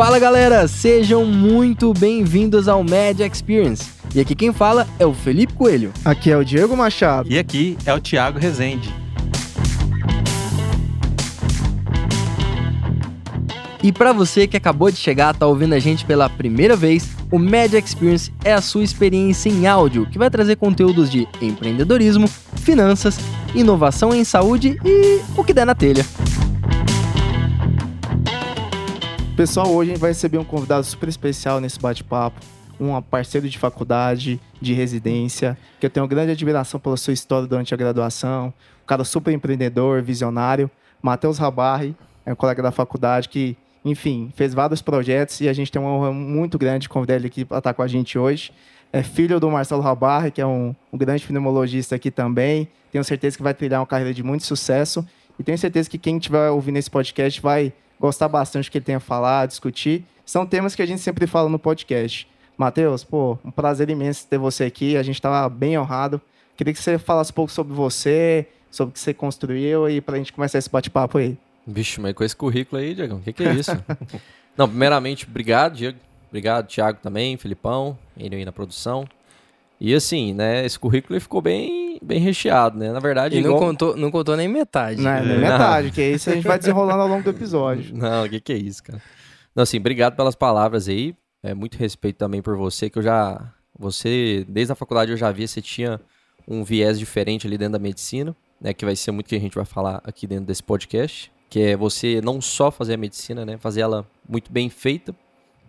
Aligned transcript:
Fala 0.00 0.18
galera, 0.18 0.66
sejam 0.66 1.26
muito 1.26 1.92
bem-vindos 1.92 2.68
ao 2.68 2.82
Media 2.82 3.26
Experience. 3.26 3.84
E 4.14 4.20
aqui 4.20 4.34
quem 4.34 4.50
fala 4.50 4.88
é 4.98 5.04
o 5.04 5.12
Felipe 5.12 5.52
Coelho. 5.52 5.92
Aqui 6.02 6.30
é 6.30 6.38
o 6.38 6.42
Diego 6.42 6.74
Machado. 6.74 7.30
E 7.30 7.38
aqui 7.38 7.76
é 7.84 7.92
o 7.92 8.00
Thiago 8.00 8.38
Rezende. 8.38 8.88
E 13.82 13.92
para 13.92 14.14
você 14.14 14.46
que 14.46 14.56
acabou 14.56 14.90
de 14.90 14.96
chegar, 14.96 15.36
tá 15.36 15.46
ouvindo 15.46 15.74
a 15.74 15.78
gente 15.78 16.06
pela 16.06 16.30
primeira 16.30 16.74
vez, 16.74 17.06
o 17.30 17.38
Media 17.38 17.78
Experience 17.78 18.32
é 18.42 18.54
a 18.54 18.62
sua 18.62 18.82
experiência 18.82 19.50
em 19.50 19.66
áudio, 19.66 20.06
que 20.06 20.18
vai 20.18 20.30
trazer 20.30 20.56
conteúdos 20.56 21.10
de 21.10 21.28
empreendedorismo, 21.42 22.26
finanças, 22.56 23.18
inovação 23.54 24.14
em 24.14 24.24
saúde 24.24 24.80
e 24.82 25.20
o 25.36 25.44
que 25.44 25.52
der 25.52 25.66
na 25.66 25.74
telha. 25.74 26.06
Pessoal, 29.40 29.72
hoje 29.72 29.92
a 29.92 29.94
gente 29.94 30.00
vai 30.02 30.10
receber 30.10 30.36
um 30.36 30.44
convidado 30.44 30.84
super 30.84 31.08
especial 31.08 31.62
nesse 31.62 31.80
bate-papo, 31.80 32.38
um 32.78 33.00
parceiro 33.00 33.48
de 33.48 33.58
faculdade, 33.58 34.38
de 34.60 34.74
residência, 34.74 35.56
que 35.80 35.86
eu 35.86 35.88
tenho 35.88 36.06
grande 36.06 36.32
admiração 36.32 36.78
pela 36.78 36.94
sua 36.98 37.14
história 37.14 37.48
durante 37.48 37.72
a 37.72 37.76
graduação, 37.78 38.48
um 38.82 38.86
cara 38.86 39.02
super 39.02 39.32
empreendedor, 39.32 40.02
visionário, 40.02 40.70
Matheus 41.00 41.38
Rabarri, 41.38 41.96
é 42.26 42.34
um 42.34 42.36
colega 42.36 42.62
da 42.62 42.70
faculdade 42.70 43.30
que 43.30 43.56
enfim, 43.82 44.30
fez 44.36 44.52
vários 44.52 44.82
projetos 44.82 45.40
e 45.40 45.48
a 45.48 45.54
gente 45.54 45.72
tem 45.72 45.80
uma 45.80 45.90
honra 45.90 46.12
muito 46.12 46.58
grande 46.58 46.82
de 46.82 46.90
convidar 46.90 47.14
ele 47.16 47.28
aqui 47.28 47.42
para 47.42 47.56
estar 47.56 47.72
com 47.72 47.80
a 47.80 47.88
gente 47.88 48.18
hoje. 48.18 48.52
É 48.92 49.02
filho 49.02 49.40
do 49.40 49.50
Marcelo 49.50 49.80
Rabarre, 49.80 50.30
que 50.30 50.42
é 50.42 50.46
um, 50.46 50.76
um 50.92 50.98
grande 50.98 51.24
pneumologista 51.26 51.96
aqui 51.96 52.10
também. 52.10 52.68
Tenho 52.92 53.02
certeza 53.02 53.38
que 53.38 53.42
vai 53.42 53.54
trilhar 53.54 53.80
uma 53.80 53.86
carreira 53.86 54.12
de 54.12 54.22
muito 54.22 54.44
sucesso. 54.44 55.02
E 55.38 55.42
tenho 55.42 55.56
certeza 55.56 55.88
que 55.88 55.96
quem 55.96 56.18
estiver 56.18 56.50
ouvindo 56.50 56.76
esse 56.76 56.90
podcast 56.90 57.40
vai 57.40 57.72
gostar 58.00 58.28
bastante 58.28 58.68
do 58.68 58.72
que 58.72 58.78
ele 58.78 58.84
tem 58.84 58.94
a 58.94 59.00
falar, 59.00 59.46
discutir. 59.46 60.04
São 60.24 60.46
temas 60.46 60.74
que 60.74 60.80
a 60.80 60.86
gente 60.86 61.02
sempre 61.02 61.26
fala 61.26 61.50
no 61.50 61.58
podcast. 61.58 62.26
Matheus, 62.56 63.04
pô, 63.04 63.38
um 63.44 63.50
prazer 63.50 63.90
imenso 63.90 64.26
ter 64.26 64.38
você 64.38 64.64
aqui. 64.64 64.96
A 64.96 65.02
gente 65.02 65.16
estava 65.16 65.48
bem 65.50 65.78
honrado. 65.78 66.20
Queria 66.56 66.72
que 66.72 66.80
você 66.80 66.98
falasse 66.98 67.30
um 67.30 67.34
pouco 67.34 67.52
sobre 67.52 67.74
você, 67.74 68.46
sobre 68.70 68.90
o 68.90 68.92
que 68.92 69.00
você 69.00 69.12
construiu 69.12 69.88
e 69.88 70.00
para 70.00 70.14
a 70.14 70.18
gente 70.18 70.32
começar 70.32 70.58
esse 70.58 70.70
bate-papo 70.70 71.18
aí. 71.18 71.36
Vixe, 71.66 72.00
mas 72.00 72.14
com 72.14 72.24
esse 72.24 72.34
currículo 72.34 72.80
aí, 72.80 72.94
Diego, 72.94 73.16
o 73.16 73.20
que, 73.20 73.32
que, 73.32 73.44
é 73.44 73.52
isso? 73.52 73.72
Não, 74.56 74.68
primeiramente, 74.68 75.26
obrigado, 75.28 75.74
Diego. 75.74 75.98
Obrigado, 76.28 76.66
Thiago 76.66 76.98
também, 77.02 77.36
Filipão, 77.36 77.98
ele 78.16 78.36
aí 78.36 78.44
na 78.44 78.52
produção. 78.52 79.04
E 79.80 79.94
assim, 79.94 80.34
né, 80.34 80.64
esse 80.64 80.78
currículo 80.78 81.18
ficou 81.20 81.40
bem, 81.40 81.98
bem 82.02 82.20
recheado, 82.20 82.78
né? 82.78 82.92
Na 82.92 83.00
verdade, 83.00 83.36
e 83.36 83.38
igual... 83.38 83.54
não, 83.54 83.60
contou, 83.60 83.96
não 83.96 84.10
contou 84.10 84.36
nem 84.36 84.46
metade. 84.46 85.00
Não, 85.00 85.24
nem 85.24 85.38
metade, 85.38 85.90
que 85.90 86.02
isso 86.02 86.28
a 86.30 86.34
gente 86.34 86.46
vai 86.46 86.58
desenrolando 86.58 87.00
ao 87.00 87.08
longo 87.08 87.22
do 87.22 87.30
episódio. 87.30 87.92
Não, 87.96 88.24
o 88.24 88.28
que, 88.28 88.40
que 88.40 88.52
é 88.52 88.56
isso, 88.56 88.82
cara? 88.82 89.00
Não, 89.54 89.62
assim, 89.62 89.78
obrigado 89.78 90.14
pelas 90.16 90.34
palavras 90.34 90.88
aí. 90.88 91.14
É 91.42 91.54
muito 91.54 91.78
respeito 91.78 92.16
também 92.16 92.42
por 92.42 92.56
você, 92.56 92.90
que 92.90 92.98
eu 92.98 93.02
já. 93.02 93.52
Você, 93.78 94.44
desde 94.46 94.72
a 94.72 94.76
faculdade, 94.76 95.10
eu 95.10 95.16
já 95.16 95.32
vi, 95.32 95.48
você 95.48 95.62
tinha 95.62 95.98
um 96.46 96.62
viés 96.62 96.98
diferente 96.98 97.46
ali 97.46 97.56
dentro 97.56 97.72
da 97.72 97.78
medicina, 97.78 98.36
né? 98.60 98.74
Que 98.74 98.84
vai 98.84 98.94
ser 98.94 99.10
muito 99.10 99.26
que 99.26 99.34
a 99.34 99.40
gente 99.40 99.54
vai 99.54 99.64
falar 99.64 100.02
aqui 100.04 100.26
dentro 100.26 100.44
desse 100.44 100.62
podcast 100.62 101.32
que 101.50 101.58
é 101.60 101.76
você 101.76 102.20
não 102.22 102.40
só 102.40 102.70
fazer 102.70 102.94
a 102.94 102.96
medicina, 102.96 103.44
né, 103.44 103.58
fazer 103.58 103.80
ela 103.80 104.08
muito 104.26 104.50
bem 104.52 104.70
feita, 104.70 105.14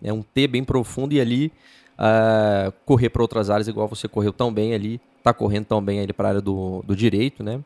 é 0.02 0.14
um 0.14 0.22
T 0.22 0.48
bem 0.48 0.64
profundo 0.64 1.14
e 1.14 1.20
ali 1.20 1.52
uh, 1.98 2.72
correr 2.86 3.10
para 3.10 3.22
outras 3.22 3.50
áreas 3.50 3.68
igual 3.68 3.88
você 3.88 4.08
correu 4.08 4.34
tão 4.34 4.54
bem 4.54 4.74
ali, 4.74 5.00
tá 5.24 5.34
correndo 5.34 5.66
tão 5.66 5.82
bem 5.82 6.00
ali 6.00 6.14
para 6.14 6.28
a 6.28 6.30
área 6.30 6.42
do, 6.42 6.84
do 6.86 6.96
direito, 6.96 7.44
né? 7.44 7.62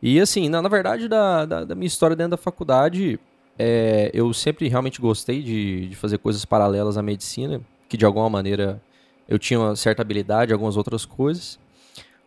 E 0.00 0.20
assim, 0.20 0.48
na, 0.48 0.62
na 0.62 0.68
verdade, 0.68 1.08
da, 1.08 1.44
da, 1.44 1.64
da, 1.64 1.74
minha 1.74 1.86
história 1.86 2.14
dentro 2.14 2.32
da 2.32 2.36
faculdade, 2.36 3.18
é, 3.58 4.10
eu 4.14 4.32
sempre 4.32 4.68
realmente 4.68 5.00
gostei 5.00 5.42
de, 5.42 5.88
de 5.88 5.96
fazer 5.96 6.18
coisas 6.18 6.44
paralelas 6.44 6.96
à 6.96 7.02
medicina, 7.02 7.60
que 7.88 7.96
de 7.96 8.04
alguma 8.04 8.30
maneira 8.30 8.80
eu 9.28 9.38
tinha 9.38 9.58
uma 9.58 9.74
certa 9.74 10.02
habilidade, 10.02 10.52
algumas 10.52 10.76
outras 10.76 11.04
coisas. 11.04 11.58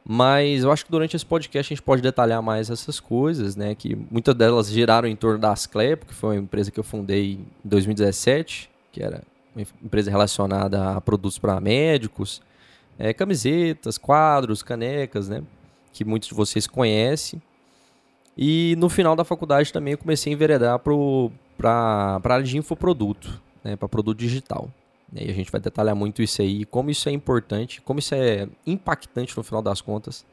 Mas 0.04 0.64
eu 0.64 0.72
acho 0.72 0.86
que 0.86 0.92
durante 0.92 1.16
esse 1.16 1.26
podcast 1.26 1.72
a 1.72 1.76
gente 1.76 1.84
pode 1.84 2.02
detalhar 2.02 2.42
mais 2.42 2.70
essas 2.70 3.00
coisas, 3.00 3.56
né? 3.56 3.76
Que 3.76 3.96
muitas 3.96 4.34
delas 4.34 4.70
giraram 4.70 5.08
em 5.08 5.16
torno 5.16 5.38
da 5.38 5.52
Asclep, 5.52 6.06
que 6.06 6.14
foi 6.14 6.36
uma 6.36 6.44
empresa 6.44 6.72
que 6.72 6.80
eu 6.80 6.84
fundei 6.84 7.34
em 7.34 7.46
2017, 7.64 8.70
que 8.92 9.02
era 9.02 9.22
uma 9.56 9.66
empresa 9.84 10.10
relacionada 10.10 10.92
a 10.92 11.02
produtos 11.02 11.38
para 11.38 11.60
médicos, 11.60 12.42
é, 12.98 13.14
camisetas, 13.14 13.98
quadros, 13.98 14.64
canecas, 14.64 15.28
né? 15.28 15.44
Que 15.92 16.06
muitos 16.06 16.30
de 16.30 16.36
vocês 16.36 16.68
conhecem. 16.68 17.42
E 18.38 18.76
no 18.78 18.90
final 18.90 19.16
da 19.16 19.24
faculdade 19.24 19.74
também 19.74 19.94
eu 19.94 19.98
comecei 19.98 20.32
a 20.32 20.36
enveredar 20.36 20.80
para 20.80 22.20
a 22.24 22.34
área 22.34 22.46
de 22.46 22.58
infoproduto, 22.58 23.42
né? 23.64 23.76
Para 23.76 23.90
produto 23.90 24.18
digital. 24.18 24.70
E 25.14 25.30
a 25.30 25.34
gente 25.34 25.52
vai 25.52 25.60
detalhar 25.60 25.96
muito 25.96 26.22
isso 26.22 26.42
aí, 26.42 26.64
como 26.64 26.90
isso 26.90 27.10
é 27.10 27.12
importante, 27.12 27.82
como 27.82 28.00
isso 28.00 28.16
é 28.16 28.48
impactante 28.66 29.36
no 29.36 29.44
final 29.44 29.62
das 29.62 29.82
contas 29.82 30.26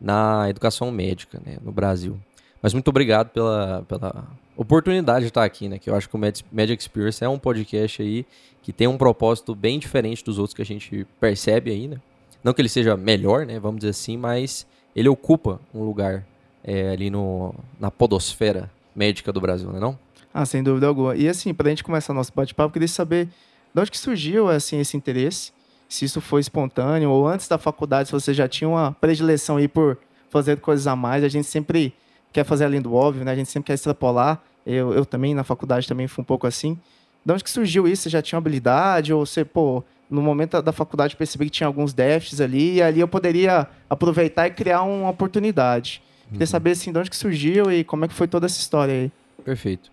na 0.00 0.48
educação 0.48 0.90
médica 0.90 1.40
né, 1.44 1.58
no 1.62 1.72
Brasil. 1.72 2.18
Mas 2.60 2.72
muito 2.72 2.88
obrigado 2.88 3.30
pela, 3.30 3.84
pela 3.88 4.24
oportunidade 4.56 5.20
de 5.20 5.28
estar 5.28 5.44
aqui, 5.44 5.68
né? 5.68 5.78
Que 5.78 5.90
eu 5.90 5.94
acho 5.94 6.08
que 6.08 6.16
o 6.16 6.18
Magic 6.18 6.82
Experience 6.82 7.24
é 7.24 7.28
um 7.28 7.38
podcast 7.38 8.02
aí 8.02 8.26
que 8.62 8.72
tem 8.72 8.86
um 8.86 8.96
propósito 8.96 9.54
bem 9.54 9.78
diferente 9.78 10.24
dos 10.24 10.38
outros 10.38 10.54
que 10.54 10.62
a 10.62 10.66
gente 10.66 11.06
percebe 11.20 11.70
aí, 11.70 11.88
né? 11.88 11.98
Não 12.44 12.52
que 12.52 12.60
ele 12.60 12.68
seja 12.68 12.96
melhor, 12.96 13.46
né? 13.46 13.58
Vamos 13.58 13.80
dizer 13.80 13.90
assim, 13.90 14.16
mas 14.16 14.66
ele 14.94 15.08
ocupa 15.08 15.60
um 15.74 15.82
lugar 15.84 16.24
é, 16.62 16.90
ali 16.90 17.10
no, 17.10 17.54
na 17.78 17.90
podosfera 17.90 18.70
médica 18.94 19.32
do 19.32 19.40
Brasil, 19.40 19.68
não 19.68 19.76
é 19.76 19.80
não? 19.80 19.98
Ah, 20.32 20.46
sem 20.46 20.62
dúvida 20.62 20.86
alguma. 20.86 21.16
E 21.16 21.28
assim, 21.28 21.52
para 21.52 21.66
a 21.66 21.70
gente 21.70 21.84
começar 21.84 22.14
nosso 22.14 22.32
bate-papo, 22.34 22.72
queria 22.72 22.88
saber 22.88 23.28
de 23.74 23.80
onde 23.80 23.90
que 23.90 23.98
surgiu 23.98 24.48
assim, 24.48 24.78
esse 24.78 24.96
interesse? 24.96 25.52
Se 25.88 26.04
isso 26.04 26.20
foi 26.20 26.40
espontâneo 26.40 27.10
ou 27.10 27.28
antes 27.28 27.46
da 27.48 27.58
faculdade, 27.58 28.08
se 28.08 28.12
você 28.12 28.32
já 28.32 28.48
tinha 28.48 28.68
uma 28.68 28.92
predileção 28.92 29.56
aí 29.56 29.68
por 29.68 29.98
fazer 30.30 30.58
coisas 30.58 30.86
a 30.86 30.96
mais, 30.96 31.22
a 31.22 31.28
gente 31.28 31.46
sempre 31.46 31.92
quer 32.32 32.44
fazer 32.44 32.64
além 32.64 32.80
do 32.80 32.94
óbvio, 32.94 33.24
né? 33.24 33.32
A 33.32 33.36
gente 33.36 33.50
sempre 33.50 33.68
quer 33.68 33.74
extrapolar. 33.74 34.42
Eu, 34.66 34.92
eu 34.92 35.04
também, 35.04 35.34
na 35.34 35.44
faculdade, 35.44 35.86
também 35.86 36.06
fui 36.06 36.22
um 36.22 36.24
pouco 36.24 36.46
assim. 36.46 36.78
De 37.24 37.32
onde 37.32 37.44
que 37.44 37.50
surgiu 37.50 37.86
isso? 37.86 38.04
Você 38.04 38.10
já 38.10 38.22
tinha 38.22 38.38
habilidade? 38.38 39.12
Ou 39.12 39.24
você, 39.24 39.44
pô, 39.44 39.84
no 40.10 40.22
momento 40.22 40.60
da 40.60 40.72
faculdade 40.72 41.16
percebi 41.16 41.46
que 41.46 41.50
tinha 41.52 41.66
alguns 41.66 41.92
déficits 41.92 42.40
ali, 42.40 42.74
e 42.74 42.82
ali 42.82 43.00
eu 43.00 43.08
poderia 43.08 43.66
aproveitar 43.88 44.46
e 44.46 44.50
criar 44.50 44.82
uma 44.82 45.10
oportunidade. 45.10 46.02
Uhum. 46.26 46.32
Queria 46.32 46.46
saber, 46.46 46.72
assim, 46.72 46.92
de 46.92 46.98
onde 46.98 47.10
que 47.10 47.16
surgiu 47.16 47.70
e 47.72 47.84
como 47.84 48.04
é 48.04 48.08
que 48.08 48.14
foi 48.14 48.28
toda 48.28 48.46
essa 48.46 48.58
história 48.58 48.92
aí. 48.92 49.12
Perfeito. 49.44 49.90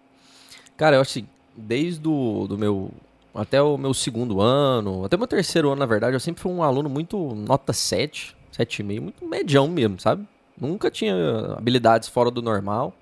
Cara, 0.75 0.95
eu 0.95 1.01
acho 1.01 1.19
assim, 1.19 1.27
desde 1.55 1.99
do, 1.99 2.47
do 2.47 2.57
meu 2.57 2.91
até 3.33 3.61
o 3.61 3.77
meu 3.77 3.93
segundo 3.93 4.41
ano, 4.41 5.05
até 5.05 5.15
o 5.15 5.19
meu 5.19 5.27
terceiro 5.27 5.69
ano, 5.69 5.79
na 5.79 5.85
verdade, 5.85 6.15
eu 6.15 6.19
sempre 6.19 6.41
fui 6.41 6.51
um 6.51 6.63
aluno 6.63 6.89
muito 6.89 7.17
nota 7.35 7.71
7, 7.71 8.35
7,5, 8.57 9.01
muito 9.01 9.25
medião 9.25 9.67
mesmo, 9.67 9.99
sabe? 9.99 10.27
Nunca 10.59 10.91
tinha 10.91 11.15
habilidades 11.57 12.09
fora 12.09 12.29
do 12.29 12.41
normal. 12.41 12.93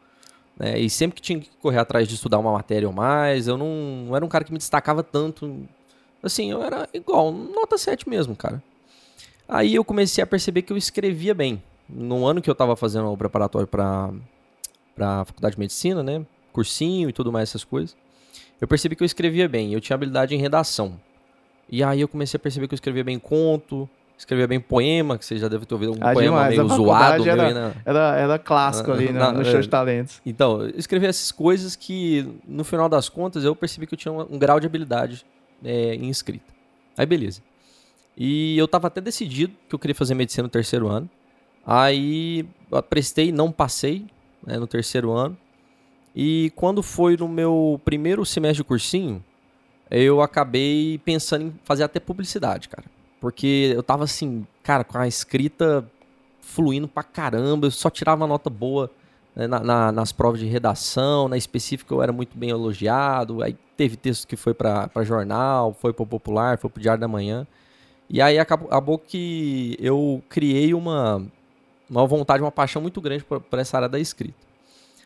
Né? 0.58 0.80
E 0.80 0.90
sempre 0.90 1.16
que 1.16 1.22
tinha 1.22 1.40
que 1.40 1.50
correr 1.62 1.80
atrás 1.80 2.08
de 2.08 2.16
estudar 2.16 2.40
uma 2.40 2.52
matéria 2.52 2.88
ou 2.88 2.94
mais, 2.94 3.48
eu 3.48 3.58
não, 3.58 4.06
não 4.08 4.16
era 4.16 4.26
um 4.26 4.30
cara 4.30 4.44
que 4.44 4.52
me 4.52 4.58
destacava 4.58 5.04
tanto. 5.04 5.68
Assim, 6.22 6.52
eu 6.52 6.64
era 6.64 6.88
igual, 6.94 7.32
nota 7.32 7.78
7 7.78 8.10
mesmo, 8.10 8.36
cara. 8.36 8.62
Aí 9.48 9.76
eu 9.76 9.84
comecei 9.84 10.24
a 10.24 10.28
perceber 10.28 10.64
que 10.64 10.74
eu 10.74 10.78
escrevia 10.78 11.34
bem. 11.34 11.62
No 11.88 12.26
ano 12.26 12.42
que 12.42 12.50
eu 12.50 12.54
estava 12.54 12.76
fazendo 12.76 13.12
o 13.12 13.18
preparatório 13.18 13.68
para 13.68 14.12
a 15.00 15.26
faculdade 15.26 15.56
de 15.56 15.60
medicina, 15.60 16.04
né? 16.04 16.26
Cursinho 16.52 17.10
e 17.10 17.14
tudo 17.14 17.32
mais, 17.32 17.50
essas 17.50 17.64
coisas 17.64 17.96
eu 18.60 18.68
percebi 18.68 18.96
que 18.96 19.04
eu 19.04 19.06
escrevia 19.06 19.48
bem, 19.48 19.74
eu 19.74 19.82
tinha 19.82 19.96
habilidade 19.96 20.36
em 20.36 20.40
redação. 20.40 21.00
E 21.70 21.84
aí 21.84 22.02
eu 22.02 22.08
comecei 22.08 22.38
a 22.38 22.40
perceber 22.40 22.68
que 22.68 22.74
eu 22.74 22.78
escrevia 22.78 23.04
bem 23.04 23.20
conto, 23.20 23.90
escrevia 24.18 24.48
bem 24.48 24.60
poema, 24.60 25.18
que 25.18 25.26
você 25.26 25.38
já 25.38 25.48
deve 25.48 25.66
ter 25.66 25.74
ouvido 25.76 25.94
um 25.94 25.98
ah, 26.02 26.14
poema 26.14 26.50
demais. 26.50 26.58
meio 26.58 26.70
zoado. 26.70 27.30
Era, 27.30 27.54
na... 27.54 27.74
era, 27.86 28.16
era 28.18 28.40
clássico 28.40 28.92
ali 28.92 29.12
na, 29.12 29.32
no 29.32 29.46
show 29.46 29.62
de 29.62 29.70
talentos. 29.70 30.22
Então, 30.26 30.64
eu 30.64 30.74
escrevia 30.78 31.10
essas 31.10 31.32
coisas 31.32 31.76
que, 31.76 32.28
no 32.48 32.64
final 32.64 32.90
das 32.90 33.10
contas, 33.10 33.44
eu 33.44 33.56
percebi 33.56 33.86
que 33.86 33.94
eu 33.94 33.98
tinha 33.98 34.12
um, 34.12 34.22
um 34.22 34.40
grau 34.40 34.60
de 34.60 34.66
habilidade 34.66 35.26
é, 35.64 35.96
em 35.96 36.10
escrita. 36.10 36.52
Aí, 36.98 37.06
beleza. 37.06 37.42
E 38.18 38.58
eu 38.58 38.66
estava 38.66 38.88
até 38.88 39.00
decidido 39.00 39.54
que 39.70 39.76
eu 39.76 39.80
queria 39.80 39.94
fazer 39.94 40.16
medicina 40.16 40.44
no 40.44 40.50
terceiro 40.50 40.88
ano. 40.88 41.08
Aí, 41.66 42.48
prestei, 42.90 43.32
não 43.32 43.52
passei 43.52 44.08
né, 44.46 44.58
no 44.58 44.66
terceiro 44.66 45.12
ano. 45.12 45.38
E 46.16 46.52
quando 46.56 46.82
foi 46.82 47.16
no 47.16 47.28
meu 47.28 47.80
primeiro 47.86 48.26
semestre 48.26 48.64
de 48.64 48.64
cursinho, 48.64 49.24
eu 49.92 50.22
acabei 50.22 51.00
pensando 51.06 51.46
em 51.46 51.54
fazer 51.64 51.84
até 51.84 52.00
publicidade, 52.00 52.68
cara. 52.68 52.97
Porque 53.20 53.72
eu 53.76 53.82
tava 53.82 54.04
assim, 54.04 54.46
cara, 54.64 54.84
com 54.84 54.98
a 54.98 55.08
escrita 55.08 55.90
fluindo 56.42 56.88
pra 56.88 57.04
caramba, 57.04 57.68
eu 57.68 57.72
só 57.72 57.90
tirava 57.90 58.26
nota 58.26 58.50
boa 58.50 58.90
né, 59.36 59.46
na, 59.48 59.60
na, 59.60 59.92
nas 59.92 60.12
provas 60.12 60.40
de 60.40 60.48
redação, 60.48 61.28
na 61.28 61.38
específica 61.38 61.94
eu 61.94 62.02
era 62.02 62.12
muito 62.12 62.38
bem 62.38 62.50
elogiado, 62.50 63.44
aí 63.44 63.56
teve 63.76 63.96
texto 63.96 64.28
que 64.28 64.36
foi 64.36 64.54
para 64.54 64.90
jornal, 65.04 65.74
foi 65.74 65.94
pro 65.94 66.06
Popular, 66.06 66.58
foi 66.58 66.70
pro 66.70 66.82
Diário 66.82 67.00
da 67.00 67.08
Manhã. 67.08 67.46
E 68.10 68.22
aí 68.22 68.40
acabou, 68.40 68.68
acabou 68.68 68.98
que 68.98 69.78
eu 69.80 70.24
criei 70.30 70.74
uma, 70.74 71.24
uma 71.90 72.08
vontade, 72.08 72.42
uma 72.42 72.52
paixão 72.52 72.82
muito 72.82 73.00
grande 73.00 73.24
para 73.24 73.62
essa 73.62 73.78
área 73.78 73.90
da 73.90 74.00
escrita. 74.00 74.48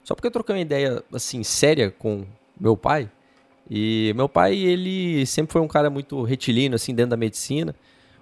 Só 0.03 0.15
porque 0.15 0.27
eu 0.27 0.31
troquei 0.31 0.55
uma 0.55 0.61
ideia, 0.61 1.03
assim, 1.13 1.43
séria 1.43 1.91
com 1.91 2.23
meu 2.59 2.77
pai, 2.77 3.09
E 3.69 4.13
meu 4.15 4.29
pai, 4.29 4.55
ele 4.55 5.25
sempre 5.25 5.51
foi 5.51 5.61
um 5.61 5.67
cara 5.67 5.89
muito 5.89 6.21
retilíneo, 6.23 6.75
assim, 6.75 6.93
dentro 6.93 7.11
da 7.11 7.17
medicina. 7.17 7.75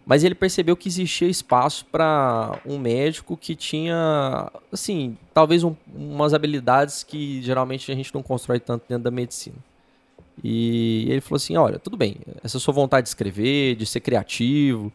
Mas 0.09 0.23
ele 0.23 0.33
percebeu 0.33 0.75
que 0.75 0.89
existia 0.89 1.27
espaço 1.27 1.85
para 1.85 2.59
um 2.65 2.79
médico 2.79 3.37
que 3.37 3.53
tinha, 3.53 4.51
assim, 4.71 5.15
talvez 5.31 5.63
um, 5.63 5.75
umas 5.93 6.33
habilidades 6.33 7.03
que 7.03 7.39
geralmente 7.43 7.91
a 7.91 7.95
gente 7.95 8.11
não 8.11 8.23
constrói 8.23 8.59
tanto 8.59 8.85
dentro 8.89 9.03
da 9.03 9.11
medicina. 9.11 9.57
E 10.43 11.05
ele 11.07 11.21
falou 11.21 11.35
assim: 11.35 11.55
olha, 11.57 11.77
tudo 11.77 11.95
bem, 11.95 12.15
essa 12.43 12.57
sua 12.57 12.73
vontade 12.73 13.03
de 13.03 13.09
escrever, 13.09 13.75
de 13.75 13.85
ser 13.85 13.99
criativo, 13.99 14.91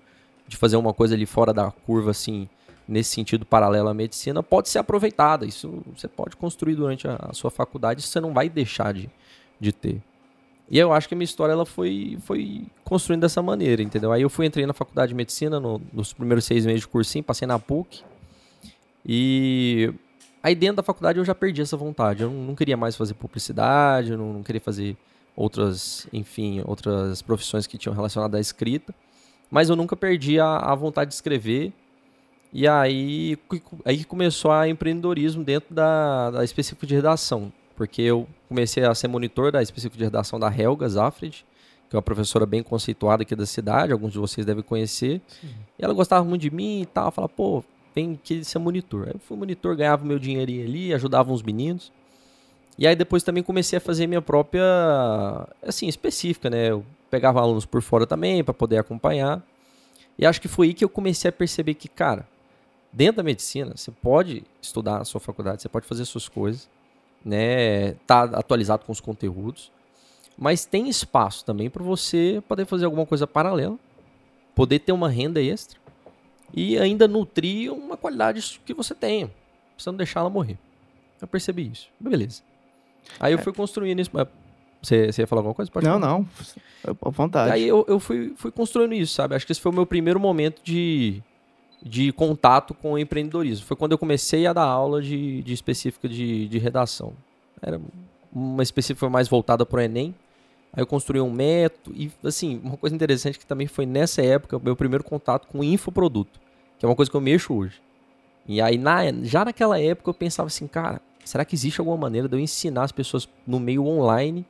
de 0.48 0.56
fazer 0.56 0.76
uma 0.76 0.92
coisa 0.92 1.14
ali 1.14 1.26
fora 1.26 1.54
da 1.54 1.70
curva, 1.70 2.10
assim, 2.10 2.48
nesse 2.88 3.10
sentido 3.10 3.46
paralelo 3.46 3.90
à 3.90 3.94
medicina, 3.94 4.42
pode 4.42 4.68
ser 4.68 4.80
aproveitada. 4.80 5.46
Isso 5.46 5.80
você 5.96 6.08
pode 6.08 6.34
construir 6.36 6.74
durante 6.74 7.06
a, 7.06 7.20
a 7.30 7.32
sua 7.32 7.52
faculdade, 7.52 8.00
isso 8.00 8.08
você 8.08 8.18
não 8.18 8.34
vai 8.34 8.48
deixar 8.48 8.92
de, 8.92 9.08
de 9.60 9.70
ter. 9.70 10.02
E 10.70 10.78
eu 10.78 10.92
acho 10.92 11.06
que 11.06 11.14
a 11.14 11.16
minha 11.16 11.24
história 11.24 11.52
ela 11.52 11.66
foi, 11.66 12.16
foi 12.22 12.66
construindo 12.84 13.20
dessa 13.20 13.42
maneira, 13.42 13.82
entendeu? 13.82 14.12
Aí 14.12 14.22
eu 14.22 14.30
fui, 14.30 14.46
entrei 14.46 14.64
na 14.64 14.72
faculdade 14.72 15.10
de 15.10 15.14
medicina 15.14 15.60
no, 15.60 15.80
nos 15.92 16.12
primeiros 16.12 16.44
seis 16.44 16.64
meses 16.64 16.80
de 16.80 16.88
cursinho, 16.88 17.22
passei 17.22 17.46
na 17.46 17.58
PUC. 17.58 18.02
E 19.04 19.92
aí 20.42 20.54
dentro 20.54 20.76
da 20.76 20.82
faculdade 20.82 21.18
eu 21.18 21.24
já 21.24 21.34
perdi 21.34 21.60
essa 21.60 21.76
vontade. 21.76 22.22
Eu 22.22 22.30
não, 22.30 22.44
não 22.44 22.54
queria 22.54 22.76
mais 22.76 22.96
fazer 22.96 23.14
publicidade, 23.14 24.12
eu 24.12 24.18
não, 24.18 24.32
não, 24.32 24.42
queria 24.42 24.60
fazer 24.60 24.96
outras, 25.36 26.08
enfim, 26.12 26.62
outras 26.64 27.20
profissões 27.20 27.66
que 27.66 27.76
tinham 27.76 27.94
relacionado 27.94 28.34
à 28.34 28.40
escrita. 28.40 28.94
Mas 29.50 29.68
eu 29.68 29.76
nunca 29.76 29.94
perdi 29.94 30.40
a, 30.40 30.56
a 30.56 30.74
vontade 30.74 31.08
de 31.08 31.14
escrever. 31.14 31.72
E 32.50 32.66
aí, 32.66 33.36
aí 33.84 34.02
começou 34.04 34.50
a 34.50 34.66
empreendedorismo 34.66 35.44
dentro 35.44 35.74
da, 35.74 36.30
da 36.30 36.44
específica 36.44 36.86
de 36.86 36.94
redação 36.94 37.52
porque 37.76 38.02
eu 38.02 38.26
comecei 38.48 38.84
a 38.84 38.94
ser 38.94 39.08
monitor 39.08 39.50
da 39.52 39.62
específica 39.62 39.98
de 39.98 40.04
redação 40.04 40.38
da 40.38 40.48
Helga 40.48 40.88
Zafred, 40.88 41.44
que 41.88 41.96
é 41.96 41.96
uma 41.96 42.02
professora 42.02 42.46
bem 42.46 42.62
conceituada 42.62 43.22
aqui 43.22 43.34
da 43.34 43.46
cidade, 43.46 43.92
alguns 43.92 44.12
de 44.12 44.18
vocês 44.18 44.46
devem 44.46 44.62
conhecer. 44.62 45.20
Sim. 45.40 45.48
E 45.78 45.84
ela 45.84 45.94
gostava 45.94 46.24
muito 46.24 46.42
de 46.42 46.50
mim 46.50 46.82
e 46.82 46.86
tal, 46.86 47.10
falava, 47.10 47.32
pô, 47.34 47.62
vem 47.94 48.14
aqui 48.14 48.42
ser 48.44 48.58
monitor. 48.58 49.06
Aí 49.06 49.14
eu 49.14 49.20
fui 49.20 49.36
monitor, 49.36 49.76
ganhava 49.76 50.04
meu 50.04 50.18
dinheirinho 50.18 50.64
ali, 50.64 50.94
ajudava 50.94 51.32
uns 51.32 51.42
meninos. 51.42 51.92
E 52.76 52.86
aí 52.86 52.96
depois 52.96 53.22
também 53.22 53.42
comecei 53.42 53.76
a 53.76 53.80
fazer 53.80 54.06
minha 54.06 54.22
própria, 54.22 54.64
assim, 55.62 55.86
específica, 55.86 56.50
né? 56.50 56.70
Eu 56.70 56.84
pegava 57.10 57.40
alunos 57.40 57.64
por 57.64 57.80
fora 57.80 58.06
também 58.06 58.42
para 58.42 58.52
poder 58.52 58.78
acompanhar. 58.78 59.42
E 60.18 60.26
acho 60.26 60.40
que 60.40 60.48
foi 60.48 60.68
aí 60.68 60.74
que 60.74 60.84
eu 60.84 60.88
comecei 60.88 61.28
a 61.28 61.32
perceber 61.32 61.74
que, 61.74 61.88
cara, 61.88 62.26
dentro 62.92 63.18
da 63.18 63.22
medicina, 63.22 63.72
você 63.76 63.90
pode 63.90 64.44
estudar 64.60 64.98
na 64.98 65.04
sua 65.04 65.20
faculdade, 65.20 65.62
você 65.62 65.68
pode 65.68 65.86
fazer 65.86 66.04
suas 66.04 66.28
coisas, 66.28 66.68
né, 67.24 67.92
tá 68.06 68.24
atualizado 68.24 68.84
com 68.84 68.92
os 68.92 69.00
conteúdos, 69.00 69.72
mas 70.36 70.64
tem 70.64 70.88
espaço 70.88 71.44
também 71.44 71.70
para 71.70 71.82
você 71.82 72.42
poder 72.48 72.66
fazer 72.66 72.84
alguma 72.84 73.06
coisa 73.06 73.26
paralela, 73.26 73.78
poder 74.54 74.80
ter 74.80 74.92
uma 74.92 75.08
renda 75.08 75.40
extra 75.40 75.78
e 76.52 76.78
ainda 76.78 77.08
nutrir 77.08 77.72
uma 77.72 77.96
qualidade 77.96 78.60
que 78.64 78.74
você 78.74 78.94
tenha, 78.94 79.30
você 79.76 79.90
não 79.90 79.96
deixar 79.96 80.20
ela 80.20 80.30
morrer. 80.30 80.58
Eu 81.20 81.28
percebi 81.28 81.70
isso. 81.70 81.88
Beleza. 81.98 82.42
Aí 83.18 83.32
eu 83.32 83.38
é. 83.38 83.42
fui 83.42 83.52
construindo 83.52 84.00
isso. 84.00 84.10
Você, 84.82 85.10
você 85.10 85.22
ia 85.22 85.26
falar 85.26 85.40
alguma 85.40 85.54
coisa? 85.54 85.70
Pode 85.70 85.86
não, 85.86 86.00
falar. 86.00 86.12
não. 86.12 86.28
À 87.00 87.10
vontade. 87.10 87.52
Aí 87.52 87.66
eu, 87.66 87.84
eu 87.88 87.98
fui, 87.98 88.34
fui 88.36 88.50
construindo 88.50 88.92
isso, 88.94 89.14
sabe? 89.14 89.34
Acho 89.34 89.46
que 89.46 89.52
esse 89.52 89.60
foi 89.60 89.72
o 89.72 89.74
meu 89.74 89.86
primeiro 89.86 90.20
momento 90.20 90.60
de, 90.62 91.22
de 91.84 92.10
contato 92.12 92.72
com 92.72 92.92
o 92.92 92.98
empreendedorismo. 92.98 93.66
Foi 93.66 93.76
quando 93.76 93.92
eu 93.92 93.98
comecei 93.98 94.46
a 94.46 94.54
dar 94.54 94.64
aula 94.64 95.02
de, 95.02 95.42
de 95.42 95.52
específica 95.52 96.08
de, 96.08 96.48
de 96.48 96.58
redação. 96.58 97.12
Era 97.60 97.78
uma 98.32 98.62
específica 98.62 99.08
mais 99.10 99.28
voltada 99.28 99.66
para 99.66 99.76
o 99.76 99.80
Enem. 99.80 100.14
Aí 100.72 100.82
eu 100.82 100.86
construí 100.86 101.20
um 101.20 101.30
método 101.30 101.94
e, 101.94 102.10
assim, 102.24 102.60
uma 102.64 102.76
coisa 102.76 102.96
interessante 102.96 103.38
que 103.38 103.46
também 103.46 103.66
foi 103.66 103.84
nessa 103.84 104.22
época 104.22 104.58
meu 104.58 104.74
primeiro 104.74 105.04
contato 105.04 105.46
com 105.46 105.62
infoproduto, 105.62 106.40
que 106.78 106.86
é 106.86 106.88
uma 106.88 106.96
coisa 106.96 107.10
que 107.10 107.16
eu 107.16 107.20
mexo 107.20 107.54
hoje. 107.54 107.80
E 108.48 108.60
aí, 108.60 108.78
na, 108.78 109.12
já 109.22 109.44
naquela 109.44 109.78
época, 109.78 110.10
eu 110.10 110.14
pensava 110.14 110.46
assim, 110.46 110.66
cara, 110.66 111.00
será 111.24 111.44
que 111.44 111.54
existe 111.54 111.80
alguma 111.80 111.96
maneira 111.96 112.26
de 112.26 112.34
eu 112.34 112.40
ensinar 112.40 112.84
as 112.84 112.92
pessoas 112.92 113.28
no 113.46 113.60
meio 113.60 113.86
online 113.86 114.44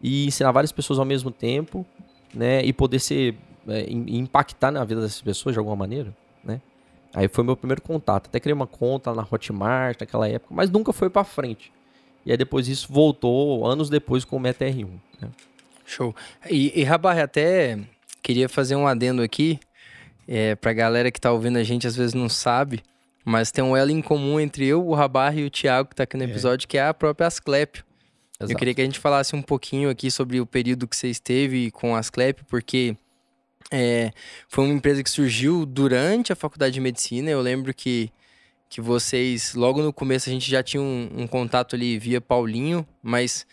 e 0.00 0.26
ensinar 0.26 0.50
várias 0.52 0.72
pessoas 0.72 0.98
ao 0.98 1.04
mesmo 1.04 1.30
tempo, 1.30 1.86
né? 2.34 2.64
E 2.64 2.72
poder 2.72 2.98
ser, 2.98 3.36
é, 3.68 3.86
impactar 3.88 4.70
na 4.70 4.84
vida 4.84 5.00
dessas 5.00 5.22
pessoas 5.22 5.54
de 5.54 5.58
alguma 5.58 5.76
maneira? 5.76 6.12
Né? 6.44 6.60
Aí 7.14 7.28
foi 7.28 7.44
meu 7.44 7.56
primeiro 7.56 7.82
contato. 7.82 8.26
Até 8.26 8.40
criei 8.40 8.54
uma 8.54 8.66
conta 8.66 9.14
na 9.14 9.26
Hotmart 9.30 10.00
naquela 10.00 10.28
época, 10.28 10.54
mas 10.54 10.70
nunca 10.70 10.92
foi 10.92 11.10
para 11.10 11.24
frente. 11.24 11.72
E 12.24 12.30
aí 12.30 12.36
depois 12.36 12.68
isso 12.68 12.86
voltou 12.90 13.66
anos 13.66 13.90
depois 13.90 14.24
com 14.24 14.36
o 14.36 14.40
Meta 14.40 14.64
R1. 14.64 14.88
Né? 15.20 15.28
Show. 15.84 16.14
E, 16.48 16.80
e 16.80 16.84
Rabar, 16.84 17.18
até 17.18 17.78
queria 18.22 18.48
fazer 18.48 18.76
um 18.76 18.86
adendo 18.86 19.22
aqui. 19.22 19.58
É, 20.26 20.54
pra 20.54 20.72
galera 20.72 21.10
que 21.10 21.20
tá 21.20 21.32
ouvindo 21.32 21.58
a 21.58 21.64
gente, 21.64 21.86
às 21.86 21.96
vezes 21.96 22.14
não 22.14 22.28
sabe, 22.28 22.80
mas 23.24 23.50
tem 23.50 23.62
um 23.62 23.76
elo 23.76 23.90
em 23.90 24.00
comum 24.00 24.38
entre 24.38 24.64
eu, 24.64 24.86
o 24.86 24.94
Rabar 24.94 25.36
e 25.36 25.44
o 25.44 25.50
Thiago, 25.50 25.88
que 25.88 25.96
tá 25.96 26.04
aqui 26.04 26.16
no 26.16 26.22
é. 26.22 26.26
episódio, 26.26 26.64
é. 26.64 26.68
que 26.68 26.78
é 26.78 26.86
a 26.86 26.94
própria 26.94 27.26
Asclepio. 27.26 27.84
Exato. 28.38 28.52
Eu 28.52 28.56
queria 28.56 28.74
que 28.74 28.80
a 28.80 28.84
gente 28.84 29.00
falasse 29.00 29.34
um 29.34 29.42
pouquinho 29.42 29.90
aqui 29.90 30.10
sobre 30.10 30.40
o 30.40 30.46
período 30.46 30.86
que 30.86 30.96
você 30.96 31.08
esteve 31.08 31.70
com 31.72 31.94
a 31.94 31.98
Asclepio, 31.98 32.44
porque 32.48 32.96
é, 33.70 34.12
foi 34.48 34.64
uma 34.64 34.74
empresa 34.74 35.02
que 35.02 35.10
surgiu 35.10 35.64
durante 35.64 36.32
a 36.32 36.36
faculdade 36.36 36.74
de 36.74 36.80
medicina. 36.80 37.30
Eu 37.30 37.40
lembro 37.40 37.72
que, 37.72 38.10
que 38.68 38.80
vocês, 38.80 39.54
logo 39.54 39.82
no 39.82 39.92
começo, 39.92 40.28
a 40.28 40.32
gente 40.32 40.50
já 40.50 40.62
tinha 40.62 40.82
um, 40.82 41.08
um 41.14 41.26
contato 41.26 41.76
ali 41.76 41.98
via 41.98 42.20
Paulinho, 42.20 42.86
mas 43.02 43.46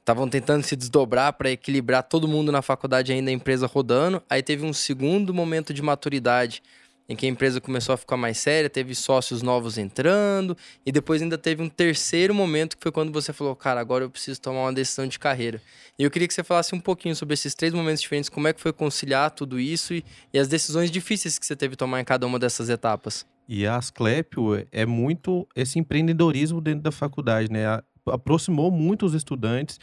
estavam 0.00 0.28
tentando 0.28 0.62
se 0.62 0.76
desdobrar 0.76 1.32
para 1.32 1.50
equilibrar 1.50 2.02
todo 2.02 2.28
mundo 2.28 2.52
na 2.52 2.60
faculdade 2.60 3.12
ainda 3.12 3.30
a 3.30 3.34
empresa 3.34 3.66
rodando. 3.66 4.22
Aí 4.28 4.42
teve 4.42 4.64
um 4.64 4.72
segundo 4.72 5.32
momento 5.32 5.72
de 5.72 5.80
maturidade 5.80 6.62
em 7.08 7.14
que 7.14 7.26
a 7.26 7.28
empresa 7.28 7.60
começou 7.60 7.92
a 7.92 7.96
ficar 7.96 8.16
mais 8.16 8.38
séria, 8.38 8.70
teve 8.70 8.94
sócios 8.94 9.42
novos 9.42 9.76
entrando, 9.76 10.56
e 10.84 10.90
depois 10.90 11.20
ainda 11.20 11.36
teve 11.36 11.62
um 11.62 11.68
terceiro 11.68 12.34
momento 12.34 12.76
que 12.76 12.82
foi 12.82 12.92
quando 12.92 13.12
você 13.12 13.32
falou, 13.32 13.54
cara, 13.54 13.80
agora 13.80 14.04
eu 14.04 14.10
preciso 14.10 14.40
tomar 14.40 14.62
uma 14.62 14.72
decisão 14.72 15.06
de 15.06 15.18
carreira. 15.18 15.60
E 15.98 16.02
eu 16.02 16.10
queria 16.10 16.26
que 16.26 16.34
você 16.34 16.42
falasse 16.42 16.74
um 16.74 16.80
pouquinho 16.80 17.14
sobre 17.14 17.34
esses 17.34 17.54
três 17.54 17.72
momentos 17.72 18.00
diferentes, 18.00 18.30
como 18.30 18.48
é 18.48 18.52
que 18.52 18.60
foi 18.60 18.72
conciliar 18.72 19.30
tudo 19.30 19.60
isso 19.60 19.94
e, 19.94 20.04
e 20.32 20.38
as 20.38 20.48
decisões 20.48 20.90
difíceis 20.90 21.38
que 21.38 21.46
você 21.46 21.54
teve 21.54 21.72
que 21.72 21.78
tomar 21.78 22.00
em 22.00 22.04
cada 22.04 22.26
uma 22.26 22.38
dessas 22.38 22.68
etapas. 22.68 23.26
E 23.46 23.66
a 23.66 23.76
Asclepio 23.76 24.66
é 24.72 24.86
muito 24.86 25.46
esse 25.54 25.78
empreendedorismo 25.78 26.60
dentro 26.60 26.82
da 26.82 26.90
faculdade, 26.90 27.52
né? 27.52 27.80
aproximou 28.06 28.70
muito 28.70 29.06
os 29.06 29.14
estudantes, 29.14 29.78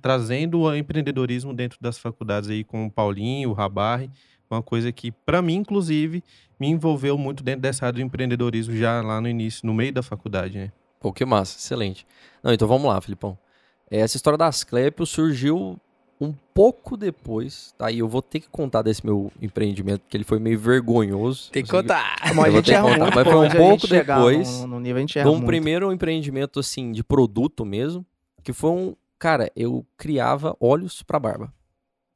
trazendo 0.00 0.60
o 0.60 0.74
empreendedorismo 0.74 1.54
dentro 1.54 1.78
das 1.80 1.98
faculdades 1.98 2.50
aí 2.50 2.62
com 2.64 2.86
o 2.86 2.90
Paulinho, 2.90 3.50
o 3.50 3.52
Rabarre, 3.52 4.10
uma 4.50 4.62
coisa 4.62 4.92
que, 4.92 5.10
para 5.10 5.40
mim, 5.42 5.56
inclusive, 5.56 6.22
me 6.58 6.68
envolveu 6.68 7.16
muito 7.18 7.42
dentro 7.42 7.62
dessa 7.62 7.86
área 7.86 7.94
do 7.94 8.02
empreendedorismo 8.02 8.76
já 8.76 9.00
lá 9.02 9.20
no 9.20 9.28
início, 9.28 9.66
no 9.66 9.74
meio 9.74 9.92
da 9.92 10.02
faculdade, 10.02 10.58
né? 10.58 10.72
Pô, 11.00 11.12
que 11.12 11.24
massa, 11.24 11.58
excelente. 11.58 12.06
Não, 12.42 12.52
então 12.52 12.66
vamos 12.66 12.86
lá, 12.88 13.00
Filipão. 13.00 13.36
Essa 13.90 14.16
história 14.16 14.38
da 14.38 14.46
Asclepio 14.46 15.04
surgiu 15.04 15.78
um 16.20 16.32
pouco 16.54 16.96
depois, 16.96 17.74
tá? 17.76 17.90
E 17.90 17.98
eu 17.98 18.08
vou 18.08 18.22
ter 18.22 18.40
que 18.40 18.48
contar 18.48 18.82
desse 18.82 19.04
meu 19.04 19.30
empreendimento, 19.40 20.00
porque 20.00 20.16
ele 20.16 20.24
foi 20.24 20.38
meio 20.38 20.58
vergonhoso. 20.58 21.50
Tem 21.50 21.62
que 21.62 21.70
contar. 21.70 22.16
Mas, 22.34 22.38
a 22.38 22.50
gente 22.50 22.72
contar. 22.72 22.98
Muito, 22.98 23.14
mas 23.14 23.28
foi 23.28 23.46
um 23.46 23.50
pouco 23.50 23.86
depois 23.86 24.60
no, 24.60 24.66
no 24.68 24.80
nível, 24.80 24.96
a 24.96 25.00
gente 25.00 25.20
de 25.20 25.28
um 25.28 25.32
muito. 25.32 25.46
primeiro 25.46 25.92
empreendimento, 25.92 26.60
assim, 26.60 26.92
de 26.92 27.02
produto 27.02 27.64
mesmo, 27.64 28.04
que 28.42 28.52
foi 28.52 28.70
um... 28.70 28.96
Cara, 29.18 29.50
eu 29.56 29.84
criava 29.96 30.56
óleos 30.60 31.02
para 31.02 31.18
barba. 31.18 31.52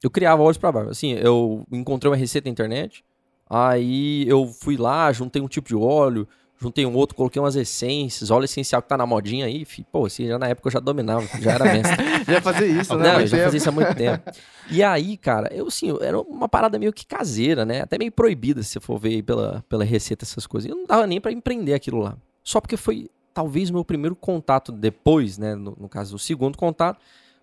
Eu 0.02 0.10
criava 0.10 0.42
óleos 0.42 0.58
para 0.58 0.72
barba. 0.72 0.90
Assim, 0.90 1.12
eu 1.12 1.66
encontrei 1.72 2.10
uma 2.10 2.16
receita 2.16 2.48
na 2.48 2.52
internet, 2.52 3.04
aí 3.48 4.26
eu 4.28 4.46
fui 4.46 4.76
lá, 4.76 5.12
juntei 5.12 5.42
um 5.42 5.48
tipo 5.48 5.68
de 5.68 5.76
óleo, 5.76 6.26
juntei 6.60 6.84
um 6.84 6.94
outro, 6.94 7.16
coloquei 7.16 7.40
umas 7.40 7.56
essências, 7.56 8.30
óleo 8.30 8.44
essencial 8.44 8.82
que 8.82 8.88
tá 8.88 8.96
na 8.96 9.06
modinha 9.06 9.46
aí, 9.46 9.64
fi, 9.64 9.84
pô, 9.90 10.06
assim, 10.06 10.26
já 10.26 10.38
na 10.38 10.48
época 10.48 10.68
eu 10.68 10.72
já 10.72 10.80
dominava, 10.80 11.26
já 11.40 11.52
era 11.52 11.64
mestre. 11.64 11.96
já 12.26 12.40
fazia 12.40 12.66
isso, 12.66 12.96
né? 12.96 13.12
Não, 13.12 13.20
eu 13.20 13.26
já 13.26 13.44
fazia 13.44 13.58
isso 13.58 13.68
há 13.68 13.72
muito 13.72 13.94
tempo. 13.94 14.30
E 14.70 14.82
aí, 14.82 15.16
cara, 15.16 15.52
eu 15.54 15.68
assim, 15.68 15.96
era 16.00 16.20
uma 16.20 16.48
parada 16.48 16.78
meio 16.78 16.92
que 16.92 17.06
caseira, 17.06 17.64
né? 17.64 17.80
Até 17.80 17.96
meio 17.96 18.12
proibida, 18.12 18.62
se 18.62 18.70
você 18.70 18.80
for 18.80 18.98
ver 18.98 19.22
pela, 19.22 19.64
pela 19.68 19.84
receita, 19.84 20.24
essas 20.24 20.46
coisas. 20.46 20.68
Eu 20.68 20.76
não 20.76 20.86
dava 20.86 21.06
nem 21.06 21.20
para 21.20 21.32
empreender 21.32 21.74
aquilo 21.74 22.00
lá. 22.00 22.16
Só 22.42 22.60
porque 22.60 22.76
foi 22.76 23.08
talvez 23.32 23.70
o 23.70 23.72
meu 23.72 23.84
primeiro 23.84 24.16
contato 24.16 24.72
depois, 24.72 25.38
né? 25.38 25.54
No, 25.54 25.76
no 25.78 25.88
caso, 25.88 26.16
o 26.16 26.18
segundo 26.18 26.58
contato, 26.58 26.98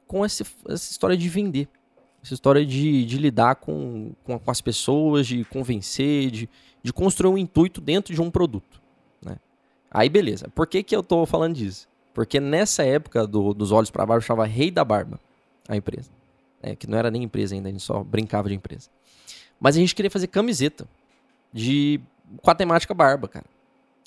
com 0.05 0.25
esse, 0.25 0.43
essa 0.67 0.91
história 0.91 1.15
de 1.15 1.29
vender. 1.29 1.69
Essa 2.25 2.34
história 2.34 2.65
de, 2.65 3.05
de 3.05 3.17
lidar 3.20 3.58
com, 3.58 4.12
com, 4.24 4.39
com, 4.39 4.50
as 4.50 4.60
pessoas, 4.60 5.27
de 5.27 5.46
convencer, 5.46 6.32
de, 6.32 6.50
de 6.82 6.91
construir 6.91 7.32
um 7.32 7.38
intuito 7.38 7.79
dentro 7.79 8.15
de 8.15 8.20
um 8.20 8.32
produto. 8.32 8.82
Né? 9.24 9.38
Aí, 9.91 10.10
beleza. 10.10 10.50
Por 10.55 10.65
que, 10.65 10.82
que 10.82 10.96
eu 10.96 11.03
tô 11.03 11.27
falando 11.27 11.53
disso? 11.53 11.88
Porque 12.15 12.39
nessa 12.39 12.84
época 12.84 13.27
do, 13.27 13.53
dos 13.53 13.72
olhos 13.72 13.91
para 13.91 14.08
barba, 14.08 14.25
chamava 14.25 14.48
Rei 14.48 14.72
da 14.72 14.84
Barba 14.84 15.20
a 15.67 15.75
empresa. 15.75 16.10
É, 16.63 16.75
que 16.75 16.88
não 16.88 16.98
era 16.98 17.12
nem 17.12 17.22
empresa 17.22 17.53
ainda, 17.53 17.70
a 17.70 17.72
gente 17.72 17.84
só 17.84 18.03
brincava 18.03 18.50
de 18.50 18.55
empresa. 18.55 18.89
Mas 19.60 19.75
a 19.75 19.79
gente 19.79 19.94
queria 19.94 20.10
fazer 20.10 20.25
camiseta 20.25 20.88
de 21.53 22.01
com 22.41 22.50
a 22.50 22.55
temática 22.55 22.91
barba, 22.91 23.27
cara. 23.27 23.46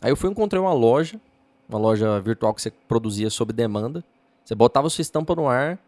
Aí 0.03 0.11
eu 0.11 0.17
fui 0.17 0.29
encontrei 0.29 0.61
uma 0.61 0.73
loja, 0.73 1.21
uma 1.69 1.79
loja 1.79 2.21
virtual 2.21 2.53
que 2.53 2.63
você 2.63 2.73
produzia 2.89 3.31
sob 3.31 3.53
demanda. 3.53 4.03
Você 4.45 4.57
botava 4.57 4.91
sua 4.91 5.03
estampa 5.03 5.37
no 5.37 5.47
ar, 5.47 5.79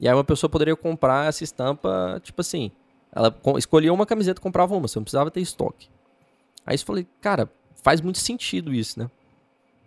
E 0.00 0.08
aí 0.08 0.14
uma 0.14 0.24
pessoa 0.24 0.50
poderia 0.50 0.74
comprar 0.74 1.28
essa 1.28 1.44
estampa, 1.44 2.20
tipo 2.24 2.40
assim, 2.40 2.70
ela 3.12 3.30
co- 3.30 3.58
escolhia 3.58 3.92
uma 3.92 4.06
camiseta 4.06 4.40
e 4.40 4.42
comprava 4.42 4.74
uma, 4.74 4.88
você 4.88 4.98
não 4.98 5.04
precisava 5.04 5.30
ter 5.30 5.40
estoque. 5.40 5.88
Aí 6.66 6.74
eu 6.76 6.78
falei, 6.80 7.06
cara, 7.20 7.50
faz 7.82 8.00
muito 8.00 8.18
sentido 8.18 8.72
isso, 8.74 8.98
né? 8.98 9.10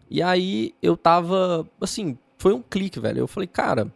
E 0.10 0.22
aí 0.22 0.74
eu 0.82 0.96
tava, 0.96 1.68
assim, 1.82 2.18
foi 2.38 2.54
um 2.54 2.62
clique, 2.62 3.00
velho. 3.00 3.20
Eu 3.20 3.28
falei, 3.28 3.48
cara, 3.48 3.92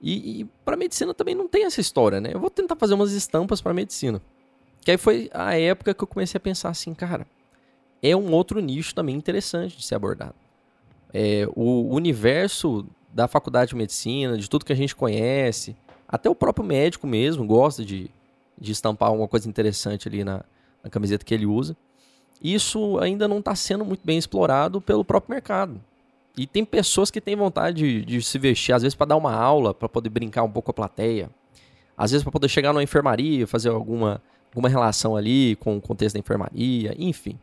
e, 0.00 0.40
e 0.40 0.44
para 0.64 0.76
medicina 0.76 1.14
também 1.14 1.34
não 1.34 1.48
tem 1.48 1.64
essa 1.64 1.80
história, 1.80 2.20
né? 2.20 2.30
Eu 2.32 2.40
vou 2.40 2.50
tentar 2.50 2.76
fazer 2.76 2.94
umas 2.94 3.12
estampas 3.12 3.60
para 3.60 3.74
medicina. 3.74 4.20
Que 4.82 4.92
aí 4.92 4.96
foi 4.98 5.30
a 5.32 5.54
época 5.58 5.94
que 5.94 6.02
eu 6.02 6.06
comecei 6.08 6.38
a 6.38 6.40
pensar 6.40 6.70
assim, 6.70 6.94
cara, 6.94 7.26
é 8.02 8.14
um 8.16 8.32
outro 8.32 8.60
nicho 8.60 8.94
também 8.94 9.14
interessante 9.14 9.76
de 9.76 9.84
ser 9.84 9.94
abordado. 9.94 10.34
É, 11.12 11.46
o 11.54 11.94
universo 11.94 12.86
da 13.12 13.28
faculdade 13.28 13.70
de 13.70 13.76
medicina, 13.76 14.36
de 14.36 14.48
tudo 14.48 14.64
que 14.64 14.72
a 14.72 14.76
gente 14.76 14.94
conhece, 14.94 15.76
até 16.08 16.28
o 16.28 16.34
próprio 16.34 16.64
médico 16.64 17.06
mesmo 17.06 17.46
gosta 17.46 17.84
de, 17.84 18.10
de 18.58 18.72
estampar 18.72 19.08
alguma 19.08 19.28
coisa 19.28 19.48
interessante 19.48 20.08
ali 20.08 20.24
na, 20.24 20.44
na 20.82 20.90
camiseta 20.90 21.24
que 21.24 21.34
ele 21.34 21.46
usa. 21.46 21.76
Isso 22.42 22.98
ainda 22.98 23.28
não 23.28 23.38
está 23.38 23.54
sendo 23.54 23.84
muito 23.84 24.00
bem 24.04 24.16
explorado 24.16 24.80
pelo 24.80 25.04
próprio 25.04 25.34
mercado. 25.34 25.80
E 26.36 26.46
tem 26.46 26.64
pessoas 26.64 27.10
que 27.10 27.20
têm 27.20 27.36
vontade 27.36 27.76
de, 27.78 28.04
de 28.04 28.22
se 28.22 28.38
vestir, 28.38 28.72
às 28.72 28.82
vezes 28.82 28.94
para 28.94 29.08
dar 29.08 29.16
uma 29.16 29.34
aula, 29.34 29.74
para 29.74 29.88
poder 29.88 30.08
brincar 30.08 30.42
um 30.42 30.50
pouco 30.50 30.66
com 30.66 30.70
a 30.70 30.74
plateia, 30.74 31.28
às 31.96 32.12
vezes 32.12 32.22
para 32.22 32.32
poder 32.32 32.48
chegar 32.48 32.72
numa 32.72 32.82
enfermaria, 32.82 33.46
fazer 33.46 33.68
alguma, 33.68 34.22
alguma 34.50 34.68
relação 34.68 35.16
ali 35.16 35.56
com 35.56 35.76
o 35.76 35.80
contexto 35.80 36.14
da 36.14 36.20
enfermaria, 36.20 36.94
enfim. 36.98 37.38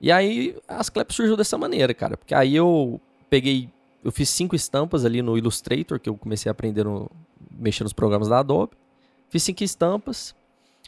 E 0.00 0.12
aí 0.12 0.56
a 0.68 0.76
Asclep 0.76 1.12
surgiu 1.12 1.36
dessa 1.36 1.56
maneira, 1.56 1.94
cara, 1.94 2.16
porque 2.16 2.34
aí 2.34 2.54
eu 2.54 3.00
peguei, 3.30 3.68
eu 4.08 4.12
fiz 4.12 4.28
cinco 4.30 4.56
estampas 4.56 5.04
ali 5.04 5.20
no 5.20 5.36
Illustrator, 5.36 6.00
que 6.00 6.08
eu 6.08 6.16
comecei 6.16 6.48
a 6.48 6.52
aprender 6.52 6.84
no, 6.84 7.10
mexer 7.50 7.84
nos 7.84 7.92
programas 7.92 8.28
da 8.28 8.38
Adobe. 8.38 8.72
Fiz 9.28 9.42
cinco 9.42 9.62
estampas, 9.62 10.34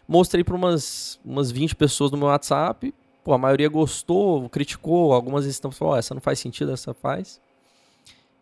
mostrei 0.08 0.42
para 0.42 0.56
umas, 0.56 1.20
umas 1.24 1.50
20 1.50 1.76
pessoas 1.76 2.10
no 2.10 2.16
meu 2.16 2.28
WhatsApp, 2.28 2.94
Pô, 3.22 3.34
a 3.34 3.38
maioria 3.38 3.68
gostou, 3.68 4.48
criticou, 4.48 5.12
algumas 5.12 5.44
estampas 5.44 5.78
falaram, 5.78 5.96
ó, 5.96 5.98
essa 5.98 6.14
não 6.14 6.20
faz 6.22 6.38
sentido, 6.38 6.72
essa 6.72 6.94
faz. 6.94 7.38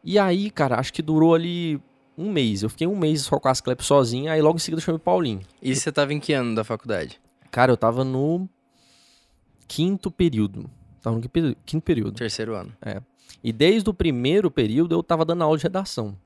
E 0.04 0.18
aí, 0.18 0.50
cara, 0.50 0.78
acho 0.78 0.92
que 0.92 1.02
durou 1.02 1.34
ali 1.34 1.80
um 2.16 2.30
mês. 2.30 2.62
Eu 2.62 2.70
fiquei 2.70 2.86
um 2.86 2.96
mês 2.96 3.22
só 3.22 3.40
com 3.40 3.48
as 3.48 3.58
Asclep 3.58 3.84
sozinho, 3.84 4.30
aí 4.30 4.40
logo 4.40 4.56
em 4.56 4.60
seguida 4.60 4.80
eu 4.80 4.84
chamei 4.84 4.98
o 4.98 5.00
Paulinho. 5.00 5.40
E 5.60 5.74
você 5.74 5.90
tava 5.90 6.14
em 6.14 6.20
que 6.20 6.32
ano 6.32 6.54
da 6.54 6.62
faculdade? 6.62 7.20
Cara, 7.50 7.72
eu 7.72 7.76
tava 7.76 8.04
no 8.04 8.48
quinto 9.66 10.12
período. 10.12 10.70
Tava 11.02 11.16
no 11.16 11.22
quinto 11.66 11.82
período-. 11.82 12.14
Terceiro 12.14 12.54
ano. 12.54 12.72
E 13.42 13.52
desde 13.52 13.88
o 13.88 13.94
primeiro 13.94 14.50
período 14.50 14.94
eu 14.94 15.02
tava 15.02 15.24
dando 15.24 15.42
aula 15.44 15.56
de 15.56 15.62
redação. 15.62 16.16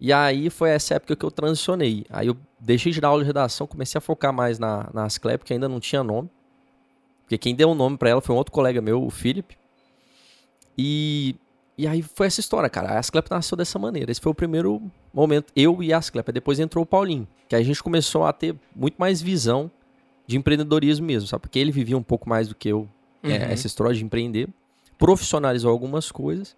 E 0.00 0.12
aí 0.12 0.50
foi 0.50 0.70
essa 0.70 0.94
época 0.94 1.16
que 1.16 1.24
eu 1.24 1.30
transicionei. 1.30 2.04
Aí 2.10 2.26
eu 2.26 2.36
deixei 2.60 2.92
de 2.92 3.00
dar 3.00 3.08
aula 3.08 3.22
de 3.22 3.26
redação, 3.26 3.66
comecei 3.66 3.98
a 3.98 4.00
focar 4.00 4.32
mais 4.32 4.58
na, 4.58 4.88
na 4.92 5.04
Asclep, 5.04 5.44
que 5.44 5.52
ainda 5.52 5.68
não 5.68 5.80
tinha 5.80 6.02
nome. 6.02 6.28
Porque 7.22 7.38
quem 7.38 7.54
deu 7.54 7.70
o 7.70 7.74
nome 7.74 7.96
pra 7.96 8.10
ela 8.10 8.20
foi 8.20 8.34
um 8.34 8.38
outro 8.38 8.52
colega 8.52 8.80
meu, 8.82 9.02
o 9.02 9.10
Felipe. 9.10 9.56
E, 10.76 11.36
e 11.76 11.86
aí 11.86 12.02
foi 12.02 12.26
essa 12.26 12.40
história, 12.40 12.68
cara. 12.68 12.90
A 12.90 12.98
Asclep 12.98 13.30
nasceu 13.30 13.56
dessa 13.56 13.78
maneira. 13.78 14.10
Esse 14.10 14.20
foi 14.20 14.32
o 14.32 14.34
primeiro 14.34 14.82
momento, 15.12 15.52
eu 15.56 15.82
e 15.82 15.92
a 15.92 15.98
Asclep. 15.98 16.28
Aí 16.28 16.34
Depois 16.34 16.58
entrou 16.58 16.82
o 16.82 16.86
Paulinho, 16.86 17.26
que 17.48 17.54
a 17.56 17.62
gente 17.62 17.82
começou 17.82 18.24
a 18.24 18.32
ter 18.32 18.54
muito 18.74 18.96
mais 18.98 19.20
visão 19.22 19.70
de 20.26 20.36
empreendedorismo 20.36 21.06
mesmo, 21.06 21.28
sabe? 21.28 21.42
Porque 21.42 21.58
ele 21.58 21.70
vivia 21.72 21.96
um 21.96 22.02
pouco 22.02 22.28
mais 22.28 22.48
do 22.48 22.54
que 22.54 22.68
eu, 22.68 22.88
é, 23.22 23.28
Uhum. 23.28 23.34
essa 23.52 23.66
história 23.66 23.94
de 23.94 24.04
empreender. 24.04 24.48
Profissionalizou 24.98 25.70
algumas 25.70 26.10
coisas 26.12 26.56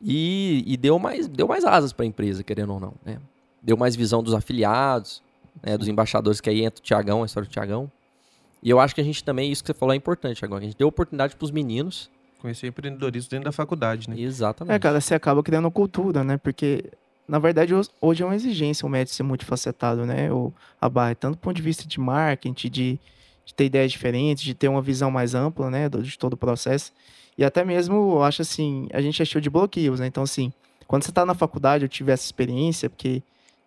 e, 0.00 0.62
e 0.66 0.76
deu, 0.76 0.98
mais, 0.98 1.26
deu 1.26 1.48
mais 1.48 1.64
asas 1.64 1.92
para 1.92 2.04
a 2.04 2.06
empresa, 2.06 2.42
querendo 2.42 2.72
ou 2.74 2.80
não. 2.80 2.94
Né? 3.04 3.18
Deu 3.62 3.76
mais 3.76 3.96
visão 3.96 4.22
dos 4.22 4.34
afiliados, 4.34 5.22
né, 5.62 5.76
dos 5.76 5.88
embaixadores, 5.88 6.40
que 6.40 6.50
aí 6.50 6.64
entra 6.64 6.80
o 6.80 6.82
Tiagão, 6.82 7.22
a 7.22 7.26
história 7.26 7.48
do 7.48 7.52
Tiagão. 7.52 7.90
E 8.62 8.70
eu 8.70 8.80
acho 8.80 8.94
que 8.94 9.00
a 9.00 9.04
gente 9.04 9.22
também, 9.22 9.50
isso 9.50 9.62
que 9.62 9.68
você 9.68 9.74
falou 9.74 9.92
é 9.92 9.96
importante 9.96 10.44
agora. 10.44 10.62
A 10.62 10.66
gente 10.66 10.76
deu 10.76 10.88
oportunidade 10.88 11.36
para 11.36 11.44
os 11.44 11.50
meninos. 11.50 12.10
Conhecer 12.40 12.66
empreendedorismo 12.66 13.30
dentro 13.30 13.44
da 13.44 13.52
faculdade, 13.52 14.08
né? 14.08 14.18
Exatamente. 14.18 14.74
É, 14.74 14.78
cara, 14.78 15.00
você 15.00 15.14
acaba 15.14 15.42
criando 15.42 15.70
cultura, 15.70 16.24
né? 16.24 16.36
Porque, 16.36 16.84
na 17.26 17.38
verdade, 17.38 17.72
hoje 18.00 18.22
é 18.22 18.26
uma 18.26 18.34
exigência 18.34 18.86
o 18.86 18.88
médico 18.88 19.14
ser 19.14 19.22
multifacetado, 19.22 20.04
né? 20.04 20.32
O, 20.32 20.52
a 20.80 20.88
barra, 20.88 21.14
tanto 21.14 21.36
do 21.36 21.38
ponto 21.38 21.56
de 21.56 21.62
vista 21.62 21.86
de 21.86 21.98
marketing, 22.00 22.70
de, 22.70 23.00
de 23.44 23.54
ter 23.54 23.64
ideias 23.64 23.92
diferentes, 23.92 24.42
de 24.42 24.54
ter 24.54 24.68
uma 24.68 24.82
visão 24.82 25.10
mais 25.10 25.34
ampla, 25.34 25.70
né? 25.70 25.88
De 25.88 26.18
todo 26.18 26.34
o 26.34 26.36
processo. 26.36 26.92
E 27.38 27.44
até 27.44 27.64
mesmo, 27.64 27.94
eu 28.14 28.22
acho 28.22 28.42
assim, 28.42 28.88
a 28.92 29.00
gente 29.00 29.20
é 29.20 29.24
cheio 29.24 29.42
de 29.42 29.50
bloqueios, 29.50 30.00
né? 30.00 30.06
Então, 30.06 30.22
assim, 30.22 30.52
quando 30.86 31.04
você 31.04 31.12
tá 31.12 31.26
na 31.26 31.34
faculdade, 31.34 31.84
eu 31.84 31.88
tive 31.88 32.12
essa 32.12 32.24
experiência, 32.24 32.88
porque 32.88 33.22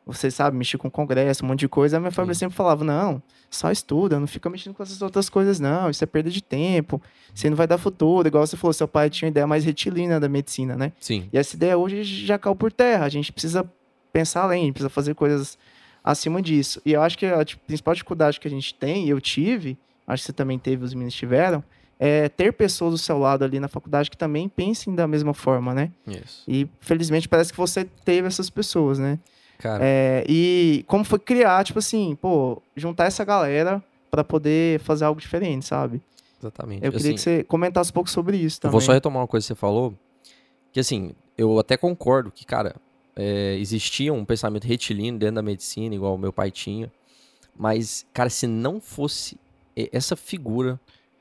você 0.06 0.32
sabe, 0.32 0.58
mexer 0.58 0.78
com 0.78 0.90
congresso, 0.90 1.46
um 1.46 1.48
monte 1.50 1.60
de 1.60 1.68
coisa, 1.68 1.98
a 1.98 2.00
minha 2.00 2.12
família 2.12 2.34
sempre 2.34 2.56
falava, 2.56 2.84
não, 2.84 3.22
só 3.50 3.72
estuda, 3.72 4.20
não 4.20 4.26
fica 4.26 4.50
mexendo 4.50 4.74
com 4.74 4.82
essas 4.82 5.02
outras 5.02 5.30
coisas, 5.30 5.60
não, 5.60 5.90
isso 5.90 6.04
é 6.04 6.08
perda 6.08 6.32
de 6.32 6.42
tempo, 6.42 7.00
você 7.34 7.48
não 7.48 7.56
vai 7.56 7.68
dar 7.68 7.78
futuro, 7.78 8.28
igual 8.28 8.46
você 8.46 8.58
falou, 8.58 8.74
seu 8.74 8.88
pai 8.88 9.10
tinha 9.10 9.28
uma 9.28 9.32
ideia 9.32 9.46
mais 9.46 9.64
retilínea 9.66 10.20
da 10.20 10.28
medicina, 10.28 10.76
né? 10.76 10.92
Sim. 11.00 11.30
E 11.32 11.38
essa 11.38 11.56
ideia 11.56 11.78
hoje 11.78 12.04
já 12.04 12.40
caiu 12.40 12.56
por 12.56 12.72
terra. 12.72 13.06
A 13.06 13.10
gente 13.10 13.32
precisa 13.32 13.70
pensar 14.12 14.44
além, 14.44 14.74
precisa 14.74 14.90
fazer 14.90 15.14
coisas 15.14 15.58
acima 16.04 16.42
disso. 16.42 16.82
E 16.86 16.94
eu 16.94 17.02
acho 17.02 17.18
que 17.18 17.26
a 17.26 17.46
tipo, 17.46 17.64
principal 17.66 17.94
dificuldade 17.94 18.40
que 18.40 18.48
a 18.48 18.52
gente 18.52 18.74
tem, 18.74 19.06
e 19.06 19.10
eu 19.10 19.22
tive, 19.22 19.78
acho 20.08 20.24
que 20.24 20.28
você 20.28 20.34
também 20.34 20.58
teve, 20.58 20.84
os 20.84 20.94
meninos 20.94 21.14
tiveram, 21.14 21.64
é 22.00 22.30
ter 22.30 22.54
pessoas 22.54 22.94
do 22.94 22.98
seu 22.98 23.18
lado 23.20 23.44
ali 23.44 23.60
na 23.60 23.68
faculdade 23.68 24.10
que 24.10 24.18
também 24.18 24.48
pensem 24.48 24.96
da 24.96 25.06
mesma 25.08 25.34
forma, 25.34 25.74
né? 25.74 25.92
Isso. 26.08 26.44
E 26.48 26.66
felizmente 26.80 27.28
parece 27.28 27.52
que 27.52 27.58
você 27.58 27.84
teve 28.06 28.26
essas 28.28 28.50
pessoas, 28.50 28.98
né? 28.98 29.20
Cara, 29.58 29.84
É, 29.84 30.24
e 30.30 30.86
como 30.88 31.04
foi 31.04 31.20
criar, 31.20 31.64
tipo 31.66 31.80
assim, 31.80 32.16
pô, 32.22 32.62
juntar 32.76 33.06
essa 33.06 33.26
galera 33.26 33.84
pra 34.10 34.24
poder 34.24 34.80
fazer 34.80 35.04
algo 35.06 35.20
diferente, 35.20 35.66
sabe? 35.66 36.02
exatamente. 36.42 36.86
Eu 36.86 36.92
queria 36.94 37.08
Assim, 37.08 37.16
que 37.16 37.22
você 37.22 37.44
comentasse 37.44 37.90
um 37.92 37.94
pouco 37.94 38.10
sobre 38.10 38.38
isso 38.38 38.62
também. 38.62 38.72
vou 38.72 38.80
só 38.80 38.94
retomar 38.94 39.22
uma 39.22 39.28
coisa 39.28 39.44
que 39.44 39.48
você 39.50 39.56
falou, 39.56 39.94
que 40.72 40.80
assim, 40.80 41.12
eu 41.38 41.60
até 41.60 41.76
concordo 41.76 42.32
que, 42.32 42.46
cara, 42.46 42.78
é, 43.14 43.58
existia 43.60 44.14
um 44.14 44.24
pensamento 44.24 44.64
retilíneo 44.66 45.20
dentro 45.20 45.36
da 45.36 45.42
medicina, 45.42 45.94
igual 45.94 46.16
o 46.16 46.18
meu 46.18 46.32
pai 46.32 46.50
tinha, 46.50 46.90
mas, 47.54 48.06
cara, 48.14 48.30
se 48.30 48.48
não 48.48 48.80
fosse 48.80 49.38
essa 49.92 50.16
figura, 50.16 50.80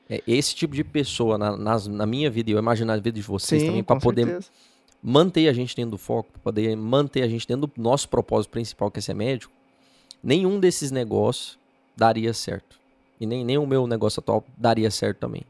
é, 0.09 0.21
esse 0.27 0.55
tipo 0.55 0.73
de 0.75 0.83
pessoa 0.83 1.37
na, 1.37 1.55
nas- 1.55 1.87
na 1.87 2.05
minha 2.05 2.29
vida, 2.29 2.49
e 2.49 2.53
eu 2.53 2.59
imagino 2.59 2.87
na 2.87 2.95
vida 2.95 3.11
de 3.11 3.21
vocês 3.21 3.61
Sim, 3.61 3.67
também, 3.67 3.83
para 3.83 3.99
poder 3.99 4.25
certeza. 4.25 4.49
manter 5.03 5.47
a 5.47 5.53
gente 5.53 5.75
dentro 5.75 5.91
do 5.91 5.97
foco, 5.97 6.31
para 6.31 6.41
poder 6.41 6.75
manter 6.75 7.21
a 7.23 7.27
gente 7.27 7.47
dentro 7.47 7.67
do 7.67 7.73
nosso 7.81 8.09
propósito 8.09 8.51
principal, 8.51 8.89
que 8.89 8.99
é 8.99 9.01
ser 9.01 9.13
médico, 9.13 9.53
nenhum 10.23 10.59
desses 10.59 10.91
negócios 10.91 11.57
daria 11.95 12.33
certo. 12.33 12.77
E 13.19 13.25
nem, 13.25 13.43
nem 13.43 13.57
o 13.57 13.67
meu 13.67 13.85
negócio 13.85 14.19
atual 14.21 14.43
daria 14.57 14.89
certo 14.89 15.17
também. 15.19 15.43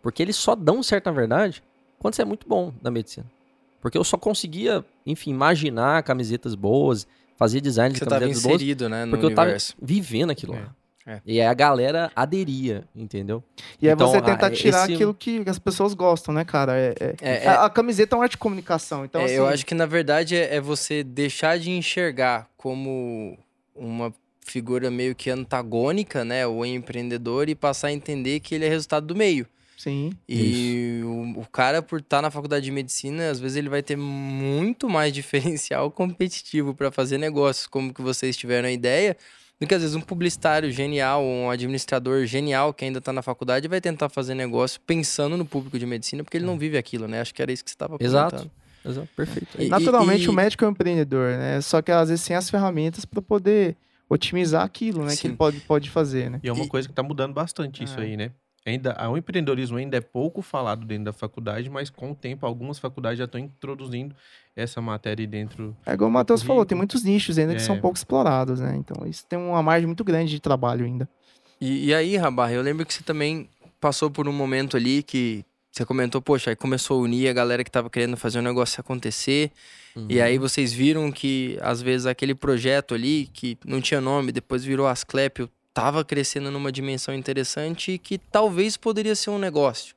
Porque 0.00 0.22
eles 0.22 0.36
só 0.36 0.54
dão 0.54 0.82
certo, 0.82 1.06
na 1.06 1.12
verdade, 1.12 1.62
quando 1.98 2.14
você 2.14 2.22
é 2.22 2.24
muito 2.24 2.48
bom 2.48 2.72
na 2.80 2.90
medicina. 2.90 3.26
Porque 3.80 3.98
eu 3.98 4.04
só 4.04 4.16
conseguia, 4.16 4.84
enfim, 5.04 5.30
imaginar 5.30 6.02
camisetas 6.04 6.54
boas, 6.54 7.06
fazer 7.36 7.60
design 7.60 7.92
de 7.92 7.98
Você 7.98 8.04
camisetas 8.06 8.42
boas, 8.42 8.54
inserido, 8.56 8.88
né, 8.88 9.04
no 9.04 9.10
porque 9.10 9.26
eu 9.26 9.34
tava 9.34 9.46
universo. 9.48 9.74
vivendo 9.82 10.30
aquilo 10.30 10.54
É. 10.54 10.60
lá. 10.60 10.75
É. 11.06 11.20
E 11.24 11.40
aí 11.40 11.46
a 11.46 11.54
galera 11.54 12.10
aderia, 12.16 12.84
entendeu? 12.94 13.42
E 13.80 13.88
é 13.88 13.92
Então, 13.92 14.08
você 14.08 14.16
a- 14.16 14.22
tentar 14.22 14.50
tirar 14.50 14.84
esse- 14.84 14.94
aquilo 14.94 15.14
que 15.14 15.42
as 15.46 15.58
pessoas 15.58 15.94
gostam, 15.94 16.34
né, 16.34 16.44
cara? 16.44 16.76
É, 16.76 16.94
é- 16.98 17.14
É, 17.22 17.44
é- 17.44 17.48
A, 17.48 17.66
a 17.66 17.70
camiseta 17.70 18.14
é 18.14 18.18
uma 18.18 18.24
arte 18.24 18.32
de 18.32 18.38
comunicação, 18.38 19.04
então 19.04 19.20
É, 19.20 19.24
assim, 19.26 19.34
Eu 19.34 19.46
acho 19.46 19.64
que, 19.64 19.74
na 19.74 19.86
verdade, 19.86 20.34
é, 20.34 20.56
é 20.56 20.60
você 20.60 21.04
deixar 21.04 21.58
de 21.60 21.70
enxergar 21.70 22.48
como 22.56 23.38
uma 23.74 24.12
figura 24.44 24.90
meio 24.90 25.14
que 25.14 25.30
antagônica, 25.30 26.24
né? 26.24 26.46
O 26.46 26.64
empreendedor 26.64 27.48
e 27.48 27.54
passar 27.54 27.88
a 27.88 27.92
entender 27.92 28.40
que 28.40 28.54
ele 28.54 28.64
é 28.64 28.68
resultado 28.68 29.06
do 29.06 29.14
meio. 29.14 29.46
sim. 29.76 30.10
E 30.28 31.00
o, 31.04 31.40
o 31.42 31.46
cara, 31.52 31.82
por 31.82 32.00
estar 32.00 32.20
na 32.22 32.30
faculdade 32.30 32.64
de 32.64 32.70
medicina, 32.72 33.30
às 33.30 33.38
vezes 33.38 33.56
ele 33.56 33.68
vai 33.68 33.82
ter 33.82 33.96
muito 33.96 34.88
mais 34.88 35.12
diferencial 35.14 35.88
competitivo 35.90 36.74
para 36.74 36.90
fazer 36.90 37.18
negócios, 37.18 37.66
como 37.68 37.92
que 37.94 38.02
vocês 38.02 38.36
tiveram 38.36 38.68
a 38.68 38.72
ideia, 38.72 39.16
do 39.60 39.66
que 39.66 39.74
às 39.74 39.80
vezes 39.82 39.96
um 39.96 40.00
publicitário 40.00 40.70
genial, 40.70 41.22
um 41.22 41.48
administrador 41.50 42.26
genial 42.26 42.74
que 42.74 42.84
ainda 42.84 42.98
está 42.98 43.12
na 43.12 43.22
faculdade 43.22 43.66
vai 43.68 43.80
tentar 43.80 44.08
fazer 44.08 44.34
negócio 44.34 44.80
pensando 44.86 45.36
no 45.36 45.44
público 45.46 45.78
de 45.78 45.86
medicina, 45.86 46.22
porque 46.22 46.36
ele 46.36 46.44
não 46.44 46.58
vive 46.58 46.76
aquilo, 46.76 47.08
né? 47.08 47.20
Acho 47.20 47.34
que 47.34 47.40
era 47.40 47.50
isso 47.52 47.64
que 47.64 47.70
você 47.70 47.74
estava 47.74 47.96
Exato. 48.00 48.36
comentando. 48.36 48.50
Exato, 48.84 49.08
Perfeito. 49.16 49.48
E- 49.60 49.68
Naturalmente 49.68 50.24
e- 50.24 50.28
o 50.28 50.32
médico 50.32 50.64
é 50.64 50.68
um 50.68 50.70
empreendedor, 50.70 51.36
né? 51.38 51.60
Só 51.60 51.80
que 51.82 51.90
às 51.90 52.08
vezes 52.08 52.24
sem 52.24 52.36
as 52.36 52.48
ferramentas 52.48 53.04
para 53.04 53.20
poder 53.22 53.76
otimizar 54.08 54.62
aquilo, 54.62 55.02
né? 55.02 55.10
Que 55.10 55.16
Sim. 55.22 55.28
ele 55.28 55.36
pode, 55.36 55.58
pode 55.60 55.90
fazer, 55.90 56.30
né? 56.30 56.38
E 56.42 56.48
é 56.48 56.52
uma 56.52 56.64
E- 56.64 56.68
coisa 56.68 56.86
que 56.86 56.92
está 56.92 57.02
mudando 57.02 57.32
bastante 57.34 57.82
isso 57.82 57.98
É. 57.98 58.02
aí, 58.04 58.16
né? 58.16 58.30
Ainda, 58.66 58.96
o 59.08 59.16
empreendedorismo 59.16 59.76
ainda 59.76 59.96
é 59.96 60.00
pouco 60.00 60.42
falado 60.42 60.84
dentro 60.84 61.04
da 61.04 61.12
faculdade, 61.12 61.70
mas 61.70 61.88
com 61.88 62.10
o 62.10 62.14
tempo 62.16 62.44
algumas 62.44 62.78
faculdades 62.80 63.18
já 63.18 63.24
estão 63.24 63.40
introduzindo 63.40 64.14
essa 64.56 64.80
matéria 64.80 65.24
dentro. 65.26 65.76
É 65.86 65.92
igual 65.92 66.10
o 66.10 66.12
Matheus 66.12 66.42
falou, 66.42 66.64
tem 66.66 66.76
muitos 66.76 67.04
nichos 67.04 67.38
ainda 67.38 67.54
que 67.54 67.60
É. 67.62 67.64
são 67.64 67.78
pouco 67.78 67.96
explorados, 67.96 68.58
né? 68.60 68.74
Então 68.76 69.06
isso 69.06 69.24
tem 69.28 69.38
uma 69.38 69.62
margem 69.62 69.86
muito 69.86 70.02
grande 70.02 70.32
de 70.32 70.40
trabalho 70.40 70.84
ainda. 70.84 71.08
E, 71.60 71.86
e 71.86 71.94
aí, 71.94 72.16
Rabar, 72.16 72.52
eu 72.52 72.60
lembro 72.60 72.84
que 72.84 72.92
você 72.92 73.04
também 73.04 73.48
passou 73.80 74.10
por 74.10 74.26
um 74.28 74.32
momento 74.32 74.76
ali 74.76 75.02
que 75.02 75.44
você 75.70 75.84
comentou, 75.84 76.20
poxa, 76.20 76.50
aí 76.50 76.56
começou 76.56 76.98
a 76.98 77.02
unir 77.02 77.28
a 77.28 77.32
galera 77.32 77.62
que 77.62 77.70
tava 77.70 77.88
querendo 77.88 78.16
fazer 78.16 78.38
o 78.38 78.42
negócio 78.42 78.80
acontecer. 78.80 79.52
E 80.08 80.18
Uhum. 80.18 80.24
aí 80.24 80.38
vocês 80.38 80.72
viram 80.72 81.12
que, 81.12 81.56
às 81.62 81.80
vezes, 81.80 82.06
aquele 82.06 82.34
projeto 82.34 82.94
ali, 82.94 83.28
que 83.32 83.56
não 83.64 83.80
tinha 83.80 84.00
nome, 84.00 84.32
depois 84.32 84.64
virou 84.64 84.86
Asclepio, 84.86 85.48
tava 85.76 86.02
crescendo 86.02 86.50
numa 86.50 86.72
dimensão 86.72 87.14
interessante 87.14 87.92
e 87.92 87.98
que 87.98 88.16
talvez 88.16 88.78
poderia 88.78 89.14
ser 89.14 89.28
um 89.28 89.38
negócio. 89.38 89.94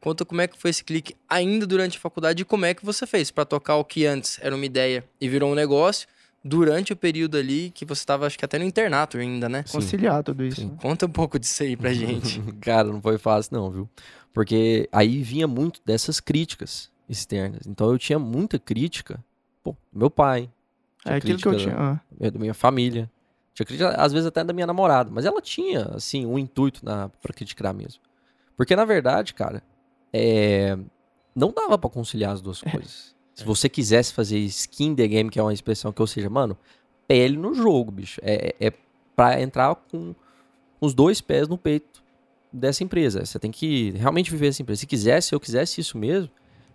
Conta 0.00 0.24
como 0.24 0.40
é 0.40 0.46
que 0.46 0.56
foi 0.56 0.70
esse 0.70 0.84
clique 0.84 1.16
ainda 1.28 1.66
durante 1.66 1.98
a 1.98 2.00
faculdade 2.00 2.42
e 2.42 2.44
como 2.44 2.64
é 2.64 2.72
que 2.74 2.86
você 2.86 3.04
fez 3.08 3.28
para 3.28 3.44
tocar 3.44 3.74
o 3.74 3.84
que 3.84 4.06
antes 4.06 4.38
era 4.40 4.54
uma 4.54 4.64
ideia 4.64 5.04
e 5.20 5.28
virou 5.28 5.50
um 5.50 5.54
negócio 5.56 6.06
durante 6.44 6.92
o 6.92 6.96
período 6.96 7.36
ali 7.36 7.72
que 7.74 7.84
você 7.84 8.06
tava, 8.06 8.24
acho 8.24 8.38
que 8.38 8.44
até 8.44 8.56
no 8.56 8.64
internato 8.64 9.18
ainda, 9.18 9.48
né? 9.48 9.64
Sim. 9.66 9.78
Conciliar 9.78 10.22
tudo 10.22 10.44
isso. 10.44 10.64
Né? 10.64 10.76
Conta 10.80 11.06
um 11.06 11.10
pouco 11.10 11.40
disso 11.40 11.64
aí 11.64 11.76
pra 11.76 11.92
gente. 11.92 12.40
Cara, 12.62 12.86
não 12.86 13.02
foi 13.02 13.18
fácil 13.18 13.54
não, 13.54 13.68
viu? 13.68 13.90
Porque 14.32 14.88
aí 14.92 15.24
vinha 15.24 15.48
muito 15.48 15.80
dessas 15.84 16.20
críticas 16.20 16.88
externas. 17.08 17.66
Então 17.66 17.90
eu 17.90 17.98
tinha 17.98 18.18
muita 18.18 18.60
crítica, 18.60 19.18
pô, 19.60 19.72
do 19.92 19.98
meu 19.98 20.08
pai, 20.08 20.48
É 21.04 21.14
aquilo 21.14 21.36
que 21.36 21.48
eu 21.48 21.56
tinha. 21.56 21.74
ah. 21.76 22.00
da 22.30 22.38
minha 22.38 22.54
família, 22.54 23.10
tinha 23.54 23.66
crítica 23.66 23.90
às 23.90 24.12
vezes 24.12 24.26
até 24.26 24.42
da 24.44 24.52
minha 24.52 24.66
namorada, 24.66 25.10
mas 25.12 25.24
ela 25.24 25.40
tinha 25.40 25.90
assim 25.94 26.26
um 26.26 26.38
intuito 26.38 26.84
na 26.84 27.08
para 27.08 27.32
criticar 27.32 27.74
mesmo. 27.74 28.00
Porque 28.56 28.76
na 28.76 28.84
verdade, 28.84 29.34
cara, 29.34 29.62
é, 30.12 30.76
não 31.34 31.52
dava 31.52 31.78
pra 31.78 31.90
conciliar 31.90 32.32
as 32.32 32.40
duas 32.40 32.60
coisas. 32.60 33.14
Se 33.34 33.44
você 33.44 33.68
quisesse 33.68 34.12
fazer 34.12 34.38
skin 34.38 34.94
the 34.94 35.06
game, 35.08 35.30
que 35.30 35.38
é 35.38 35.42
uma 35.42 35.52
expressão 35.52 35.92
que 35.92 36.00
ou 36.00 36.06
seja, 36.06 36.28
mano, 36.28 36.58
pele 37.08 37.36
no 37.36 37.54
jogo, 37.54 37.90
bicho. 37.90 38.20
É, 38.22 38.54
é 38.60 38.72
para 39.16 39.40
entrar 39.40 39.74
com 39.74 40.14
os 40.80 40.94
dois 40.94 41.20
pés 41.20 41.48
no 41.48 41.58
peito 41.58 42.02
dessa 42.52 42.84
empresa. 42.84 43.24
Você 43.24 43.38
tem 43.38 43.50
que 43.50 43.90
realmente 43.92 44.30
viver 44.30 44.48
essa 44.48 44.62
empresa. 44.62 44.80
Se 44.80 44.86
quisesse, 44.86 45.28
se 45.28 45.34
eu 45.34 45.40
quisesse 45.40 45.80
isso 45.80 45.96
mesmo, 45.96 46.30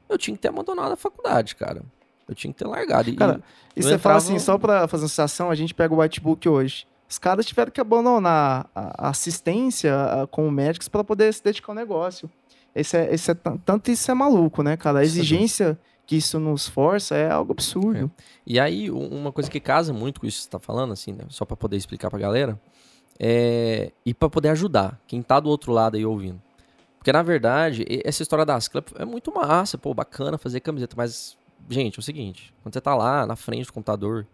eu 0.10 0.18
tinha 0.18 0.36
que 0.36 0.42
ter 0.42 0.50
abandonado 0.50 0.92
a 0.92 0.96
faculdade, 0.96 1.56
cara. 1.56 1.84
Eu 2.28 2.34
tinha 2.36 2.52
que 2.52 2.58
ter 2.60 2.68
largado. 2.68 3.10
E- 3.10 3.16
Cara, 3.16 3.42
E 3.76 3.82
você 3.84 3.90
fala 3.90 3.96
entrava- 3.96 4.18
assim, 4.18 4.40
só 4.40 4.58
pra 4.58 4.88
fazer 4.88 5.04
uma 5.04 5.10
sensação, 5.10 5.50
a 5.52 5.56
gente 5.56 5.74
pega 5.74 5.94
o 5.94 6.00
whitebook 6.00 6.48
hoje. 6.50 6.88
Os 7.08 7.18
caras 7.20 7.46
tiveram 7.46 7.72
que 7.72 7.80
abandonar 7.80 8.68
a 8.76 9.08
a 9.08 9.10
assistência 9.10 9.94
a- 9.96 10.28
com 10.28 10.50
médicos 10.50 10.88
para 10.88 11.04
poder 11.04 11.32
se 11.34 11.44
dedicar 11.44 11.72
ao 11.72 11.76
negócio. 11.76 12.30
Esse 12.74 12.98
é, 12.98 13.14
esse 13.14 13.32
é 13.32 13.34
tan- 13.36 13.58
tanto 13.58 13.92
isso 13.92 14.10
é 14.10 14.14
maluco, 14.14 14.64
né, 14.64 14.76
cara? 14.76 15.00
A 15.00 15.02
é 15.02 15.06
exigência 15.06 15.78
que 16.06 16.16
isso 16.18 16.40
nos 16.40 16.68
força 16.68 17.16
é 17.16 17.30
algo 17.32 17.52
absurdo. 17.54 18.12
E 18.46 18.60
aí, 18.60 18.90
uma 18.92 19.32
coisa 19.32 19.50
que 19.50 19.60
casa 19.60 19.94
muito 19.94 20.20
com 20.20 20.26
isso 20.28 20.38
que 20.40 20.44
você 20.46 20.50
tá 20.50 20.60
falando, 20.60 20.94
assim, 20.94 21.12
né? 21.14 21.24
Só 21.30 21.46
pra 21.46 21.56
poder 21.56 21.78
explicar 21.78 22.10
pra 22.10 22.20
galera, 22.20 22.60
é... 23.20 23.92
e 24.06 24.14
pra 24.14 24.30
poder 24.30 24.50
ajudar 24.50 25.00
quem 25.08 25.22
tá 25.22 25.40
do 25.40 25.50
outro 25.50 25.72
lado 25.72 25.96
aí 25.96 26.06
ouvindo. 26.06 26.42
Porque, 26.98 27.12
na 27.14 27.22
verdade, 27.22 27.86
essa 28.04 28.24
história 28.24 28.46
das 28.46 28.68
Club 28.68 28.84
é 28.98 29.06
muito 29.06 29.32
massa, 29.34 29.78
pô, 29.78 29.94
bacana 29.94 30.38
fazer 30.38 30.60
camiseta, 30.60 30.96
mas, 30.98 31.38
gente, 31.70 31.98
é 31.98 32.00
o 32.00 32.04
seguinte, 32.04 32.54
quando 32.62 32.74
você 32.74 32.82
tá 32.82 32.96
lá 32.96 33.26
na 33.26 33.36
frente 33.36 33.66
do 33.68 33.74
computador, 33.74 34.26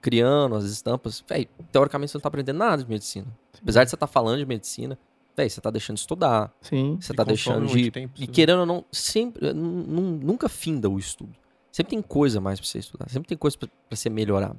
criando 0.00 0.54
as 0.54 0.64
estampas, 0.64 1.24
teoricamente 1.72 2.12
você 2.12 2.18
não 2.18 2.22
tá 2.22 2.28
aprendendo 2.28 2.58
nada 2.58 2.82
de 2.82 2.88
medicina. 2.88 3.26
Apesar 3.60 3.84
de 3.84 3.90
você 3.90 3.96
tá 3.96 4.06
falando 4.06 4.38
de 4.38 4.46
medicina, 4.46 4.98
você 5.36 5.60
tá 5.60 5.70
deixando 5.70 5.96
de 5.96 6.00
estudar, 6.00 6.52
Sim. 6.62 6.96
você 7.00 7.12
tá 7.12 7.22
deixando 7.24 7.60
muito 7.64 7.76
de. 7.76 7.90
tempo, 7.90 8.14
E 8.16 8.20
sim. 8.20 8.26
querendo 8.26 8.60
ou 8.60 8.66
não, 8.66 8.84
sempre. 8.92 9.52
nu- 9.52 10.18
Nunca 10.22 10.48
finda 10.48 10.88
o 10.88 10.98
estudo. 10.98 11.34
Sempre 11.72 11.90
tem 11.90 12.00
coisa 12.02 12.40
mais 12.40 12.58
pra 12.58 12.66
você 12.68 12.78
estudar. 12.78 13.08
Sempre 13.10 13.28
tem 13.28 13.36
coisa 13.36 13.56
pra 13.58 13.68
pra 13.68 13.96
você 13.96 14.08
melhorar. 14.08 14.56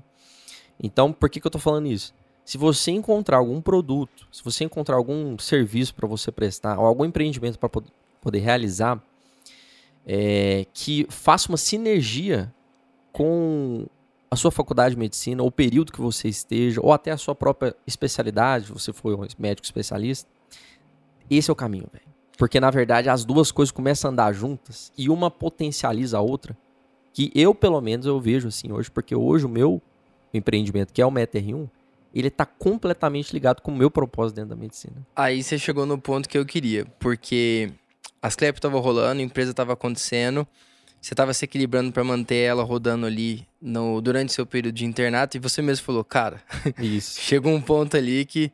Então, 0.81 1.11
por 1.11 1.29
que, 1.29 1.39
que 1.39 1.47
eu 1.47 1.51
tô 1.51 1.57
falando 1.59 1.87
isso? 1.87 2.13
Se 2.45 2.57
você 2.57 2.91
encontrar 2.91 3.37
algum 3.37 3.59
produto, 3.59 4.27
se 4.31 4.43
você 4.43 4.63
encontrar 4.63 4.95
algum 4.95 5.37
serviço 5.39 5.95
para 5.95 6.07
você 6.07 6.31
prestar, 6.31 6.77
ou 6.79 6.85
algum 6.85 7.03
empreendimento 7.05 7.57
para 7.57 7.69
poder 8.21 8.39
realizar, 8.39 9.01
é, 10.07 10.65
que 10.73 11.05
faça 11.09 11.49
uma 11.49 11.57
sinergia 11.57 12.53
com 13.11 13.85
a 14.31 14.35
sua 14.37 14.51
faculdade 14.51 14.95
de 14.95 14.99
medicina, 14.99 15.41
ou 15.41 15.49
o 15.49 15.51
período 15.51 15.91
que 15.91 15.99
você 15.99 16.29
esteja, 16.29 16.79
ou 16.81 16.93
até 16.93 17.11
a 17.11 17.17
sua 17.17 17.35
própria 17.35 17.75
especialidade, 17.85 18.67
se 18.67 18.71
você 18.71 18.93
for 18.93 19.13
um 19.19 19.27
médico 19.37 19.65
especialista, 19.65 20.29
esse 21.29 21.49
é 21.49 21.53
o 21.53 21.55
caminho, 21.55 21.87
velho. 21.91 22.05
Porque, 22.37 22.59
na 22.59 22.69
verdade, 22.69 23.09
as 23.09 23.25
duas 23.25 23.51
coisas 23.51 23.71
começam 23.71 24.09
a 24.09 24.11
andar 24.11 24.33
juntas 24.33 24.91
e 24.97 25.09
uma 25.09 25.29
potencializa 25.29 26.17
a 26.17 26.21
outra. 26.21 26.55
Que 27.11 27.31
eu, 27.33 27.53
pelo 27.55 27.81
menos, 27.81 28.05
eu 28.05 28.19
vejo 28.21 28.47
assim 28.47 28.71
hoje, 28.71 28.91
porque 28.91 29.15
hoje 29.15 29.45
o 29.45 29.49
meu 29.49 29.81
empreendimento, 30.33 30.93
que 30.93 31.01
é 31.01 31.05
o 31.05 31.11
MetaR1, 31.11 31.67
ele 32.13 32.29
tá 32.29 32.45
completamente 32.45 33.33
ligado 33.33 33.61
com 33.61 33.71
o 33.71 33.75
meu 33.75 33.89
propósito 33.89 34.35
dentro 34.35 34.51
da 34.51 34.55
medicina. 34.55 34.95
Aí 35.15 35.41
você 35.41 35.57
chegou 35.57 35.85
no 35.85 35.97
ponto 35.97 36.29
que 36.29 36.37
eu 36.37 36.45
queria, 36.45 36.85
porque 36.99 37.71
as 38.21 38.35
CLEP 38.35 38.59
tava 38.59 38.79
rolando, 38.79 39.21
a 39.21 39.23
empresa 39.23 39.53
tava 39.53 39.73
acontecendo, 39.73 40.47
você 41.01 41.13
tava 41.13 41.33
se 41.33 41.45
equilibrando 41.45 41.91
para 41.91 42.03
manter 42.03 42.37
ela 42.37 42.63
rodando 42.63 43.05
ali 43.05 43.47
no, 43.61 44.01
durante 44.01 44.33
seu 44.33 44.45
período 44.45 44.75
de 44.75 44.85
internato, 44.85 45.37
e 45.37 45.39
você 45.39 45.61
mesmo 45.61 45.85
falou, 45.85 46.03
cara, 46.03 46.41
chega 47.01 47.47
um 47.47 47.61
ponto 47.61 47.95
ali 47.95 48.25
que 48.25 48.51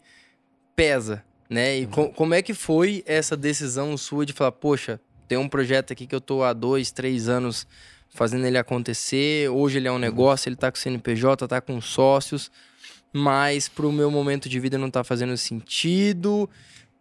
pesa, 0.76 1.24
né? 1.50 1.80
E 1.80 1.88
co- 1.88 2.10
como 2.10 2.34
é 2.34 2.42
que 2.42 2.54
foi 2.54 3.04
essa 3.06 3.38
decisão 3.38 3.96
sua 3.98 4.26
de 4.26 4.34
falar, 4.34 4.52
poxa, 4.52 5.00
tem 5.28 5.38
um 5.38 5.48
projeto 5.48 5.94
aqui 5.94 6.06
que 6.06 6.14
eu 6.16 6.22
tô 6.22 6.44
há 6.44 6.52
dois, 6.54 6.92
três 6.92 7.30
anos 7.30 7.66
fazendo 8.10 8.46
ele 8.46 8.58
acontecer, 8.58 9.50
hoje 9.50 9.78
ele 9.78 9.88
é 9.88 9.92
um 9.92 9.98
negócio, 9.98 10.48
ele 10.50 10.56
tá 10.56 10.72
com 10.72 10.78
CNPJ, 10.78 11.48
tá 11.48 11.60
com 11.62 11.80
sócios, 11.82 12.52
mas 13.12 13.68
pro 13.70 13.92
meu 13.92 14.12
momento 14.12 14.48
de 14.50 14.60
vida 14.60 14.78
não 14.78 14.92
tá 14.92 15.04
fazendo 15.04 15.36
sentido. 15.38 16.50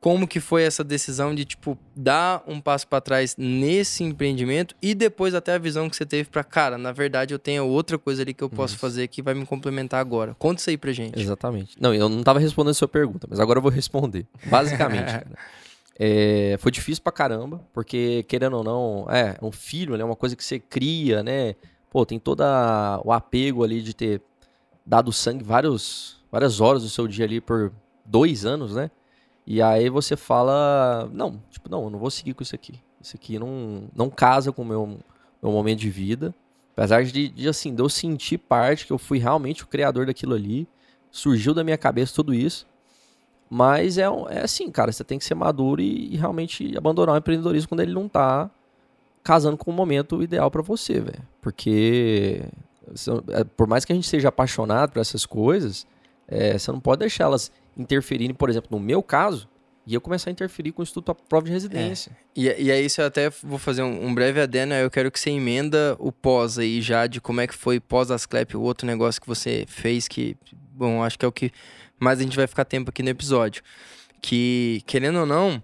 Como 0.03 0.27
que 0.27 0.41
foi 0.41 0.65
essa 0.65 0.83
decisão 0.83 1.33
de, 1.33 1.45
tipo, 1.45 1.79
dar 1.95 2.43
um 2.45 2.61
passo 2.61 2.89
para 2.89 3.01
trás 3.01 3.37
nesse 3.39 4.03
empreendimento 4.03 4.75
e 4.83 4.97
depois 4.97 5.33
até 5.33 5.55
a 5.55 5.59
visão 5.59 5.89
que 5.89 5.95
você 5.95 6.05
teve 6.05 6.29
para 6.29 6.43
cara, 6.43 6.77
na 6.77 6.91
verdade 6.91 7.33
eu 7.33 7.39
tenho 7.39 7.65
outra 7.65 7.97
coisa 7.97 8.21
ali 8.21 8.35
que 8.35 8.43
eu 8.43 8.51
posso 8.51 8.75
Isso. 8.75 8.81
fazer 8.81 9.07
que 9.07 9.23
vai 9.23 9.33
me 9.33 9.47
complementar 9.47 10.01
agora. 10.01 10.35
Conta 10.41 10.61
isso 10.61 10.71
aí 10.71 10.77
pra 10.77 10.91
gente. 10.91 11.21
Exatamente. 11.21 11.77
Não, 11.81 11.95
eu 11.95 12.09
não 12.09 12.25
tava 12.25 12.41
respondendo 12.41 12.73
a 12.73 12.75
sua 12.75 12.89
pergunta, 12.89 13.29
mas 13.31 13.39
agora 13.39 13.59
eu 13.59 13.63
vou 13.63 13.71
responder. 13.71 14.27
Basicamente, 14.47 15.07
cara. 15.07 15.39
é, 15.97 16.57
foi 16.59 16.73
difícil 16.73 17.01
pra 17.01 17.13
caramba, 17.13 17.65
porque, 17.73 18.25
querendo 18.25 18.57
ou 18.57 18.65
não, 18.65 19.07
é, 19.09 19.37
um 19.41 19.53
filho, 19.53 19.97
né? 19.97 20.03
Uma 20.03 20.17
coisa 20.17 20.35
que 20.35 20.43
você 20.43 20.59
cria, 20.59 21.23
né? 21.23 21.55
Pô, 21.89 22.05
tem 22.05 22.19
todo 22.19 22.43
o 23.05 23.13
apego 23.13 23.63
ali 23.63 23.81
de 23.81 23.95
ter 23.95 24.21
dado 24.85 25.13
sangue 25.13 25.45
vários, 25.45 26.17
várias 26.29 26.61
horas 26.61 26.83
do 26.83 26.89
seu 26.89 27.07
dia 27.07 27.25
ali 27.25 27.41
por 27.41 27.73
dois 28.05 28.45
anos, 28.45 28.75
né? 28.75 28.91
E 29.47 29.61
aí 29.61 29.89
você 29.89 30.17
fala, 30.17 31.11
não, 31.13 31.43
tipo, 31.51 31.69
não, 31.69 31.85
eu 31.85 31.91
não 31.91 31.99
vou 31.99 32.11
seguir 32.11 32.35
com 32.35 32.43
isso 32.43 32.55
aqui. 32.55 32.75
Isso 33.01 33.17
aqui 33.17 33.39
não, 33.39 33.85
não 33.95 34.09
casa 34.09 34.53
com 34.53 34.63
o 34.63 34.65
meu, 34.65 34.99
meu 35.43 35.53
momento 35.53 35.81
de 35.81 35.91
vida. 35.91 36.35
Apesar 36.73 37.05
de, 37.05 37.29
de, 37.29 37.49
assim, 37.49 37.75
de 37.75 37.83
eu 37.83 37.89
sentir 37.89 38.39
parte 38.39 38.87
que 38.87 38.93
eu 38.93 38.99
fui 38.99 39.19
realmente 39.19 39.65
o 39.65 39.67
criador 39.67 40.07
daquilo 40.07 40.35
ali, 40.35 40.67
surgiu 41.11 41.53
da 41.53 41.65
minha 41.65 41.77
cabeça 41.77 42.15
tudo 42.15 42.33
isso. 42.33 42.67
Mas 43.51 43.99
é, 43.99 44.05
é 44.31 44.41
assim, 44.41 44.71
cara, 44.71 44.91
você 44.91 45.05
tem 45.05 45.19
que 45.19 45.25
ser 45.25 45.35
maduro 45.35 45.83
e, 45.83 46.15
e 46.15 46.17
realmente 46.17 46.75
abandonar 46.77 47.15
o 47.15 47.19
empreendedorismo 47.19 47.69
quando 47.69 47.81
ele 47.81 47.93
não 47.93 48.09
tá 48.09 48.51
casando 49.23 49.59
com 49.59 49.71
o 49.71 49.75
momento 49.75 50.23
ideal 50.23 50.51
pra 50.51 50.63
você, 50.63 51.01
velho. 51.01 51.23
Porque 51.41 52.43
é, 53.33 53.45
por 53.45 53.67
mais 53.67 53.85
que 53.85 53.93
a 53.93 53.95
gente 53.95 54.09
seja 54.09 54.29
apaixonado 54.29 54.93
por 54.93 55.01
essas 55.01 55.27
coisas, 55.27 55.87
é, 56.27 56.59
você 56.59 56.73
não 56.73 56.81
pode 56.81 57.01
deixar 57.01 57.25
elas 57.25 57.53
interferirem, 57.77 58.35
por 58.35 58.51
exemplo, 58.51 58.69
no 58.71 58.81
meu 58.85 59.03
caso, 59.03 59.49
e 59.87 59.95
eu 59.95 60.01
começar 60.01 60.31
a 60.31 60.33
interferir 60.33 60.73
com 60.73 60.81
o 60.81 60.85
Instituto 60.85 61.11
à 61.11 61.15
Prova 61.15 61.47
de 61.47 61.53
Residência. 61.53 62.17
E, 62.37 62.45
e 62.45 62.71
aí, 62.71 62.85
isso 62.85 63.01
eu 63.01 63.07
até 63.07 63.31
vou 63.31 63.59
fazer 63.59 63.83
um, 63.83 64.07
um 64.07 64.15
breve 64.15 64.41
adendo. 64.41 64.75
aí 64.75 64.83
Eu 64.83 64.91
quero 64.91 65.11
que 65.11 65.19
você 65.19 65.31
emenda 65.31 65.97
o 65.99 66.13
pós 66.13 66.59
aí 66.59 66.81
já, 66.81 67.07
de 67.07 67.21
como 67.21 67.41
é 67.41 67.47
que 67.47 67.55
foi 67.55 67.81
pós 67.81 68.11
Asclep, 68.11 68.57
o 68.57 68.61
outro 68.61 68.87
negócio 68.87 69.21
que 69.21 69.27
você 69.27 69.65
fez, 69.67 70.07
que, 70.07 70.37
bom, 70.73 71.03
acho 71.03 71.19
que 71.19 71.25
é 71.25 71.29
o 71.29 71.33
que 71.33 71.51
mais 71.99 72.21
a 72.21 72.23
gente 72.23 72.37
vai 72.37 72.47
ficar 72.47 72.65
tempo 72.65 72.91
aqui 72.91 73.03
no 73.03 73.09
episódio. 73.09 73.63
Que, 74.21 74.83
querendo 74.87 75.19
ou 75.19 75.27
não, 75.27 75.61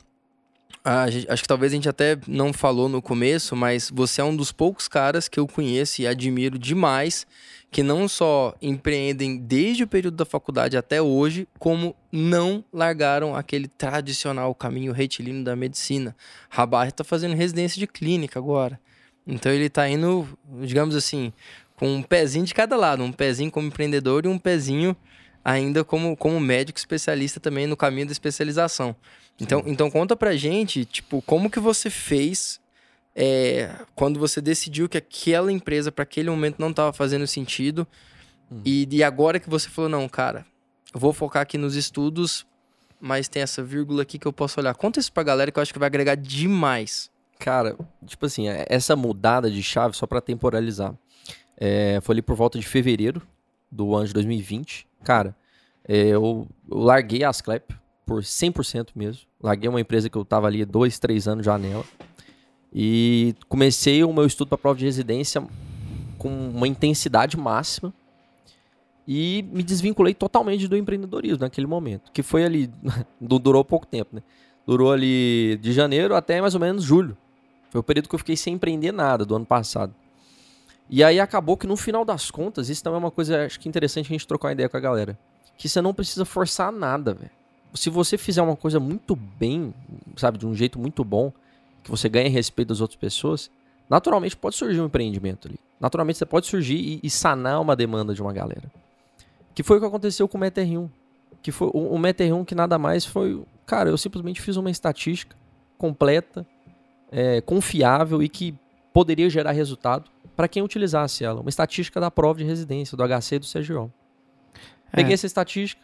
a 0.89 1.11
gente- 1.11 1.31
acho 1.31 1.43
que 1.43 1.49
talvez 1.49 1.73
a 1.73 1.75
gente 1.77 1.89
até 1.89 2.17
não 2.27 2.53
falou 2.53 2.89
no 2.89 3.03
começo, 3.03 3.55
mas 3.55 3.91
você 3.93 4.21
é 4.21 4.25
um 4.25 4.35
dos 4.35 4.53
poucos 4.53 4.89
caras 4.89 5.29
que 5.29 5.39
eu 5.39 5.47
conheço 5.47 6.03
e 6.03 6.07
admiro 6.07 6.59
demais 6.59 7.27
que 7.71 7.83
não 7.83 8.09
só 8.09 8.55
empreendem 8.63 9.37
desde 9.37 9.85
o 9.85 9.87
período 9.87 10.17
da 10.17 10.25
faculdade 10.25 10.77
até 10.77 11.03
hoje, 11.03 11.47
como 11.59 11.95
não 12.11 12.65
largaram 12.73 13.37
aquele 13.37 13.69
tradicional 13.69 14.55
caminho 14.55 14.93
retilíneo 14.93 15.45
da 15.45 15.55
medicina. 15.55 16.17
Rabar 16.49 16.89
está 16.89 17.05
fazendo 17.05 17.35
residência 17.35 17.79
de 17.79 17.87
clínica 17.87 18.39
agora. 18.39 18.81
Então 19.27 19.53
ele 19.53 19.67
está 19.67 19.87
indo, 19.89 20.27
digamos 20.63 20.97
assim, 20.97 21.31
com 21.77 21.97
um 21.97 22.03
pezinho 22.03 22.47
de 22.47 22.55
cada 22.55 22.77
lado, 22.77 23.03
um 23.03 23.13
pezinho 23.13 23.51
como 23.51 23.67
empreendedor 23.67 24.25
e 24.25 24.29
um 24.29 24.39
pezinho 24.39 24.97
ainda 25.45 25.85
como, 25.85 26.17
como 26.17 26.39
médico 26.41 26.79
especialista 26.79 27.39
também 27.41 27.67
no 27.67 27.77
caminho 27.77 28.07
da 28.07 28.13
especialização. 28.13 28.95
Então, 29.41 29.63
então 29.67 29.91
conta 29.91 30.17
pra 30.17 30.37
gente, 30.37 30.85
tipo, 30.85 31.23
como 31.23 31.49
que 31.51 31.61
você 31.61 31.89
fez 31.91 32.61
é, 33.15 33.71
quando 33.95 34.19
você 34.21 34.41
decidiu 34.41 34.89
que 34.89 34.99
aquela 34.99 35.51
empresa 35.53 35.91
para 35.93 36.03
aquele 36.05 36.31
momento 36.31 36.57
não 36.59 36.71
estava 36.71 36.93
fazendo 36.93 37.27
sentido 37.27 37.87
Uhum. 38.51 38.63
e, 38.65 38.89
e 38.91 39.05
agora 39.05 39.39
que 39.39 39.51
você 39.51 39.69
falou, 39.69 39.91
não, 39.91 40.09
cara, 40.09 40.47
eu 40.95 40.99
vou 40.99 41.13
focar 41.13 41.43
aqui 41.43 41.59
nos 41.59 41.75
estudos, 41.77 42.47
mas 42.99 43.29
tem 43.29 43.43
essa 43.43 43.63
vírgula 43.63 44.01
aqui 44.03 44.19
que 44.19 44.27
eu 44.27 44.33
posso 44.33 44.59
olhar. 44.59 44.75
Conta 44.75 44.99
isso 44.99 45.13
pra 45.13 45.23
galera 45.23 45.53
que 45.53 45.59
eu 45.59 45.63
acho 45.63 45.71
que 45.73 45.79
vai 45.79 45.87
agregar 45.87 46.15
demais. 46.15 47.11
Cara, 47.39 47.77
tipo 48.07 48.25
assim, 48.25 48.49
é- 48.49 48.65
essa 48.71 48.97
mudada 48.97 49.51
de 49.51 49.63
chave, 49.63 49.95
só 49.95 50.07
pra 50.07 50.21
temporalizar, 50.23 50.95
é, 51.59 52.01
foi 52.03 52.15
ali 52.15 52.23
por 52.23 52.35
volta 52.37 52.59
de 52.59 52.67
fevereiro 52.67 53.21
do 53.71 53.95
ano 53.95 54.07
de 54.07 54.13
2020. 54.15 54.87
Cara, 55.05 55.35
é, 55.87 56.09
eu, 56.09 56.47
eu 56.71 56.79
larguei 56.79 57.25
a 57.25 57.29
Asclep 57.31 57.75
por 58.07 58.23
100% 58.23 58.89
mesmo. 58.95 59.23
Larguei 59.43 59.69
uma 59.69 59.81
empresa 59.81 60.09
que 60.09 60.17
eu 60.17 60.25
tava 60.25 60.47
ali 60.47 60.65
dois, 60.65 60.99
três 60.99 61.29
anos 61.29 61.45
já 61.45 61.57
nela. 61.59 61.85
E 62.73 63.35
comecei 63.49 64.03
o 64.05 64.13
meu 64.13 64.27
estudo 64.27 64.49
para 64.49 64.59
prova 64.59 64.79
de 64.79 64.85
residência 64.85 65.43
com 66.19 66.29
uma 66.51 66.67
intensidade 66.69 67.37
máxima. 67.37 67.93
E 69.07 69.43
me 69.53 69.63
desvinculei 69.63 70.13
totalmente 70.13 70.69
do 70.69 70.77
empreendedorismo 70.77 71.39
naquele 71.41 71.67
momento. 71.67 72.13
Que 72.13 72.23
foi 72.23 72.45
ali. 72.45 72.71
du- 73.21 73.39
durou 73.39 73.65
pouco 73.65 73.87
tempo, 73.87 74.15
né? 74.17 74.23
Durou 74.67 74.93
ali 74.93 75.59
de 75.63 75.73
janeiro 75.73 76.15
até 76.15 76.41
mais 76.43 76.55
ou 76.55 76.61
menos 76.61 76.85
julho. 76.85 77.17
Foi 77.71 77.81
o 77.81 77.85
período 77.85 78.09
que 78.09 78.15
eu 78.15 78.19
fiquei 78.19 78.37
sem 78.37 78.55
empreender 78.55 78.93
nada 78.93 79.25
do 79.25 79.35
ano 79.35 79.47
passado. 79.47 79.95
E 80.91 81.05
aí 81.05 81.21
acabou 81.21 81.57
que 81.57 81.67
no 81.67 81.77
final 81.77 82.05
das 82.05 82.31
contas, 82.31 82.69
isso 82.69 82.83
também 82.83 82.97
é 82.97 83.01
uma 83.01 83.11
coisa, 83.11 83.45
acho 83.45 83.61
que 83.61 83.69
interessante 83.69 84.07
a 84.07 84.09
gente 84.09 84.27
trocar 84.27 84.49
uma 84.49 84.53
ideia 84.53 84.69
com 84.69 84.77
a 84.77 84.81
galera. 84.81 85.19
Que 85.57 85.69
você 85.69 85.83
não 85.83 85.93
precisa 85.93 86.25
forçar 86.25 86.73
nada, 86.73 87.15
velho. 87.15 87.31
Se 87.75 87.91
você 87.91 88.17
fizer 88.17 88.41
uma 88.41 88.57
coisa 88.57 88.81
muito 88.81 89.15
bem, 89.15 89.75
sabe, 90.17 90.39
de 90.39 90.47
um 90.47 90.55
jeito 90.55 90.79
muito 90.79 91.05
bom, 91.05 91.31
que 91.85 91.91
você 91.91 92.09
ganha 92.09 92.31
respeito 92.31 92.69
das 92.69 92.81
outras 92.81 92.99
pessoas, 92.99 93.51
naturalmente 93.89 94.37
pode 94.37 94.57
surgir 94.57 94.81
um 94.81 94.87
empreendimento 94.87 95.49
ali. 95.49 95.59
Naturalmente 95.79 96.19
você 96.19 96.27
pode 96.27 96.47
surgir 96.47 96.77
e, 96.77 97.01
e 97.03 97.11
sanar 97.11 97.61
uma 97.61 97.77
demanda 97.77 98.15
de 98.15 98.23
uma 98.23 98.33
galera. 98.33 98.71
Que 99.55 99.63
foi 99.63 99.77
o 99.77 99.81
que 99.81 99.87
aconteceu 99.87 100.27
com 100.27 100.39
o 100.39 100.41
MetaR1. 100.41 100.89
Que 101.43 101.53
foi 101.53 101.69
o, 101.69 101.95
o 101.95 101.99
MetaR1 101.99 102.45
que 102.47 102.55
nada 102.55 102.79
mais 102.79 103.05
foi. 103.05 103.43
Cara, 103.67 103.91
eu 103.91 103.99
simplesmente 103.99 104.41
fiz 104.41 104.57
uma 104.57 104.71
estatística 104.71 105.37
completa, 105.77 106.47
é, 107.13 107.41
confiável 107.43 108.23
e 108.23 108.29
que 108.29 108.55
poderia 108.93 109.29
gerar 109.29 109.53
resultado 109.53 110.11
para 110.39 110.47
quem 110.47 110.63
utilizasse 110.63 111.25
ela. 111.25 111.41
Uma 111.41 111.49
estatística 111.49 111.99
da 112.01 112.13
prova 112.13 112.39
de 112.39 112.45
residência, 112.45 112.97
do 112.97 113.03
HC 113.03 113.35
e 113.35 113.39
do 113.41 113.47
CGO. 113.47 113.93
Peguei 114.93 115.11
É. 115.11 115.15
essa 115.15 115.27
estatística, 115.27 115.83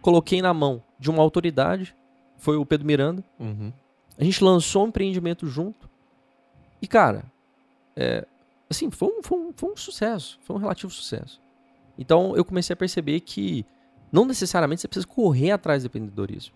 coloquei 0.00 0.42
na 0.42 0.52
mão 0.52 0.82
de 0.98 1.08
uma 1.08 1.22
autoridade, 1.22 1.94
foi 2.36 2.56
o 2.56 2.66
Pedro 2.66 2.84
Miranda. 2.84 3.22
Uhum. 3.38 3.72
A 4.18 4.24
gente 4.24 4.42
lançou 4.42 4.84
um 4.84 4.88
empreendimento 4.88 5.46
junto. 5.46 5.88
E, 6.82 6.88
cara, 6.88 7.22
é, 7.94 8.26
assim, 8.68 8.90
foi 8.90 9.06
um, 9.08 9.22
foi, 9.22 9.38
um, 9.38 9.52
foi 9.54 9.70
um 9.70 9.76
sucesso. 9.76 10.36
Foi 10.42 10.56
um 10.56 10.58
relativo 10.58 10.92
sucesso. 10.92 11.40
Então, 11.96 12.36
eu 12.36 12.44
comecei 12.44 12.74
a 12.74 12.76
perceber 12.76 13.20
que 13.20 13.64
não 14.10 14.24
necessariamente 14.24 14.80
você 14.80 14.88
precisa 14.88 15.06
correr 15.06 15.52
atrás 15.52 15.84
do 15.84 15.86
empreendedorismo. 15.86 16.54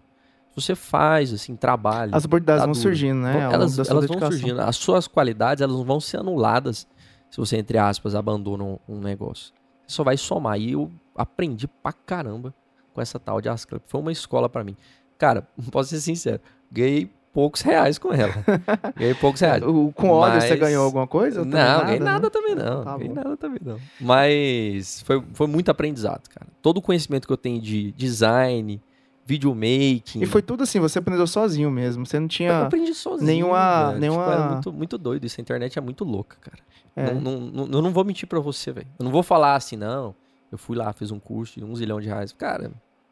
Você 0.56 0.74
faz, 0.74 1.32
assim, 1.32 1.54
trabalho... 1.54 2.12
As 2.12 2.24
oportunidades 2.24 2.62
tá 2.62 2.66
vão 2.66 2.74
surgindo, 2.74 3.20
né? 3.20 3.34
Vão- 3.34 3.42
ao 3.46 3.52
elas 3.52 3.78
elas 3.78 3.88
vão 3.88 4.00
dedicação. 4.00 4.30
surgindo. 4.32 4.60
As 4.60 4.74
suas 4.74 5.06
qualidades, 5.06 5.62
elas 5.62 5.76
não 5.76 5.84
vão 5.84 6.00
ser 6.00 6.16
anuladas 6.16 6.88
se 7.30 7.38
você, 7.38 7.56
entre 7.56 7.78
aspas, 7.78 8.14
abandona 8.14 8.64
um, 8.64 8.78
um 8.88 8.98
negócio. 9.00 9.52
Você 9.86 9.94
só 9.96 10.02
vai 10.04 10.16
somar. 10.16 10.58
E 10.58 10.72
eu 10.72 10.90
aprendi 11.14 11.66
pra 11.68 11.92
caramba 11.92 12.54
com 12.92 13.00
essa 13.00 13.18
tal 13.18 13.40
de 13.40 13.48
Asclep. 13.48 13.82
Foi 13.86 14.00
uma 14.00 14.12
escola 14.12 14.48
pra 14.48 14.64
mim. 14.64 14.76
Cara, 15.18 15.46
posso 15.70 15.90
ser 15.90 16.00
sincero, 16.00 16.40
ganhei 16.70 17.10
poucos 17.32 17.60
reais 17.60 17.98
com 17.98 18.12
ela. 18.12 18.32
ganhei 18.96 19.14
poucos 19.14 19.40
reais. 19.40 19.62
O- 19.62 19.92
Com 19.92 20.08
óleo 20.10 20.40
você 20.40 20.56
ganhou 20.56 20.84
alguma 20.84 21.06
coisa? 21.06 21.44
Não, 21.44 21.50
também 21.52 21.84
ganhei 21.84 21.98
né? 22.00 22.04
nada 22.04 22.30
também 22.30 22.54
não. 22.54 22.82
Tá 22.84 22.96
ganhei 22.96 23.12
nada 23.12 23.36
também 23.36 23.60
não. 23.62 23.78
Mas 24.00 25.02
foi, 25.02 25.22
foi 25.34 25.46
muito 25.46 25.70
aprendizado, 25.70 26.28
cara. 26.28 26.46
Todo 26.62 26.78
o 26.78 26.82
conhecimento 26.82 27.26
que 27.26 27.32
eu 27.32 27.36
tenho 27.36 27.60
de 27.60 27.92
design, 27.92 28.80
videomaking. 29.26 30.22
E 30.22 30.26
foi 30.26 30.40
tudo 30.40 30.62
assim, 30.62 30.78
você 30.80 30.98
aprendeu 31.00 31.26
sozinho 31.26 31.70
mesmo. 31.70 32.06
Você 32.06 32.18
não 32.18 32.26
Eu 32.26 32.28
tinha. 32.30 32.62
aprendi 32.62 32.94
sozinho. 32.94 33.26
nenhuma- 33.26 33.88
velho. 33.88 34.00
nenhuma- 34.00 34.24
Tipo, 34.36 34.52
muito, 34.52 34.72
muito 34.72 34.98
doido. 34.98 35.24
Isso, 35.26 35.40
a 35.40 35.42
internet 35.42 35.76
é 35.78 35.82
muito 35.82 36.04
louca, 36.04 36.36
cara. 36.40 36.58
É. 36.94 37.12
Não, 37.12 37.20
não, 37.20 37.40
não- 37.66 37.68
eu 37.78 37.82
não 37.82 37.90
vou 37.92 38.04
mentir 38.04 38.26
pra 38.28 38.38
você, 38.40 38.72
velho. 38.72 38.86
Eu 38.98 39.04
não 39.04 39.12
vou 39.12 39.22
falar 39.22 39.56
assim, 39.56 39.76
não. 39.76 40.14
Eu 40.50 40.56
fui 40.56 40.76
lá, 40.76 40.92
fiz 40.92 41.10
um 41.10 41.18
curso 41.18 41.58
de 41.58 41.64
um 41.64 41.74
zilhão 41.74 42.00
de 42.00 42.06
reais. 42.06 42.32
Cara, 42.32 42.70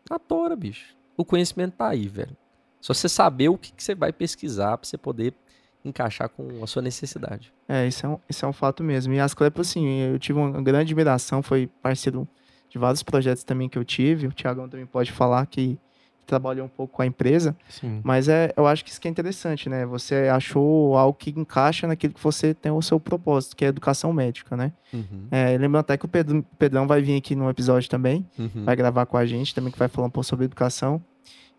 na 0.08 0.18
tora, 0.18 0.54
bicho. 0.54 0.94
O 1.16 1.24
conhecimento 1.24 1.72
tá 1.76 1.88
aí, 1.88 2.06
velho. 2.08 2.36
Só 2.80 2.94
você 2.94 3.08
saber 3.08 3.48
o 3.48 3.58
que, 3.58 3.72
que 3.72 3.82
você 3.82 3.94
vai 3.94 4.12
pesquisar 4.12 4.78
pra 4.78 4.86
você 4.88 4.96
poder 4.96 5.34
encaixar 5.84 6.28
com 6.28 6.62
a 6.62 6.66
sua 6.66 6.80
necessidade. 6.80 7.52
É, 7.68 7.86
isso 7.86 8.06
é 8.06 8.08
um, 8.08 8.18
isso 8.28 8.44
é 8.44 8.48
um 8.48 8.52
fato 8.52 8.82
mesmo. 8.82 9.12
E 9.12 9.20
as 9.20 9.34
Clepo, 9.34 9.60
assim, 9.60 9.86
eu 10.00 10.18
tive 10.18 10.38
uma 10.38 10.50
grande 10.62 10.82
admiração, 10.92 11.42
foi 11.42 11.66
parceiro 11.82 12.26
de 12.70 12.78
vários 12.78 13.02
projetos 13.02 13.44
também 13.44 13.68
que 13.68 13.76
eu 13.78 13.84
tive. 13.84 14.26
O 14.26 14.32
Tiagão 14.32 14.68
também 14.68 14.86
pode 14.86 15.12
falar 15.12 15.44
que 15.46 15.78
trabalhou 16.24 16.66
um 16.66 16.68
pouco 16.68 16.94
com 16.94 17.02
a 17.02 17.06
empresa. 17.06 17.56
Sim. 17.68 18.00
Mas 18.02 18.28
é, 18.28 18.52
eu 18.56 18.66
acho 18.66 18.84
que 18.84 18.90
isso 18.90 19.00
que 19.00 19.06
é 19.08 19.10
interessante, 19.10 19.68
né? 19.68 19.84
Você 19.86 20.28
achou 20.28 20.96
algo 20.96 21.16
que 21.18 21.30
encaixa 21.30 21.86
naquilo 21.86 22.14
que 22.14 22.22
você 22.22 22.54
tem 22.54 22.72
o 22.72 22.82
seu 22.82 22.98
propósito, 22.98 23.56
que 23.56 23.64
é 23.64 23.68
a 23.68 23.70
educação 23.70 24.12
médica, 24.12 24.56
né? 24.56 24.72
Uhum. 24.92 25.26
É, 25.30 25.50
lembrando 25.58 25.78
até 25.80 25.96
que 25.96 26.04
o 26.04 26.08
Pedro, 26.08 26.44
Pedrão 26.58 26.86
vai 26.86 27.00
vir 27.02 27.16
aqui 27.16 27.34
no 27.34 27.48
episódio 27.50 27.88
também, 27.88 28.26
Uhum. 28.38 28.64
vai 28.64 28.74
gravar 28.76 29.06
com 29.06 29.16
a 29.16 29.26
gente 29.26 29.54
também, 29.54 29.70
que 29.72 29.78
vai 29.78 29.88
falar 29.88 30.06
um 30.06 30.10
pouco 30.10 30.26
sobre 30.26 30.44
educação. 30.44 31.02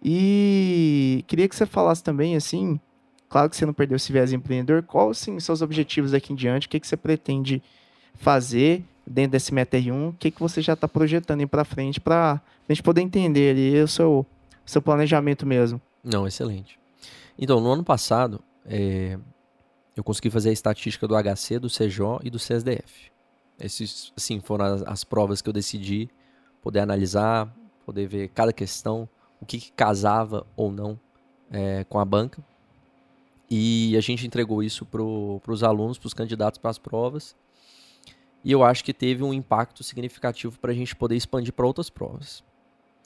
E 0.03 1.23
queria 1.27 1.47
que 1.47 1.55
você 1.55 1.65
falasse 1.65 2.03
também, 2.03 2.35
assim, 2.35 2.79
claro 3.27 3.49
que 3.49 3.55
você 3.55 3.65
não 3.65 3.73
perdeu 3.73 3.95
esse 3.95 4.11
viés 4.11 4.31
empreendedor, 4.31 4.83
quais, 4.83 5.11
assim, 5.21 5.39
seus 5.39 5.61
objetivos 5.61 6.11
daqui 6.11 6.31
em 6.31 6.35
diante, 6.35 6.67
o 6.67 6.69
que, 6.69 6.79
que 6.79 6.87
você 6.87 6.95
pretende 6.95 7.61
fazer 8.13 8.83
dentro 9.05 9.31
desse 9.31 9.53
Meta 9.53 9.77
R1, 9.77 10.09
o 10.09 10.13
que, 10.13 10.31
que 10.31 10.39
você 10.39 10.61
já 10.61 10.73
está 10.73 10.87
projetando 10.87 11.39
aí 11.41 11.45
para 11.47 11.63
frente, 11.63 11.99
para 11.99 12.41
a 12.69 12.73
gente 12.73 12.81
poder 12.83 13.01
entender 13.01 13.51
ali 13.51 13.81
o 13.81 13.87
seu, 13.87 14.25
seu 14.65 14.81
planejamento 14.81 15.45
mesmo. 15.45 15.81
Não, 16.03 16.27
excelente. 16.27 16.79
Então, 17.37 17.59
no 17.59 17.71
ano 17.71 17.83
passado, 17.83 18.41
é, 18.65 19.17
eu 19.95 20.03
consegui 20.03 20.29
fazer 20.29 20.49
a 20.49 20.53
estatística 20.53 21.07
do 21.07 21.15
HC, 21.15 21.59
do 21.59 21.69
CJ 21.69 22.19
e 22.23 22.29
do 22.29 22.37
CSDF. 22.37 23.11
Esses, 23.59 24.11
assim, 24.15 24.39
foram 24.39 24.65
as, 24.65 24.81
as 24.83 25.03
provas 25.03 25.41
que 25.41 25.49
eu 25.49 25.53
decidi 25.53 26.09
poder 26.61 26.79
analisar, 26.79 27.53
poder 27.85 28.07
ver 28.07 28.29
cada 28.29 28.51
questão, 28.51 29.07
o 29.39 29.45
que, 29.45 29.59
que 29.59 29.71
casava 29.71 30.45
ou 30.55 30.71
não 30.71 30.99
é, 31.51 31.83
com 31.85 31.99
a 31.99 32.05
banca. 32.05 32.43
E 33.49 33.95
a 33.95 34.01
gente 34.01 34.25
entregou 34.25 34.63
isso 34.63 34.85
para 34.85 35.01
os 35.03 35.63
alunos, 35.63 35.97
para 35.97 36.07
os 36.07 36.13
candidatos 36.13 36.57
para 36.57 36.71
as 36.71 36.77
provas. 36.77 37.35
E 38.43 38.51
eu 38.51 38.63
acho 38.63 38.83
que 38.83 38.93
teve 38.93 39.23
um 39.23 39.33
impacto 39.33 39.83
significativo 39.83 40.59
para 40.59 40.71
a 40.71 40.75
gente 40.75 40.95
poder 40.95 41.15
expandir 41.15 41.53
para 41.53 41.65
outras 41.65 41.89
provas. 41.89 42.43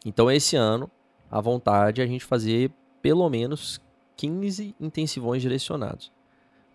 Então, 0.05 0.31
esse 0.31 0.55
ano, 0.55 0.89
a 1.29 1.39
vontade 1.41 2.01
a 2.01 2.05
gente 2.05 2.25
fazer 2.25 2.71
pelo 3.01 3.29
menos 3.29 3.81
15 4.17 4.75
intensivões 4.79 5.41
direcionados. 5.41 6.11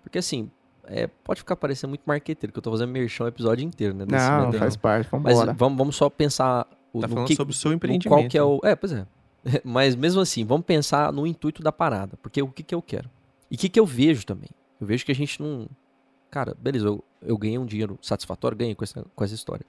Porque 0.03 0.19
assim, 0.19 0.51
é, 0.85 1.07
pode 1.07 1.41
ficar 1.41 1.57
parecendo 1.57 1.91
muito 1.91 2.03
marqueteiro, 2.05 2.53
que 2.53 2.59
eu 2.59 2.63
tô 2.63 2.71
fazendo 2.71 2.91
merchan 2.91 3.25
o 3.25 3.29
episódio 3.29 3.65
inteiro, 3.65 3.95
né? 3.95 4.05
desse 4.07 4.29
Não, 4.29 4.39
material. 4.39 4.61
faz 4.61 4.77
parte, 4.77 5.09
vamos 5.11 5.25
Mas 5.25 5.57
vamos, 5.57 5.79
vamos 5.79 5.97
só 5.97 6.09
pensar 6.11 6.67
o, 6.93 7.01
Tá 7.01 7.09
falando 7.09 7.27
que, 7.27 7.35
sobre 7.35 7.53
o 7.53 7.57
seu 7.57 7.73
empreendimento. 7.73 8.09
qual 8.09 8.29
que 8.29 8.39
é 8.39 8.43
o... 8.43 8.61
É, 8.63 8.77
pois 8.77 8.93
é. 8.93 9.07
Mas 9.65 9.95
mesmo 9.95 10.21
assim, 10.21 10.45
vamos 10.45 10.65
pensar 10.65 11.13
no 11.13 11.27
intuito 11.27 11.63
da 11.63 11.73
parada. 11.73 12.17
Porque 12.23 12.41
o 12.41 12.49
que 12.49 12.63
que 12.63 12.75
eu 12.75 12.83
quero? 12.83 13.11
E 13.51 13.57
o 13.57 13.59
que 13.59 13.69
que 13.69 13.81
eu 13.81 13.87
vejo 13.87 14.25
também? 14.25 14.51
Eu 14.81 14.87
vejo 14.87 15.05
que 15.05 15.13
a 15.13 15.15
gente 15.15 15.41
não... 15.43 15.69
Cara, 16.31 16.55
beleza, 16.59 16.87
eu, 16.87 17.05
eu 17.23 17.37
ganhei 17.39 17.59
um 17.59 17.67
dinheiro 17.67 17.99
satisfatório, 18.03 18.57
ganhei 18.57 18.75
com 18.75 18.85
essa, 18.85 19.05
com 19.15 19.25
essa 19.25 19.35
história. 19.35 19.65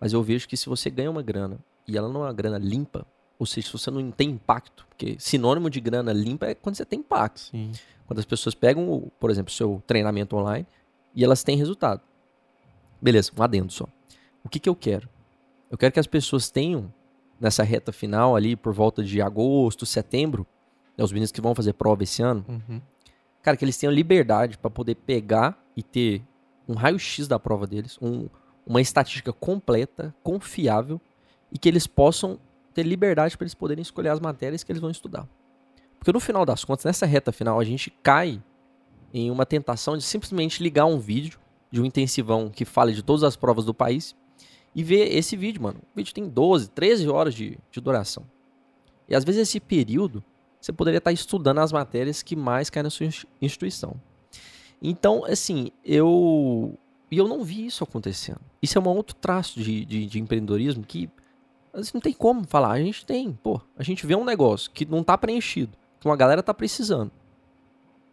Mas 0.00 0.12
eu 0.12 0.22
vejo 0.22 0.48
que 0.48 0.56
se 0.56 0.68
você 0.68 0.90
ganha 0.90 1.10
uma 1.10 1.22
grana 1.22 1.58
e 1.86 1.96
ela 1.96 2.08
não 2.08 2.22
é 2.22 2.26
uma 2.26 2.32
grana 2.32 2.58
limpa, 2.58 3.06
ou 3.40 3.46
seja, 3.46 3.66
se 3.68 3.72
você 3.72 3.90
não 3.90 4.10
tem 4.10 4.28
impacto, 4.30 4.86
porque 4.88 5.16
sinônimo 5.18 5.70
de 5.70 5.80
grana 5.80 6.12
limpa 6.12 6.46
é 6.46 6.54
quando 6.54 6.76
você 6.76 6.84
tem 6.84 6.98
impacto. 7.00 7.40
Sim. 7.40 7.72
Quando 8.06 8.18
as 8.18 8.24
pessoas 8.26 8.54
pegam, 8.54 9.10
por 9.18 9.30
exemplo, 9.30 9.50
o 9.50 9.54
seu 9.54 9.82
treinamento 9.86 10.36
online 10.36 10.66
e 11.14 11.24
elas 11.24 11.42
têm 11.42 11.56
resultado. 11.56 12.02
Beleza, 13.00 13.32
um 13.36 13.42
adendo 13.42 13.72
só. 13.72 13.86
O 14.44 14.48
que, 14.48 14.58
que 14.60 14.68
eu 14.68 14.76
quero? 14.76 15.08
Eu 15.70 15.78
quero 15.78 15.92
que 15.92 16.00
as 16.00 16.06
pessoas 16.06 16.50
tenham, 16.50 16.92
nessa 17.40 17.62
reta 17.62 17.92
final 17.92 18.36
ali, 18.36 18.54
por 18.56 18.72
volta 18.74 19.02
de 19.02 19.22
agosto, 19.22 19.86
setembro, 19.86 20.46
né, 20.98 21.02
os 21.02 21.10
meninos 21.12 21.32
que 21.32 21.40
vão 21.40 21.54
fazer 21.54 21.72
prova 21.72 22.02
esse 22.02 22.22
ano, 22.22 22.44
Uhum. 22.48 22.80
cara, 23.42 23.56
que 23.56 23.64
eles 23.64 23.76
tenham 23.78 23.92
liberdade 23.92 24.58
para 24.58 24.68
poder 24.70 24.96
pegar 24.96 25.58
e 25.74 25.82
ter 25.82 26.22
um 26.68 26.74
raio-x 26.74 27.26
da 27.26 27.38
prova 27.38 27.66
deles, 27.66 27.96
um- 28.02 28.28
uma 28.66 28.80
estatística 28.82 29.32
completa, 29.32 30.14
confiável, 30.22 31.00
e 31.50 31.58
que 31.58 31.68
eles 31.68 31.86
possam 31.86 32.38
ter 32.74 32.82
liberdade 32.82 33.36
para 33.36 33.44
eles 33.44 33.54
poderem 33.54 33.82
escolher 33.82 34.08
as 34.10 34.20
matérias 34.20 34.62
que 34.62 34.70
eles 34.72 34.80
vão 34.80 34.90
estudar. 34.90 35.28
Porque 35.98 36.12
no 36.12 36.20
final 36.20 36.46
das 36.46 36.64
contas, 36.64 36.84
nessa 36.84 37.04
reta 37.06 37.30
final, 37.32 37.60
a 37.60 37.64
gente 37.64 37.90
cai 38.02 38.42
em 39.12 39.30
uma 39.30 39.44
tentação 39.44 39.96
de 39.96 40.02
simplesmente 40.02 40.62
ligar 40.62 40.86
um 40.86 40.98
vídeo 40.98 41.38
de 41.70 41.80
um 41.80 41.84
intensivão 41.84 42.48
que 42.48 42.64
fale 42.64 42.92
de 42.94 43.02
todas 43.02 43.22
as 43.22 43.36
provas 43.36 43.64
do 43.64 43.74
país 43.74 44.14
e 44.74 44.82
ver 44.82 45.14
esse 45.14 45.36
vídeo, 45.36 45.62
mano. 45.62 45.78
O 45.92 45.96
vídeo 45.96 46.14
tem 46.14 46.28
12, 46.28 46.70
13 46.70 47.08
horas 47.08 47.34
de, 47.34 47.58
de 47.70 47.80
duração. 47.80 48.24
E 49.08 49.14
às 49.14 49.24
vezes 49.24 49.42
esse 49.42 49.60
período 49.60 50.22
você 50.60 50.72
poderia 50.72 50.98
estar 50.98 51.10
estudando 51.12 51.58
as 51.58 51.72
matérias 51.72 52.22
que 52.22 52.36
mais 52.36 52.68
caem 52.70 52.84
na 52.84 52.90
sua 52.90 53.06
ins- 53.06 53.26
instituição. 53.40 53.94
Então, 54.82 55.24
assim, 55.24 55.70
eu. 55.84 56.78
E 57.10 57.18
eu 57.18 57.26
não 57.26 57.42
vi 57.42 57.66
isso 57.66 57.82
acontecendo. 57.82 58.40
Isso 58.62 58.78
é 58.78 58.80
um 58.80 58.86
outro 58.88 59.16
traço 59.16 59.58
de, 59.60 59.84
de, 59.84 60.06
de 60.06 60.20
empreendedorismo 60.20 60.84
que 60.84 61.10
assim, 61.74 61.90
não 61.94 62.00
tem 62.00 62.12
como 62.12 62.46
falar. 62.46 62.70
A 62.72 62.80
gente 62.80 63.04
tem, 63.06 63.32
pô. 63.32 63.60
A 63.78 63.82
gente 63.82 64.06
vê 64.06 64.14
um 64.14 64.24
negócio 64.24 64.70
que 64.70 64.84
não 64.84 65.02
tá 65.02 65.16
preenchido, 65.18 65.72
que 65.98 66.06
uma 66.06 66.16
galera 66.16 66.42
tá 66.42 66.52
precisando. 66.54 67.10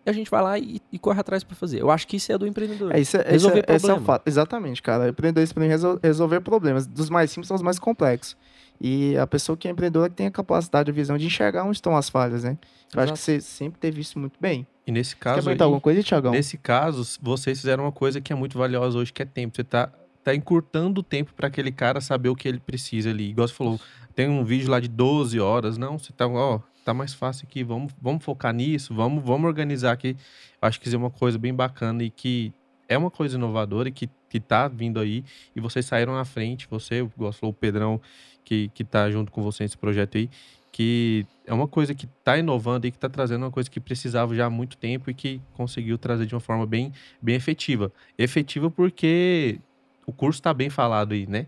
e 0.06 0.10
a 0.10 0.14
gente 0.14 0.30
vai 0.32 0.42
lá 0.42 0.58
e, 0.58 0.82
e 0.92 0.98
corre 0.98 1.20
atrás 1.20 1.44
para 1.44 1.56
fazer. 1.56 1.82
Eu 1.82 1.92
acho 1.92 2.08
que 2.08 2.16
isso 2.18 2.32
é 2.32 2.38
do 2.38 2.48
empreendedor. 2.48 2.96
É, 2.96 3.00
isso 3.00 3.18
é, 3.18 3.30
Resolver 3.30 3.60
esse 3.60 3.72
é, 3.72 3.76
esse 3.76 3.86
é 3.86 3.90
o 3.90 3.96
problema. 3.96 4.06
fato. 4.06 4.28
Exatamente, 4.28 4.82
cara. 4.82 5.10
Empreendedorismo 5.10 5.56
para 5.56 5.66
é 5.66 5.68
resol- 5.68 6.00
resolver 6.02 6.40
problemas. 6.42 6.88
Dos 6.88 7.10
mais 7.10 7.30
simples 7.32 7.52
aos 7.52 7.62
mais 7.62 7.78
complexos. 7.80 8.38
E 8.80 9.18
a 9.18 9.26
pessoa 9.26 9.58
que 9.58 9.68
é 9.68 9.72
empreendedora 9.72 10.08
que 10.10 10.16
tem 10.16 10.28
a 10.28 10.32
capacidade, 10.32 10.92
a 10.92 10.94
visão 10.94 11.18
de 11.18 11.26
enxergar 11.26 11.64
onde 11.64 11.78
estão 11.78 11.98
as 11.98 12.10
falhas, 12.10 12.44
né? 12.44 12.58
Eu 12.94 13.02
acho 13.02 13.14
Exato. 13.14 13.14
que 13.14 13.20
você 13.20 13.42
sempre 13.42 13.80
teve 13.80 14.00
isso 14.02 14.18
muito 14.20 14.38
bem. 14.40 14.68
E 14.86 14.92
nesse 14.92 15.16
Quer 15.16 15.24
caso, 15.24 15.42
comentar 15.42 15.66
aí, 15.66 15.66
alguma 15.66 15.82
coisa, 15.82 16.02
Tiagão? 16.04 16.32
nesse 16.32 16.58
caso, 16.58 17.04
vocês 17.22 17.60
fizeram 17.60 17.84
uma 17.86 17.92
coisa 17.92 18.22
que 18.22 18.32
é 18.32 18.36
muito 18.36 18.58
valiosa 18.58 18.98
hoje, 19.00 19.12
que 19.12 19.22
é 19.22 19.26
tempo. 19.26 19.56
Você 19.56 19.64
tá, 19.64 19.90
tá 20.28 20.36
encurtando 20.36 21.00
o 21.00 21.04
tempo 21.04 21.34
para 21.34 21.48
aquele 21.48 21.72
cara 21.72 22.02
saber 22.02 22.28
o 22.28 22.36
que 22.36 22.50
ele 22.50 22.60
precisa 22.60 23.10
ali. 23.10 23.30
Igual 23.30 23.48
você 23.48 23.54
falou, 23.54 23.80
tem 24.14 24.28
um 24.28 24.44
vídeo 24.44 24.70
lá 24.70 24.78
de 24.78 24.90
12 24.90 25.40
horas. 25.40 25.78
Não, 25.78 25.98
você 25.98 26.12
tá, 26.12 26.28
ó, 26.28 26.60
tá 26.84 26.94
mais 26.94 27.14
fácil 27.14 27.48
aqui, 27.48 27.64
vamos, 27.64 27.94
vamos 28.02 28.26
focar 28.26 28.54
nisso, 28.54 28.94
vamos, 28.94 29.24
vamos 29.24 29.48
organizar 29.48 29.94
aqui. 29.94 30.18
Acho 30.62 30.82
que 30.82 30.88
isso 30.88 30.98
é 30.98 31.00
uma 31.00 31.10
coisa 31.10 31.38
bem 31.38 31.54
bacana 31.54 32.04
e 32.04 32.10
que 32.10 32.52
é 32.90 32.98
uma 32.98 33.10
coisa 33.10 33.38
inovadora 33.38 33.88
e 33.88 33.92
que, 33.94 34.10
que 34.30 34.42
tá 34.42 34.68
vindo 34.68 35.00
aí. 35.00 35.24
E 35.56 35.62
vocês 35.62 35.86
saíram 35.86 36.14
na 36.14 36.26
frente, 36.26 36.68
você, 36.70 36.96
igual 36.98 37.32
você 37.32 37.40
falou, 37.40 37.54
o 37.54 37.58
Pedrão, 37.58 38.02
que, 38.44 38.70
que 38.74 38.84
tá 38.84 39.10
junto 39.10 39.32
com 39.32 39.42
você 39.42 39.64
nesse 39.64 39.78
projeto 39.78 40.18
aí, 40.18 40.30
que 40.74 41.26
é 41.46 41.54
uma 41.54 41.70
coisa 41.70 41.96
que 41.96 42.06
tá 42.22 42.38
inovando 42.38 42.86
e 42.86 42.92
que 42.92 43.00
tá 43.00 43.08
trazendo 43.08 43.46
uma 43.46 43.52
coisa 43.52 43.70
que 43.70 43.80
precisava 43.80 44.36
já 44.36 44.48
há 44.48 44.50
muito 44.50 44.76
tempo 44.76 45.10
e 45.10 45.14
que 45.14 45.40
conseguiu 45.54 45.98
trazer 45.98 46.26
de 46.26 46.36
uma 46.36 46.42
forma 46.42 46.66
bem, 46.66 46.92
bem 47.22 47.36
efetiva. 47.36 47.94
Efetiva 48.18 48.70
porque 48.70 49.62
o 50.08 50.14
curso 50.14 50.42
tá 50.42 50.54
bem 50.54 50.70
falado 50.70 51.12
aí, 51.12 51.28
né? 51.28 51.46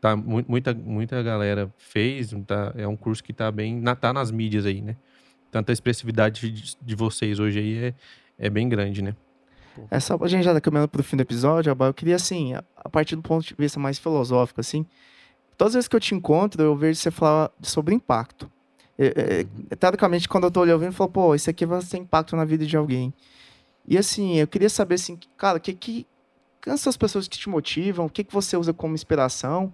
Tá, 0.00 0.16
mu- 0.16 0.44
muita, 0.46 0.72
muita 0.72 1.20
galera 1.22 1.70
fez, 1.76 2.32
tá, 2.46 2.72
é 2.76 2.86
um 2.86 2.96
curso 2.96 3.22
que 3.22 3.32
tá 3.32 3.50
bem, 3.50 3.82
tá 4.00 4.12
nas 4.12 4.30
mídias 4.30 4.64
aí, 4.64 4.80
né? 4.80 4.96
Tanto 5.50 5.70
a 5.70 5.72
expressividade 5.72 6.50
de, 6.50 6.76
de 6.80 6.94
vocês 6.94 7.40
hoje 7.40 7.58
aí 7.58 7.84
é, 7.86 7.94
é 8.38 8.48
bem 8.48 8.68
grande, 8.68 9.02
né? 9.02 9.16
É 9.90 9.98
só 9.98 10.16
a 10.20 10.28
gente 10.28 10.44
já 10.44 10.54
tá 10.54 10.60
caminhando 10.60 10.88
pro 10.88 11.02
fim 11.02 11.16
do 11.16 11.22
episódio, 11.22 11.74
eu 11.78 11.94
queria, 11.94 12.16
assim, 12.16 12.54
a, 12.54 12.62
a 12.76 12.88
partir 12.88 13.16
do 13.16 13.22
ponto 13.22 13.44
de 13.46 13.54
vista 13.58 13.78
mais 13.80 13.98
filosófico, 13.98 14.60
assim, 14.60 14.86
todas 15.56 15.72
as 15.72 15.74
vezes 15.74 15.88
que 15.88 15.96
eu 15.96 16.00
te 16.00 16.14
encontro, 16.14 16.62
eu 16.62 16.76
vejo 16.76 16.98
você 17.00 17.10
falar 17.10 17.50
sobre 17.60 17.94
impacto. 17.94 18.50
É, 18.96 19.44
é, 19.70 19.76
teoricamente, 19.76 20.28
quando 20.28 20.44
eu 20.44 20.50
tô 20.50 20.60
olhando, 20.60 20.84
eu 20.84 20.92
falo, 20.92 21.10
pô, 21.10 21.34
isso 21.34 21.48
aqui 21.50 21.64
vai 21.66 21.80
ter 21.82 21.98
impacto 21.98 22.36
na 22.36 22.44
vida 22.44 22.64
de 22.66 22.76
alguém. 22.76 23.12
E 23.86 23.96
assim, 23.96 24.36
eu 24.36 24.46
queria 24.46 24.68
saber, 24.68 24.96
assim, 24.96 25.18
cara, 25.36 25.58
que 25.58 25.72
que 25.72 26.06
quem 26.62 26.76
são 26.76 26.90
as 26.90 26.96
pessoas 26.96 27.28
que 27.28 27.38
te 27.38 27.48
motivam? 27.48 28.06
O 28.06 28.10
que 28.10 28.24
que 28.24 28.32
você 28.32 28.56
usa 28.56 28.72
como 28.72 28.94
inspiração 28.94 29.72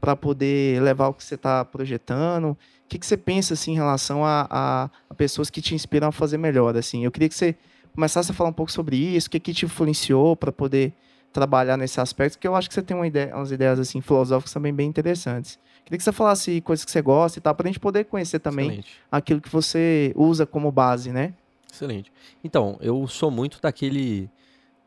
para 0.00 0.16
poder 0.16 0.80
levar 0.82 1.08
o 1.08 1.14
que 1.14 1.22
você 1.22 1.34
está 1.34 1.64
projetando? 1.64 2.50
O 2.50 2.56
que 2.88 2.98
que 2.98 3.06
você 3.06 3.16
pensa, 3.16 3.54
assim, 3.54 3.72
em 3.72 3.76
relação 3.76 4.24
a, 4.24 4.46
a, 4.50 4.90
a 5.08 5.14
pessoas 5.14 5.50
que 5.50 5.60
te 5.60 5.74
inspiram 5.74 6.08
a 6.08 6.12
fazer 6.12 6.38
melhor, 6.38 6.76
assim? 6.76 7.04
Eu 7.04 7.10
queria 7.10 7.28
que 7.28 7.34
você 7.34 7.56
começasse 7.94 8.30
a 8.30 8.34
falar 8.34 8.50
um 8.50 8.54
pouco 8.54 8.72
sobre 8.72 8.96
isso, 8.96 9.28
o 9.28 9.30
que 9.30 9.40
que 9.40 9.52
te 9.52 9.64
influenciou 9.66 10.36
para 10.36 10.52
poder 10.52 10.92
trabalhar 11.32 11.76
nesse 11.76 12.00
aspecto, 12.00 12.34
porque 12.34 12.48
eu 12.48 12.56
acho 12.56 12.68
que 12.68 12.74
você 12.74 12.82
tem 12.82 12.96
uma 12.96 13.06
ideia, 13.06 13.34
umas 13.36 13.52
ideias 13.52 13.78
assim 13.78 14.00
filosóficas 14.00 14.52
também 14.52 14.72
bem 14.72 14.88
interessantes. 14.88 15.58
Queria 15.84 15.98
que 15.98 16.04
você 16.04 16.12
falasse 16.12 16.60
coisas 16.60 16.84
que 16.84 16.90
você 16.90 17.02
gosta 17.02 17.38
e 17.38 17.42
tal, 17.42 17.54
pra 17.54 17.66
gente 17.66 17.80
poder 17.80 18.04
conhecer 18.04 18.38
também 18.38 18.66
Excelente. 18.66 18.98
aquilo 19.10 19.40
que 19.40 19.48
você 19.48 20.12
usa 20.16 20.46
como 20.46 20.70
base, 20.70 21.12
né? 21.12 21.34
Excelente. 21.72 22.12
Então, 22.42 22.76
eu 22.80 23.06
sou 23.06 23.30
muito 23.30 23.60
daquele 23.60 24.28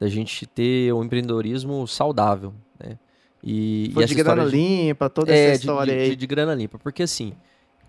da 0.04 0.10
gente 0.10 0.46
ter 0.46 0.94
um 0.94 1.04
empreendedorismo 1.04 1.88
saudável, 1.88 2.54
né? 2.80 2.98
E, 3.42 3.90
Foi 3.94 4.04
e 4.04 4.08
de 4.08 4.16
grana 4.16 4.46
de- 4.46 4.52
limpa, 4.52 5.10
toda 5.10 5.34
é, 5.34 5.50
essa 5.52 5.52
de- 5.60 5.68
história 5.68 5.94
de, 5.94 6.00
aí. 6.02 6.10
de, 6.12 6.16
de 6.18 6.28
grana 6.28 6.54
limpa. 6.54 6.78
Porque 6.78 7.04
assim, 7.04 7.34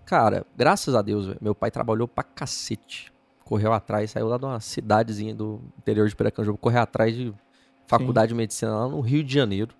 cara, 0.05 0.45
graças 0.55 0.95
a 0.95 1.01
Deus, 1.01 1.35
meu 1.41 1.53
pai 1.53 1.69
trabalhou 1.71 2.07
pra 2.07 2.23
cacete. 2.23 3.11
Correu 3.43 3.71
atrás, 3.73 4.11
saiu 4.11 4.27
lá 4.27 4.37
de 4.37 4.45
uma 4.45 4.59
cidadezinha 4.59 5.35
do 5.35 5.61
interior 5.77 6.07
de 6.09 6.15
Piracanjuba, 6.15 6.57
correu 6.57 6.81
atrás 6.81 7.15
de 7.15 7.33
faculdade 7.85 8.29
de 8.29 8.35
medicina 8.35 8.73
lá 8.75 8.87
no 8.87 8.99
Rio 9.01 9.23
de 9.23 9.33
Janeiro. 9.33 9.75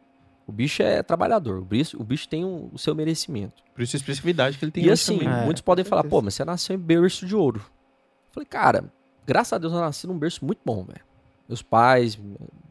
O 0.45 0.52
bicho 0.52 0.84
é 0.84 1.02
trabalhador, 1.02 1.58
o 1.60 1.65
bicho, 1.65 2.00
o 2.00 2.04
bicho 2.04 2.28
tem 2.30 2.45
o- 2.45 2.69
o 2.71 2.78
seu 2.78 2.93
merecimento. 2.93 3.63
Por 3.74 3.82
isso 3.82 3.95
a 3.95 3.98
expressividade 3.98 4.58
que 4.60 4.65
ele 4.65 4.71
tem 4.71 4.84
E 4.84 4.91
assim, 4.91 5.17
também. 5.17 5.34
É, 5.34 5.43
muitos 5.45 5.62
com 5.62 5.65
podem 5.65 5.84
falar, 5.84 6.04
certeza. 6.04 6.15
pô, 6.17 6.21
mas 6.21 6.34
você 6.36 6.45
nasceu 6.45 6.76
em 6.76 6.80
berço 6.80 7.26
de 7.26 7.36
ouro. 7.36 7.60
Eu 7.60 8.34
Falei, 8.34 8.45
cara, 8.48 8.93
graças 9.26 9.54
a 9.54 9.58
Deus 9.58 9.74
eu 9.74 9.80
nasci 9.80 10.06
num 10.06 10.17
berço 10.19 10.45
muito 10.45 10.60
bom, 10.63 10.84
velho. 10.84 11.02
Meus 11.48 11.62
pais, 11.62 12.20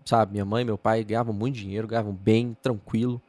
sabe, 0.04 0.32
minha 0.32 0.44
mãe 0.44 0.62
e 0.62 0.64
meu 0.64 0.76
pai 0.78 1.04
ganhavam 1.04 1.32
muito 1.32 1.54
dinheiro, 1.56 1.86
ganhavam 1.86 2.12
bem, 2.12 2.56
tranquilo, 2.60 3.20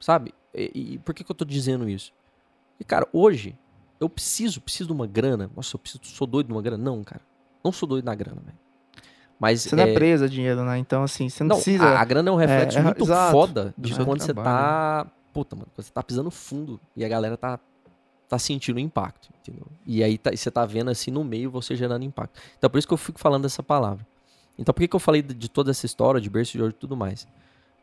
sabe? 0.00 0.34
E, 0.54 0.94
e 0.94 0.98
por 0.98 1.14
que, 1.14 1.22
que 1.24 1.30
eu 1.30 1.36
tô 1.36 1.44
dizendo 1.44 1.88
isso? 1.88 2.12
E, 2.80 2.84
cara, 2.84 3.06
hoje, 3.12 3.56
eu 4.00 4.08
preciso, 4.08 4.60
preciso 4.60 4.88
de 4.88 4.92
uma 4.92 5.06
grana. 5.06 5.48
Nossa, 5.54 5.76
eu 5.76 5.78
preciso, 5.78 6.02
sou 6.04 6.26
doido 6.26 6.48
de 6.48 6.52
uma 6.52 6.62
grana? 6.62 6.82
Não, 6.82 7.02
cara. 7.04 7.22
Não 7.64 7.70
sou 7.70 7.88
doido 7.88 8.04
na 8.04 8.14
grana, 8.14 8.40
velho. 8.44 8.58
Mas 9.38 9.62
Você 9.62 9.74
não 9.74 9.84
é 9.84 9.92
preso 9.94 10.24
a 10.24 10.28
dinheiro, 10.28 10.64
né? 10.64 10.78
Então, 10.78 11.02
assim, 11.02 11.28
você 11.28 11.42
não, 11.42 11.48
não, 11.48 11.56
precisa. 11.56 11.84
a, 11.84 12.00
a 12.00 12.04
grana 12.04 12.28
é 12.28 12.32
um 12.32 12.36
reflexo 12.36 12.78
é, 12.78 12.82
muito 12.82 13.04
exato, 13.04 13.32
foda 13.32 13.74
de 13.76 13.94
seu 13.94 14.04
quando 14.04 14.20
você 14.20 14.32
trabalho, 14.34 14.56
tá. 15.04 15.12
Puta, 15.32 15.56
mano, 15.56 15.68
quando 15.74 15.84
você 15.84 15.92
tá 15.92 16.02
pisando 16.02 16.30
fundo 16.30 16.80
e 16.96 17.04
a 17.04 17.08
galera 17.08 17.36
tá, 17.36 17.58
tá 18.28 18.38
sentindo 18.38 18.76
o 18.76 18.80
impacto, 18.80 19.30
entendeu? 19.40 19.66
E 19.86 20.04
aí 20.04 20.18
tá- 20.18 20.32
e 20.32 20.36
você 20.36 20.50
tá 20.50 20.64
vendo 20.64 20.90
assim 20.90 21.10
no 21.10 21.24
meio 21.24 21.50
você 21.50 21.74
gerando 21.74 22.04
impacto. 22.04 22.40
Então 22.58 22.68
por 22.68 22.78
isso 22.78 22.86
que 22.86 22.94
eu 22.94 22.98
fico 22.98 23.18
falando 23.18 23.42
dessa 23.42 23.62
palavra. 23.62 24.06
Então 24.58 24.72
por 24.72 24.80
que, 24.80 24.88
que 24.88 24.96
eu 24.96 25.00
falei 25.00 25.22
de, 25.22 25.48
toda 25.48 25.70
essa 25.70 25.86
história 25.86 26.20
de 26.20 26.28
berço 26.30 26.52
de 26.52 26.60
ouro 26.62 26.74
e 26.74 26.78
tudo 26.78 26.96
mais? 26.96 27.26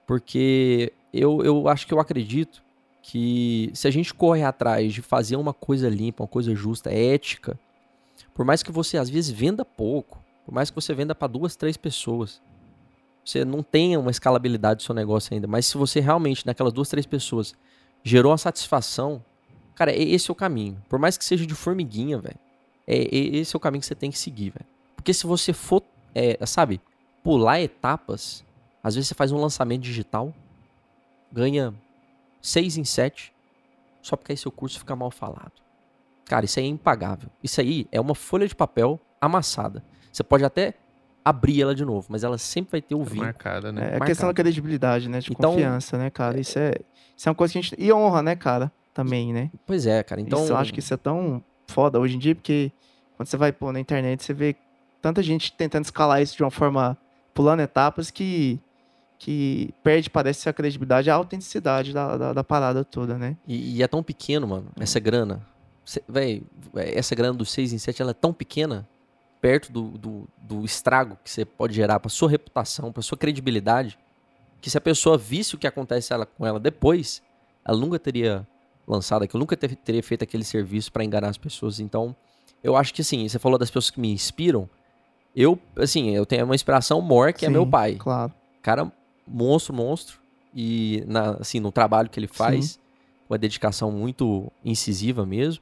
Porque 0.05 0.93
eu, 1.13 1.43
eu 1.43 1.67
acho 1.67 1.85
que 1.85 1.93
eu 1.93 1.99
acredito 1.99 2.63
que 3.01 3.71
se 3.73 3.87
a 3.87 3.91
gente 3.91 4.13
corre 4.13 4.43
atrás 4.43 4.93
de 4.93 5.01
fazer 5.01 5.35
uma 5.35 5.53
coisa 5.53 5.89
limpa, 5.89 6.23
uma 6.23 6.27
coisa 6.27 6.53
justa, 6.55 6.91
ética, 6.91 7.59
por 8.33 8.45
mais 8.45 8.61
que 8.61 8.71
você 8.71 8.97
às 8.97 9.09
vezes 9.09 9.31
venda 9.31 9.63
pouco, 9.65 10.23
por 10.45 10.53
mais 10.53 10.69
que 10.69 10.75
você 10.75 10.93
venda 10.93 11.15
para 11.15 11.27
duas, 11.27 11.55
três 11.55 11.77
pessoas, 11.77 12.41
você 13.23 13.45
não 13.45 13.61
tenha 13.61 13.99
uma 13.99 14.11
escalabilidade 14.11 14.77
do 14.77 14.83
seu 14.83 14.95
negócio 14.95 15.33
ainda, 15.33 15.47
mas 15.47 15.65
se 15.65 15.77
você 15.77 15.99
realmente, 15.99 16.45
naquelas 16.45 16.73
duas, 16.73 16.89
três 16.89 17.05
pessoas, 17.05 17.53
gerou 18.03 18.31
uma 18.31 18.37
satisfação, 18.37 19.23
cara, 19.75 19.93
esse 19.95 20.29
é 20.29 20.31
o 20.31 20.35
caminho. 20.35 20.81
Por 20.89 20.97
mais 20.97 21.17
que 21.17 21.23
seja 21.23 21.45
de 21.45 21.53
formiguinha, 21.53 22.17
velho, 22.17 22.39
é- 22.87 23.15
esse 23.15 23.55
é 23.55 23.57
o 23.57 23.59
caminho 23.59 23.81
que 23.81 23.87
você 23.87 23.95
tem 23.95 24.09
que 24.09 24.17
seguir, 24.17 24.49
velho. 24.51 24.65
Porque 24.95 25.13
se 25.13 25.27
você 25.27 25.53
for, 25.53 25.83
é, 26.15 26.37
sabe, 26.45 26.79
pular 27.23 27.59
etapas, 27.61 28.43
às 28.83 28.95
vezes 28.95 29.07
você 29.07 29.15
faz 29.15 29.31
um 29.31 29.37
lançamento 29.39 29.81
digital, 29.81 30.33
ganha 31.31 31.73
seis 32.41 32.77
em 32.77 32.83
sete, 32.83 33.33
só 34.01 34.15
porque 34.15 34.31
aí 34.31 34.37
seu 34.37 34.51
curso 34.51 34.79
fica 34.79 34.95
mal 34.95 35.11
falado. 35.11 35.51
Cara, 36.25 36.45
isso 36.45 36.59
aí 36.59 36.65
é 36.65 36.69
impagável. 36.69 37.29
Isso 37.43 37.59
aí 37.59 37.87
é 37.91 37.99
uma 37.99 38.15
folha 38.15 38.47
de 38.47 38.55
papel 38.55 38.99
amassada. 39.19 39.83
Você 40.11 40.23
pode 40.23 40.45
até 40.45 40.73
abrir 41.25 41.61
ela 41.61 41.75
de 41.75 41.83
novo, 41.83 42.07
mas 42.09 42.23
ela 42.23 42.37
sempre 42.37 42.71
vai 42.73 42.81
ter 42.81 42.95
o 42.95 43.03
vínculo. 43.03 43.23
marcada, 43.23 43.71
né? 43.71 43.81
É 43.81 43.83
a 43.83 43.89
marcado. 43.91 44.05
questão 44.05 44.29
da 44.29 44.33
credibilidade, 44.33 45.09
né? 45.09 45.19
De 45.19 45.31
Então- 45.31 45.51
confiança, 45.51 45.97
né, 45.97 46.09
cara? 46.09 46.39
Isso 46.39 46.57
é, 46.57 46.73
isso 47.15 47.27
é 47.27 47.29
uma 47.29 47.35
coisa 47.35 47.51
que 47.51 47.59
a 47.59 47.61
gente. 47.61 47.75
E 47.77 47.91
honra, 47.91 48.21
né, 48.23 48.35
cara? 48.35 48.71
Também, 48.93 49.33
né? 49.33 49.51
Pois 49.65 49.85
é, 49.85 50.01
cara. 50.03 50.21
Então, 50.21 50.43
Isso, 50.43 50.51
eu 50.53 50.57
acho 50.57 50.73
que 50.73 50.79
isso 50.79 50.93
é 50.93 50.97
tão 50.97 51.43
foda 51.67 51.99
hoje 51.99 52.15
em 52.15 52.19
dia, 52.19 52.33
porque 52.35 52.71
quando 53.17 53.27
você 53.27 53.37
vai 53.37 53.51
pôr 53.51 53.71
na 53.73 53.79
internet, 53.79 54.23
você 54.23 54.33
vê 54.33 54.55
tanta 55.01 55.21
gente 55.23 55.51
tentando 55.53 55.85
escalar 55.85 56.21
isso 56.21 56.35
de 56.35 56.43
uma 56.43 56.51
forma 56.51 56.97
pulando 57.33 57.61
etapas 57.61 58.11
que, 58.11 58.59
que 59.17 59.73
perde, 59.83 60.09
parece, 60.09 60.47
a 60.49 60.53
credibilidade, 60.53 61.09
a 61.09 61.15
autenticidade 61.15 61.93
da, 61.93 62.17
da, 62.17 62.33
da 62.33 62.43
parada 62.43 62.83
toda, 62.83 63.17
né? 63.17 63.37
E, 63.47 63.77
e 63.77 63.83
é 63.83 63.87
tão 63.87 64.03
pequeno, 64.03 64.47
mano, 64.47 64.67
essa 64.79 64.99
grana. 64.99 65.41
Véi, 66.07 66.43
essa 66.75 67.15
grana 67.15 67.33
dos 67.33 67.49
6 67.51 67.73
em 67.73 67.77
7, 67.79 68.01
ela 68.01 68.11
é 68.11 68.13
tão 68.13 68.31
pequena 68.31 68.87
perto 69.41 69.71
do, 69.71 69.83
do, 69.97 70.27
do 70.37 70.65
estrago 70.65 71.17
que 71.23 71.29
você 71.31 71.43
pode 71.45 71.73
gerar 71.73 71.99
pra 71.99 72.09
sua 72.09 72.29
reputação, 72.29 72.91
pra 72.91 73.01
sua 73.01 73.17
credibilidade, 73.17 73.97
que 74.61 74.69
se 74.69 74.77
a 74.77 74.81
pessoa 74.81 75.17
visse 75.17 75.55
o 75.55 75.57
que 75.57 75.65
acontece 75.65 76.13
ela, 76.13 76.25
com 76.25 76.45
ela 76.45 76.59
depois, 76.59 77.21
ela 77.65 77.77
nunca 77.77 77.97
teria 77.97 78.45
lançado 78.87 79.23
aquilo, 79.23 79.39
nunca 79.39 79.55
ter- 79.55 79.75
teria 79.77 80.03
feito 80.03 80.23
aquele 80.23 80.43
serviço 80.43 80.91
pra 80.91 81.03
enganar 81.03 81.29
as 81.29 81.37
pessoas. 81.37 81.79
Então, 81.79 82.15
eu 82.63 82.75
acho 82.75 82.93
que 82.93 83.01
assim, 83.01 83.27
você 83.27 83.39
falou 83.39 83.57
das 83.57 83.69
pessoas 83.69 83.89
que 83.89 83.99
me 83.99 84.11
inspiram, 84.11 84.69
eu, 85.35 85.57
assim, 85.77 86.09
eu 86.11 86.25
tenho 86.25 86.45
uma 86.45 86.55
inspiração 86.55 87.01
maior 87.01 87.33
que 87.33 87.45
é 87.45 87.47
Sim, 87.49 87.53
meu 87.53 87.65
pai 87.67 87.95
Claro. 87.95 88.33
cara 88.61 88.91
monstro, 89.27 89.73
monstro. 89.73 90.19
E 90.53 91.03
na, 91.07 91.31
assim, 91.31 91.59
no 91.59 91.71
trabalho 91.71 92.09
que 92.09 92.19
ele 92.19 92.27
faz, 92.27 92.79
uma 93.29 93.37
dedicação 93.37 93.91
muito 93.91 94.51
incisiva 94.65 95.25
mesmo. 95.25 95.61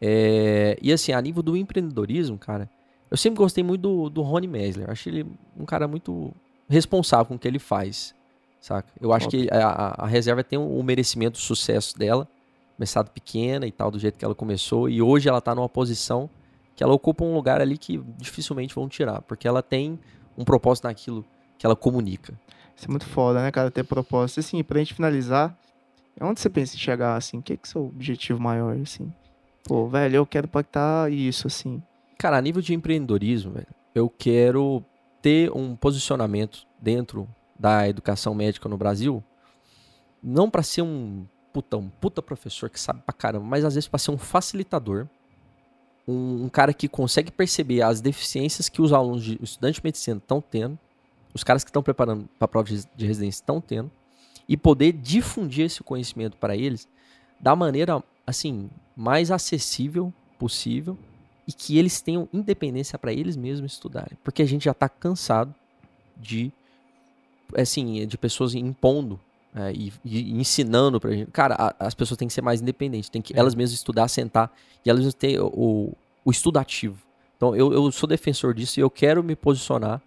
É, 0.00 0.78
e 0.80 0.92
assim, 0.92 1.12
a 1.12 1.20
nível 1.20 1.42
do 1.42 1.56
empreendedorismo, 1.56 2.38
cara, 2.38 2.68
eu 3.10 3.16
sempre 3.16 3.38
gostei 3.38 3.64
muito 3.64 3.80
do, 3.82 4.08
do 4.10 4.22
Rony 4.22 4.46
Mesler. 4.46 4.88
Acho 4.90 5.08
ele 5.08 5.26
um 5.58 5.64
cara 5.64 5.88
muito 5.88 6.32
responsável 6.68 7.26
com 7.26 7.34
o 7.34 7.38
que 7.38 7.46
ele 7.48 7.58
faz, 7.58 8.14
saca? 8.60 8.88
Eu 9.00 9.12
acho 9.12 9.28
Top. 9.28 9.36
que 9.46 9.52
a, 9.52 10.04
a- 10.04 10.06
reserva 10.06 10.42
tem 10.44 10.58
um, 10.58 10.78
um 10.78 10.82
merecimento 10.82 11.32
do 11.38 11.42
sucesso 11.42 11.96
dela, 11.98 12.28
começado 12.76 13.10
pequena 13.10 13.66
e 13.66 13.72
tal, 13.72 13.90
do 13.90 13.98
jeito 13.98 14.18
que 14.18 14.24
ela 14.24 14.34
começou, 14.34 14.88
e 14.88 15.00
hoje 15.02 15.28
ela 15.28 15.40
tá 15.40 15.54
numa 15.54 15.68
posição 15.68 16.28
que 16.74 16.82
ela 16.82 16.92
ocupa 16.92 17.24
um 17.24 17.34
lugar 17.34 17.60
ali 17.60 17.78
que 17.78 17.98
dificilmente 18.16 18.74
vão 18.74 18.88
tirar, 18.88 19.22
porque 19.22 19.46
ela 19.46 19.62
tem 19.62 19.98
um 20.36 20.44
propósito 20.44 20.84
naquilo 20.84 21.24
que 21.56 21.64
ela 21.64 21.76
comunica. 21.76 22.38
Isso 22.76 22.86
é 22.86 22.90
muito 22.90 23.06
foda, 23.06 23.42
né, 23.42 23.50
cara? 23.50 23.70
Ter 23.70 23.84
propósito. 23.84 24.40
Assim, 24.40 24.62
pra 24.64 24.78
gente 24.78 24.94
finalizar, 24.94 25.56
onde 26.20 26.40
você 26.40 26.50
pensa 26.50 26.74
em 26.74 26.78
chegar, 26.78 27.16
assim? 27.16 27.38
O 27.38 27.42
que 27.42 27.52
é, 27.52 27.56
que 27.56 27.62
é 27.62 27.68
o 27.68 27.70
seu 27.70 27.84
objetivo 27.86 28.40
maior, 28.40 28.76
assim? 28.76 29.12
Pô, 29.64 29.86
velho, 29.88 30.16
eu 30.16 30.26
quero 30.26 30.48
pactar 30.48 31.10
isso, 31.12 31.46
assim. 31.46 31.82
Cara, 32.18 32.36
a 32.36 32.40
nível 32.40 32.60
de 32.60 32.74
empreendedorismo, 32.74 33.52
velho, 33.52 33.66
eu 33.94 34.10
quero 34.10 34.84
ter 35.22 35.50
um 35.52 35.74
posicionamento 35.76 36.66
dentro 36.80 37.28
da 37.58 37.88
educação 37.88 38.34
médica 38.34 38.68
no 38.68 38.76
Brasil, 38.76 39.22
não 40.22 40.50
para 40.50 40.62
ser 40.62 40.82
um 40.82 41.26
puta, 41.52 41.76
um 41.76 41.88
puta 41.88 42.20
professor 42.20 42.68
que 42.68 42.78
sabe 42.78 43.00
pra 43.02 43.12
caramba, 43.12 43.46
mas 43.46 43.64
às 43.64 43.74
vezes 43.74 43.88
para 43.88 43.98
ser 43.98 44.10
um 44.10 44.18
facilitador, 44.18 45.06
um, 46.06 46.44
um, 46.44 46.48
cara 46.48 46.72
que 46.72 46.88
consegue 46.88 47.30
perceber 47.30 47.82
as 47.82 48.00
deficiência 48.00 48.70
que 48.70 48.82
os 48.82 48.92
alunos, 48.92 49.24
de, 49.24 49.38
os 49.40 49.50
estudantes 49.50 49.80
de 49.80 49.84
medicina 49.84 50.18
estão 50.18 50.40
tendo, 50.40 50.78
os 51.32 51.42
caras 51.42 51.64
que 51.64 51.70
estão 51.70 51.82
preparando 51.82 52.28
para 52.38 52.44
a 52.44 52.48
prova 52.48 52.68
de, 52.68 52.84
de 52.96 53.06
residência 53.06 53.40
estão 53.40 53.60
tendo, 53.60 53.90
e 54.48 54.56
poder 54.56 54.92
difundir 54.92 55.66
esse 55.66 55.82
conhecimento 55.82 56.36
para 56.36 56.56
eles 56.56 56.86
da 57.40 57.56
maneira 57.56 58.02
assim 58.26 58.70
mais 58.96 59.30
acessível 59.30 60.12
possível 60.38 60.96
e 61.46 61.52
que 61.52 61.78
eles 61.78 62.00
tenham 62.00 62.28
independência 62.32 62.98
para 62.98 63.12
eles 63.12 63.36
mesmos 63.36 63.72
estudarem, 63.72 64.16
porque 64.22 64.42
a 64.42 64.46
gente 64.46 64.64
já 64.64 64.70
está 64.70 64.88
cansado 64.88 65.54
de 66.16 66.52
assim 67.56 68.06
de 68.06 68.16
pessoas 68.16 68.54
impondo 68.54 69.18
é, 69.54 69.72
e, 69.72 69.92
e, 70.04 70.32
ensinando 70.32 71.00
pra 71.00 71.12
gente. 71.12 71.30
Cara, 71.30 71.54
a, 71.54 71.86
as 71.86 71.94
pessoas 71.94 72.18
têm 72.18 72.26
que 72.26 72.34
ser 72.34 72.42
mais 72.42 72.60
independentes, 72.60 73.08
tem 73.08 73.22
que 73.22 73.34
é. 73.34 73.38
elas 73.38 73.54
mesmas 73.54 73.78
estudar, 73.78 74.08
sentar 74.08 74.52
e 74.84 74.90
elas 74.90 75.00
mesmas 75.00 75.14
ter 75.14 75.40
o, 75.40 75.92
o 76.24 76.30
estudo 76.30 76.58
ativo. 76.58 76.98
Então 77.36 77.54
eu, 77.54 77.72
eu 77.72 77.92
sou 77.92 78.08
defensor 78.08 78.54
disso 78.54 78.80
e 78.80 78.82
eu 78.82 78.90
quero 78.90 79.22
me 79.22 79.36
posicionar, 79.36 80.02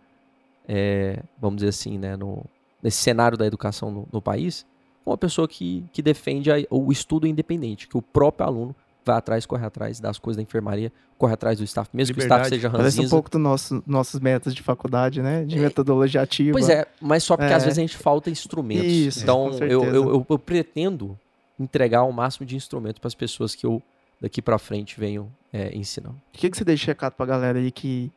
é, 0.67 1.21
vamos 1.39 1.57
dizer 1.57 1.69
assim, 1.69 1.97
né, 1.97 2.17
no, 2.17 2.43
nesse 2.83 2.97
cenário 2.97 3.37
da 3.37 3.45
educação 3.45 3.89
no, 3.89 4.07
no 4.11 4.21
país, 4.21 4.65
como 5.03 5.13
uma 5.13 5.17
pessoa 5.17 5.47
que, 5.47 5.85
que 5.93 6.01
defende 6.01 6.51
a, 6.51 6.55
o 6.69 6.91
estudo 6.91 7.25
independente, 7.25 7.87
que 7.87 7.97
o 7.97 8.01
próprio 8.01 8.47
aluno 8.47 8.75
vai 9.07 9.17
atrás, 9.17 9.45
corre 9.45 9.65
atrás 9.65 9.99
das 9.99 10.19
coisas 10.19 10.37
da 10.37 10.43
enfermaria, 10.43 10.91
corre 11.17 11.33
atrás 11.33 11.57
do 11.57 11.63
staff, 11.63 11.89
mesmo 11.93 12.13
Liberdade. 12.13 12.41
que 12.41 12.43
o 12.43 12.55
staff 12.55 12.55
seja 12.55 12.67
ranzinza. 12.67 12.97
Parece 12.97 13.01
um 13.01 13.09
pouco 13.09 13.29
dos 13.29 13.41
nosso, 13.41 13.83
nossos 13.87 14.19
métodos 14.19 14.53
de 14.53 14.61
faculdade, 14.61 15.21
né? 15.21 15.43
De 15.45 15.57
é, 15.57 15.61
metodologia 15.61 16.21
ativa. 16.21 16.51
Pois 16.51 16.69
é, 16.69 16.85
mas 17.01 17.23
só 17.23 17.35
porque 17.35 17.51
é. 17.51 17.55
às 17.55 17.63
vezes 17.63 17.79
a 17.79 17.81
gente 17.81 17.97
falta 17.97 18.29
instrumentos. 18.29 18.85
Isso, 18.91 19.23
então, 19.23 19.51
eu, 19.61 19.83
eu, 19.83 19.95
eu, 19.95 20.25
eu, 20.29 20.39
pretendo 20.39 21.17
entregar 21.59 22.03
o 22.03 22.11
máximo 22.11 22.45
de 22.45 22.55
instrumentos 22.55 22.99
para 22.99 23.07
as 23.07 23.15
pessoas 23.15 23.55
que 23.55 23.65
eu 23.65 23.81
daqui 24.21 24.41
para 24.41 24.57
frente 24.57 24.99
venho 24.99 25.31
é, 25.51 25.75
ensinando. 25.75 26.15
O 26.33 26.37
que, 26.37 26.49
que 26.49 26.57
você 26.57 26.63
deixa 26.63 26.81
de 26.81 26.87
recado 26.87 27.13
para 27.13 27.25
a 27.25 27.29
galera 27.29 27.59
aí 27.59 27.71
que, 27.71 28.11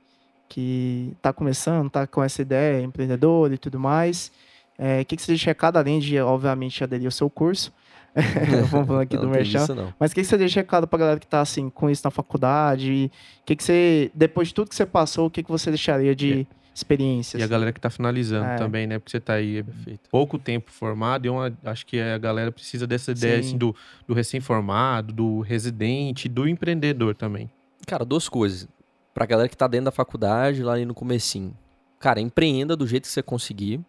que 0.49 1.15
tá 1.23 1.33
começando, 1.33 1.91
tá 1.91 2.07
com 2.07 2.23
essa 2.23 2.43
ideia, 2.43 2.83
empreendedor 2.83 3.53
e 3.53 3.59
tudo 3.59 3.79
mais? 3.79 4.33
É, 4.79 5.01
o 5.03 5.05
que, 5.05 5.17
que 5.17 5.23
você 5.23 5.33
deixa 5.33 5.45
de 5.45 5.47
recado, 5.49 5.77
além 5.77 6.01
de, 6.01 6.19
obviamente, 6.21 6.83
aderir 6.83 7.07
ao 7.07 7.11
seu 7.11 7.29
curso? 7.29 7.73
Vamos 8.71 8.87
falar 8.87 9.03
aqui 9.03 9.17
não, 9.17 9.25
do 9.25 9.29
Merchan. 9.29 9.93
Mas 9.99 10.11
o 10.11 10.15
que, 10.15 10.23
que 10.23 10.27
você 10.27 10.37
deixa 10.37 10.61
recado 10.61 10.87
pra 10.87 10.99
galera 10.99 11.21
que 11.21 11.27
tá 11.27 11.41
assim, 11.41 11.71
com 11.71 11.89
isso 11.89 12.03
na 12.05 12.11
faculdade? 12.11 13.11
O 13.43 13.45
que, 13.45 13.57
que 13.57 13.63
você, 13.63 14.11
depois 14.15 14.49
de 14.49 14.55
tudo 14.55 14.69
que 14.69 14.75
você 14.75 14.87
passou, 14.87 15.27
o 15.27 15.31
que, 15.31 15.43
que 15.43 15.51
você 15.51 15.71
deixaria 15.71 16.15
de 16.15 16.47
experiência? 16.75 17.39
E 17.39 17.43
a 17.43 17.47
galera 17.47 17.73
que 17.73 17.81
tá 17.81 17.91
finalizando 17.91 18.47
é. 18.47 18.57
também, 18.57 18.87
né? 18.87 18.99
Porque 18.99 19.11
você 19.11 19.21
tá 19.21 19.35
aí 19.35 19.63
Perfeito. 19.63 20.11
pouco 20.11 20.39
tempo 20.39 20.71
formado, 20.71 21.27
e 21.27 21.29
uma, 21.29 21.53
acho 21.65 21.87
que 21.87 22.01
a 22.01 22.19
galera 22.19 22.51
precisa 22.51 22.87
dessa 22.87 23.13
ideia 23.13 23.41
assim, 23.41 23.57
do, 23.57 23.75
do 24.07 24.15
recém-formado, 24.15 25.13
do 25.13 25.41
residente, 25.41 26.29
do 26.29 26.49
empreendedor 26.49 27.15
também. 27.15 27.51
Cara, 27.87 28.05
duas 28.05 28.29
coisas. 28.29 28.69
Pra 29.15 29.27
galera 29.27 29.49
que 29.49 29.57
tá 29.57 29.67
dentro 29.67 29.87
da 29.87 29.91
faculdade, 29.91 30.63
lá 30.63 30.77
no 30.79 30.95
comecinho. 30.95 31.57
Cara, 31.99 32.21
empreenda 32.21 32.77
do 32.77 32.87
jeito 32.87 33.05
que 33.05 33.11
você 33.11 33.23
conseguir 33.23 33.81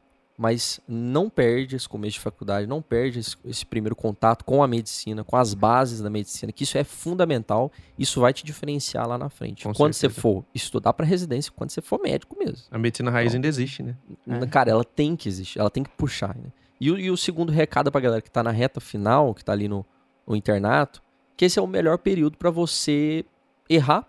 mas 0.42 0.82
não 0.88 1.30
perde 1.30 1.76
esse 1.76 1.88
começo 1.88 2.14
de 2.14 2.20
faculdade, 2.20 2.66
não 2.66 2.82
perde 2.82 3.20
esse, 3.20 3.36
esse, 3.46 3.64
primeiro 3.64 3.96
contato 3.96 4.44
com 4.44 4.64
a 4.64 4.68
medicina, 4.68 5.24
com 5.24 5.38
as 5.38 5.54
bases 5.54 6.02
da 6.02 6.10
medicina, 6.10 6.52
que 6.52 6.64
isso 6.64 6.80
é 6.80 6.84
fundamental, 6.84 7.72
isso 7.96 8.20
vai 8.20 8.34
te 8.34 8.44
diferenciar 8.44 9.08
lá 9.08 9.20
na 9.20 9.30
frente. 9.30 9.66
Com 9.66 9.72
quando 9.72 9.94
certeza. 9.94 10.16
você 10.16 10.20
for 10.20 10.44
estudar 10.52 10.94
para 10.94 11.06
residência, 11.06 11.52
quando 11.56 11.70
você 11.70 11.80
for 11.80 12.02
médico 12.02 12.36
mesmo. 12.40 12.58
A 12.72 12.80
medicina 12.80 13.12
raiz 13.12 13.28
então, 13.28 13.38
ainda 13.38 13.48
existe, 13.48 13.84
né? 13.84 13.96
É. 14.28 14.48
Cara, 14.48 14.72
ela 14.72 14.84
tem 14.84 15.16
que 15.16 15.30
existir, 15.30 15.60
ela 15.60 15.70
tem 15.70 15.84
que 15.84 15.92
puxar. 15.92 16.36
Né? 16.36 16.52
E, 16.80 16.88
e, 16.88 17.12
o 17.12 17.18
segundo 17.18 17.52
recado 17.52 17.92
para 17.92 18.02
galera 18.02 18.22
que 18.24 18.28
está 18.28 18.42
na 18.42 18.50
reta 18.50 18.82
final, 18.82 19.36
que 19.36 19.44
está 19.44 19.52
ali 19.52 19.68
no, 19.68 19.86
no, 20.26 20.36
internato, 20.36 21.04
que 21.38 21.46
esse 21.46 21.60
é 21.60 21.62
o 21.62 21.68
melhor 21.68 22.00
período 22.00 22.36
para 22.36 22.50
você 22.50 23.24
errar, 23.70 24.08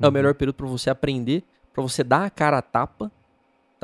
é 0.00 0.04
o 0.04 0.08
uhum. 0.08 0.14
melhor 0.14 0.34
período 0.34 0.56
para 0.56 0.66
você 0.66 0.88
aprender, 0.88 1.44
para 1.74 1.82
você 1.82 2.02
dar 2.02 2.24
a 2.24 2.30
cara 2.30 2.56
a 2.56 2.62
tapa 2.62 3.12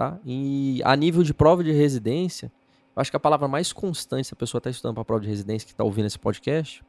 tá? 0.00 0.18
E 0.24 0.80
a 0.82 0.96
nível 0.96 1.22
de 1.22 1.34
prova 1.34 1.62
de 1.62 1.72
residência, 1.72 2.50
eu 2.96 3.02
acho 3.02 3.10
que 3.10 3.16
a 3.18 3.20
palavra 3.20 3.46
mais 3.46 3.70
constante, 3.70 4.28
se 4.28 4.32
a 4.32 4.36
pessoa 4.36 4.58
está 4.58 4.70
estudando 4.70 4.94
para 4.94 5.04
prova 5.04 5.20
de 5.20 5.28
residência 5.28 5.66
que 5.66 5.74
está 5.74 5.84
ouvindo 5.84 6.06
esse 6.06 6.18
podcast, 6.18 6.82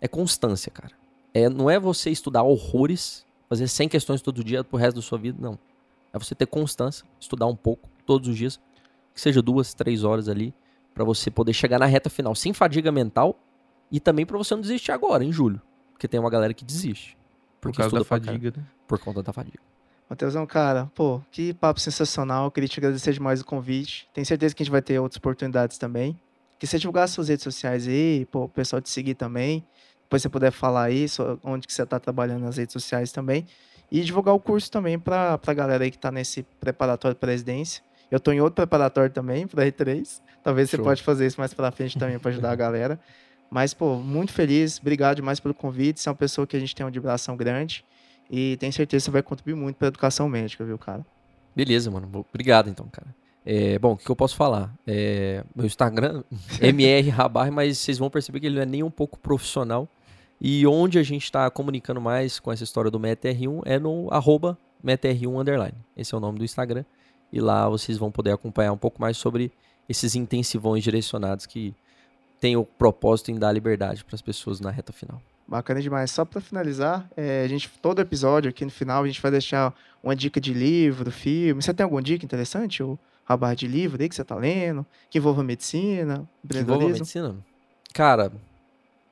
é 0.00 0.08
constância, 0.08 0.72
cara. 0.72 0.94
É, 1.34 1.46
não 1.50 1.68
é 1.68 1.78
você 1.78 2.08
estudar 2.08 2.42
horrores, 2.44 3.26
fazer 3.50 3.68
100 3.68 3.90
questões 3.90 4.22
todo 4.22 4.42
dia 4.42 4.64
pro 4.64 4.78
resto 4.78 4.96
da 4.96 5.02
sua 5.02 5.18
vida, 5.18 5.36
não. 5.38 5.58
É 6.10 6.18
você 6.18 6.34
ter 6.34 6.46
constância, 6.46 7.04
estudar 7.20 7.44
um 7.44 7.54
pouco 7.54 7.86
todos 8.06 8.26
os 8.30 8.34
dias, 8.34 8.58
que 9.12 9.20
seja 9.20 9.42
duas, 9.42 9.74
três 9.74 10.02
horas 10.02 10.26
ali, 10.26 10.54
para 10.94 11.04
você 11.04 11.30
poder 11.30 11.52
chegar 11.52 11.78
na 11.78 11.84
reta 11.84 12.08
final 12.08 12.34
sem 12.34 12.54
fadiga 12.54 12.90
mental 12.90 13.38
e 13.92 14.00
também 14.00 14.24
para 14.24 14.38
você 14.38 14.54
não 14.54 14.62
desistir 14.62 14.90
agora, 14.90 15.22
em 15.22 15.30
julho. 15.30 15.60
Porque 15.92 16.08
tem 16.08 16.18
uma 16.18 16.30
galera 16.30 16.54
que 16.54 16.64
desiste. 16.64 17.14
Por 17.60 17.74
causa 17.74 17.94
da 17.94 18.04
fadiga, 18.06 18.54
né? 18.56 18.64
Por 18.86 18.98
conta 18.98 19.22
da 19.22 19.34
fadiga. 19.34 19.60
Matheusão, 20.08 20.46
cara, 20.46 20.90
pô, 20.94 21.20
que 21.30 21.52
papo 21.52 21.78
sensacional. 21.80 22.50
Queria 22.50 22.68
te 22.68 22.80
agradecer 22.80 23.12
demais 23.12 23.40
o 23.40 23.44
convite. 23.44 24.08
Tenho 24.14 24.26
certeza 24.26 24.54
que 24.54 24.62
a 24.62 24.64
gente 24.64 24.72
vai 24.72 24.80
ter 24.80 24.98
outras 24.98 25.18
oportunidades 25.18 25.76
também. 25.76 26.18
Que 26.58 26.66
você 26.66 26.78
divulgar 26.78 27.08
suas 27.08 27.28
redes 27.28 27.44
sociais 27.44 27.86
aí, 27.86 28.26
pô, 28.30 28.44
o 28.44 28.48
pessoal 28.48 28.80
te 28.80 28.88
seguir 28.88 29.14
também. 29.14 29.64
Depois 30.04 30.22
você 30.22 30.28
puder 30.30 30.50
falar 30.50 30.84
aí 30.84 31.06
onde 31.44 31.66
que 31.66 31.72
você 31.72 31.82
está 31.82 32.00
trabalhando 32.00 32.42
nas 32.44 32.56
redes 32.56 32.72
sociais 32.72 33.12
também. 33.12 33.46
E 33.92 34.00
divulgar 34.00 34.34
o 34.34 34.40
curso 34.40 34.70
também 34.70 34.98
para 34.98 35.38
a 35.46 35.54
galera 35.54 35.84
aí 35.84 35.90
que 35.90 35.96
está 35.96 36.10
nesse 36.10 36.42
preparatório 36.58 37.14
de 37.14 37.20
presidência. 37.20 37.82
Eu 38.10 38.16
estou 38.16 38.32
em 38.32 38.40
outro 38.40 38.54
preparatório 38.54 39.10
também, 39.10 39.46
para 39.46 39.66
R3. 39.66 40.22
Talvez 40.42 40.70
Show. 40.70 40.78
você 40.78 40.82
pode 40.82 41.02
fazer 41.02 41.26
isso 41.26 41.38
mais 41.38 41.52
para 41.52 41.70
frente 41.70 41.98
também 41.98 42.18
para 42.18 42.30
ajudar 42.30 42.50
a 42.50 42.56
galera. 42.56 42.98
Mas, 43.50 43.74
pô, 43.74 43.96
muito 43.96 44.32
feliz. 44.32 44.78
Obrigado 44.78 45.16
demais 45.16 45.40
pelo 45.40 45.52
convite. 45.52 46.00
Você 46.00 46.08
é 46.08 46.10
uma 46.10 46.16
pessoa 46.16 46.46
que 46.46 46.56
a 46.56 46.60
gente 46.60 46.74
tem 46.74 46.84
uma 46.84 46.90
vibração 46.90 47.36
grande. 47.36 47.84
E 48.30 48.56
tenho 48.58 48.72
certeza 48.72 49.02
que 49.02 49.04
você 49.06 49.10
vai 49.10 49.22
contribuir 49.22 49.54
muito 49.54 49.76
para 49.76 49.88
a 49.88 49.90
educação 49.90 50.28
médica, 50.28 50.64
viu, 50.64 50.78
cara? 50.78 51.04
Beleza, 51.56 51.90
mano. 51.90 52.08
Obrigado, 52.30 52.68
então, 52.68 52.86
cara. 52.90 53.14
É, 53.44 53.78
bom, 53.78 53.92
o 53.92 53.96
que 53.96 54.10
eu 54.10 54.16
posso 54.16 54.36
falar? 54.36 54.74
É, 54.86 55.42
meu 55.56 55.64
Instagram, 55.64 56.22
MR 56.60 57.08
Rabar, 57.08 57.50
mas 57.50 57.78
vocês 57.78 57.96
vão 57.98 58.10
perceber 58.10 58.40
que 58.40 58.46
ele 58.46 58.56
não 58.56 58.62
é 58.62 58.66
nem 58.66 58.82
um 58.82 58.90
pouco 58.90 59.18
profissional. 59.18 59.88
E 60.40 60.66
onde 60.66 60.98
a 60.98 61.02
gente 61.02 61.24
está 61.24 61.50
comunicando 61.50 62.00
mais 62.00 62.38
com 62.38 62.52
essa 62.52 62.62
história 62.62 62.90
do 62.90 63.00
MetaR1 63.00 63.62
é 63.64 63.78
no 63.78 64.08
arroba 64.12 64.56
MetaR1 64.84 65.40
underline. 65.40 65.74
Esse 65.96 66.14
é 66.14 66.18
o 66.18 66.20
nome 66.20 66.38
do 66.38 66.44
Instagram. 66.44 66.84
E 67.32 67.40
lá 67.40 67.68
vocês 67.68 67.98
vão 67.98 68.10
poder 68.10 68.32
acompanhar 68.32 68.72
um 68.72 68.78
pouco 68.78 69.00
mais 69.00 69.16
sobre 69.16 69.50
esses 69.88 70.14
intensivões 70.14 70.84
direcionados 70.84 71.46
que 71.46 71.74
têm 72.38 72.56
o 72.56 72.64
propósito 72.64 73.30
em 73.30 73.38
dar 73.38 73.50
liberdade 73.50 74.04
para 74.04 74.14
as 74.14 74.22
pessoas 74.22 74.60
na 74.60 74.70
reta 74.70 74.92
final. 74.92 75.20
Bacana 75.48 75.80
demais. 75.80 76.10
Só 76.10 76.26
para 76.26 76.42
finalizar, 76.42 77.08
é, 77.16 77.42
a 77.42 77.48
gente 77.48 77.70
todo 77.80 78.00
episódio 78.00 78.50
aqui 78.50 78.66
no 78.66 78.70
final 78.70 79.02
a 79.02 79.06
gente 79.06 79.20
vai 79.22 79.30
deixar 79.30 79.74
uma 80.02 80.14
dica 80.14 80.38
de 80.38 80.52
livro, 80.52 81.10
filme. 81.10 81.62
Você 81.62 81.72
tem 81.72 81.84
alguma 81.84 82.02
dica 82.02 82.22
interessante 82.22 82.82
ou 82.82 82.98
rabar 83.24 83.56
de 83.56 83.66
livro 83.66 84.00
aí 84.00 84.08
que 84.08 84.14
você 84.14 84.22
está 84.22 84.36
lendo, 84.36 84.84
que 85.08 85.16
envolva 85.16 85.42
medicina, 85.42 86.28
que 86.46 86.58
envolva 86.58 86.88
medicina? 86.88 87.34
Cara, 87.94 88.30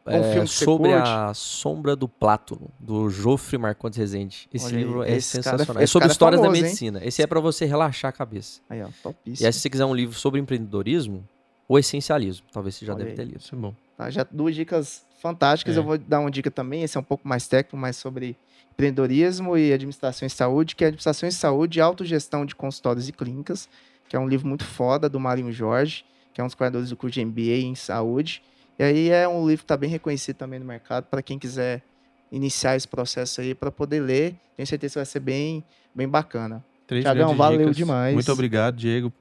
um 0.06 0.12
é, 0.12 0.46
sobre 0.46 0.92
a 0.92 1.32
Sombra 1.34 1.96
do 1.96 2.06
Plátono, 2.06 2.70
do 2.78 3.08
Jofre 3.08 3.56
Marcondes 3.56 3.98
Rezende. 3.98 4.46
Esse 4.52 4.66
Olha 4.66 4.76
livro 4.76 5.00
aí, 5.00 5.14
é 5.14 5.20
sensacional. 5.20 5.66
Cara, 5.66 5.82
é 5.82 5.86
sobre 5.86 6.08
histórias 6.08 6.40
é 6.40 6.44
famoso, 6.44 6.60
da 6.60 6.66
medicina. 6.66 7.00
Hein? 7.00 7.08
Esse 7.08 7.22
é 7.22 7.26
para 7.26 7.40
você 7.40 7.64
relaxar 7.64 8.10
a 8.10 8.12
cabeça. 8.12 8.60
Aí, 8.68 8.82
ó, 8.82 8.88
topíssimo. 9.02 9.44
E 9.44 9.46
aí, 9.46 9.52
se 9.52 9.60
você 9.60 9.70
quiser 9.70 9.84
um 9.86 9.94
livro 9.94 10.14
sobre 10.14 10.38
empreendedorismo, 10.38 11.26
o 11.68 11.78
essencialismo. 11.78 12.46
Talvez 12.52 12.76
você 12.76 12.86
já 12.86 12.94
Olha 12.94 13.04
deve 13.04 13.10
aí. 13.10 13.16
ter 13.16 13.24
lido. 13.24 13.40
Isso 13.40 13.54
é 13.54 13.58
bom. 13.58 13.74
Tá, 13.96 14.10
já 14.10 14.24
duas 14.30 14.54
dicas 14.54 15.04
fantásticas. 15.26 15.76
É. 15.76 15.78
Eu 15.78 15.84
vou 15.84 15.98
dar 15.98 16.20
uma 16.20 16.30
dica 16.30 16.50
também, 16.50 16.82
esse 16.82 16.96
é 16.96 17.00
um 17.00 17.04
pouco 17.04 17.26
mais 17.26 17.46
técnico, 17.48 17.76
mais 17.76 17.96
sobre 17.96 18.36
empreendedorismo 18.72 19.56
e 19.56 19.72
administração 19.72 20.26
em 20.26 20.28
saúde, 20.28 20.76
que 20.76 20.84
é 20.84 20.88
administração 20.88 21.28
em 21.28 21.32
saúde 21.32 21.78
e 21.78 21.82
autogestão 21.82 22.44
de 22.44 22.54
consultórios 22.54 23.08
e 23.08 23.12
clínicas, 23.12 23.68
que 24.08 24.14
é 24.14 24.18
um 24.18 24.28
livro 24.28 24.46
muito 24.46 24.64
foda 24.64 25.08
do 25.08 25.18
Marinho 25.18 25.50
Jorge, 25.50 26.04
que 26.32 26.40
é 26.40 26.44
um 26.44 26.46
dos 26.46 26.54
criadores 26.54 26.90
do 26.90 26.96
curso 26.96 27.14
de 27.14 27.24
MBA 27.24 27.64
em 27.64 27.74
saúde. 27.74 28.42
E 28.78 28.84
aí 28.84 29.08
é 29.08 29.26
um 29.26 29.46
livro 29.46 29.58
que 29.58 29.64
está 29.64 29.76
bem 29.76 29.88
reconhecido 29.88 30.36
também 30.36 30.58
no 30.58 30.66
mercado 30.66 31.04
para 31.04 31.22
quem 31.22 31.38
quiser 31.38 31.82
iniciar 32.30 32.76
esse 32.76 32.86
processo 32.86 33.40
aí 33.40 33.54
para 33.54 33.70
poder 33.70 34.00
ler. 34.00 34.34
Tenho 34.54 34.66
certeza 34.66 34.92
que 34.92 34.98
vai 34.98 35.06
ser 35.06 35.20
bem, 35.20 35.64
bem 35.94 36.06
bacana. 36.06 36.62
Três 36.86 37.02
Tiagão, 37.02 37.34
valeu 37.34 37.60
dicas. 37.60 37.76
demais. 37.76 38.14
Muito 38.14 38.30
obrigado, 38.30 38.76
Diego. 38.76 39.12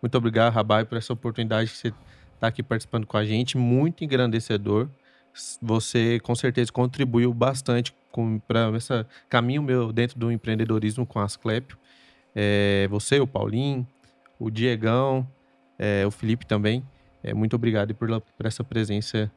Muito 0.00 0.16
obrigado, 0.16 0.52
Rabai, 0.52 0.84
por 0.84 0.96
essa 0.96 1.12
oportunidade 1.12 1.70
que 1.70 1.76
você 1.76 1.92
está 2.34 2.48
aqui 2.48 2.62
participando 2.62 3.06
com 3.06 3.16
a 3.16 3.24
gente. 3.24 3.56
Muito 3.56 4.02
engrandecedor 4.02 4.88
você 5.60 6.20
com 6.20 6.34
certeza 6.34 6.72
contribuiu 6.72 7.32
bastante 7.32 7.94
para 8.46 8.70
esse 8.76 9.06
caminho 9.28 9.62
meu 9.62 9.92
dentro 9.92 10.18
do 10.18 10.30
empreendedorismo 10.30 11.06
com 11.06 11.18
as 11.18 11.36
Clepio. 11.36 11.78
É, 12.34 12.86
você, 12.90 13.20
o 13.20 13.26
Paulinho, 13.26 13.86
o 14.38 14.50
Diegão, 14.50 15.26
é, 15.78 16.06
o 16.06 16.10
Felipe 16.10 16.46
também. 16.46 16.82
É, 17.22 17.32
muito 17.32 17.54
obrigado 17.54 17.94
por, 17.94 18.08
por 18.20 18.46
essa 18.46 18.64
presença 18.64 19.30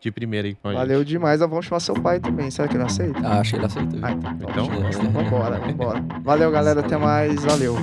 de 0.00 0.10
primeira 0.10 0.48
aí 0.48 0.54
com 0.54 0.68
a 0.68 0.72
gente. 0.72 0.80
Valeu 0.80 1.04
demais. 1.04 1.40
Vamos 1.40 1.66
chamar 1.66 1.80
seu 1.80 1.94
pai 1.94 2.20
também. 2.20 2.50
Será 2.50 2.68
que 2.68 2.76
ele 2.76 2.84
aceita? 2.84 3.20
Ah, 3.22 3.40
acho 3.40 3.50
que 3.50 3.56
ele 3.56 3.66
aceita. 3.66 3.96
Ah, 4.02 4.12
então, 4.12 4.32
Então, 4.32 4.66
vambora, 5.12 5.58
vambora. 5.58 6.04
Valeu, 6.22 6.50
galera. 6.50 6.80
Até 6.80 6.96
mais. 6.96 7.44
Valeu. 7.44 7.76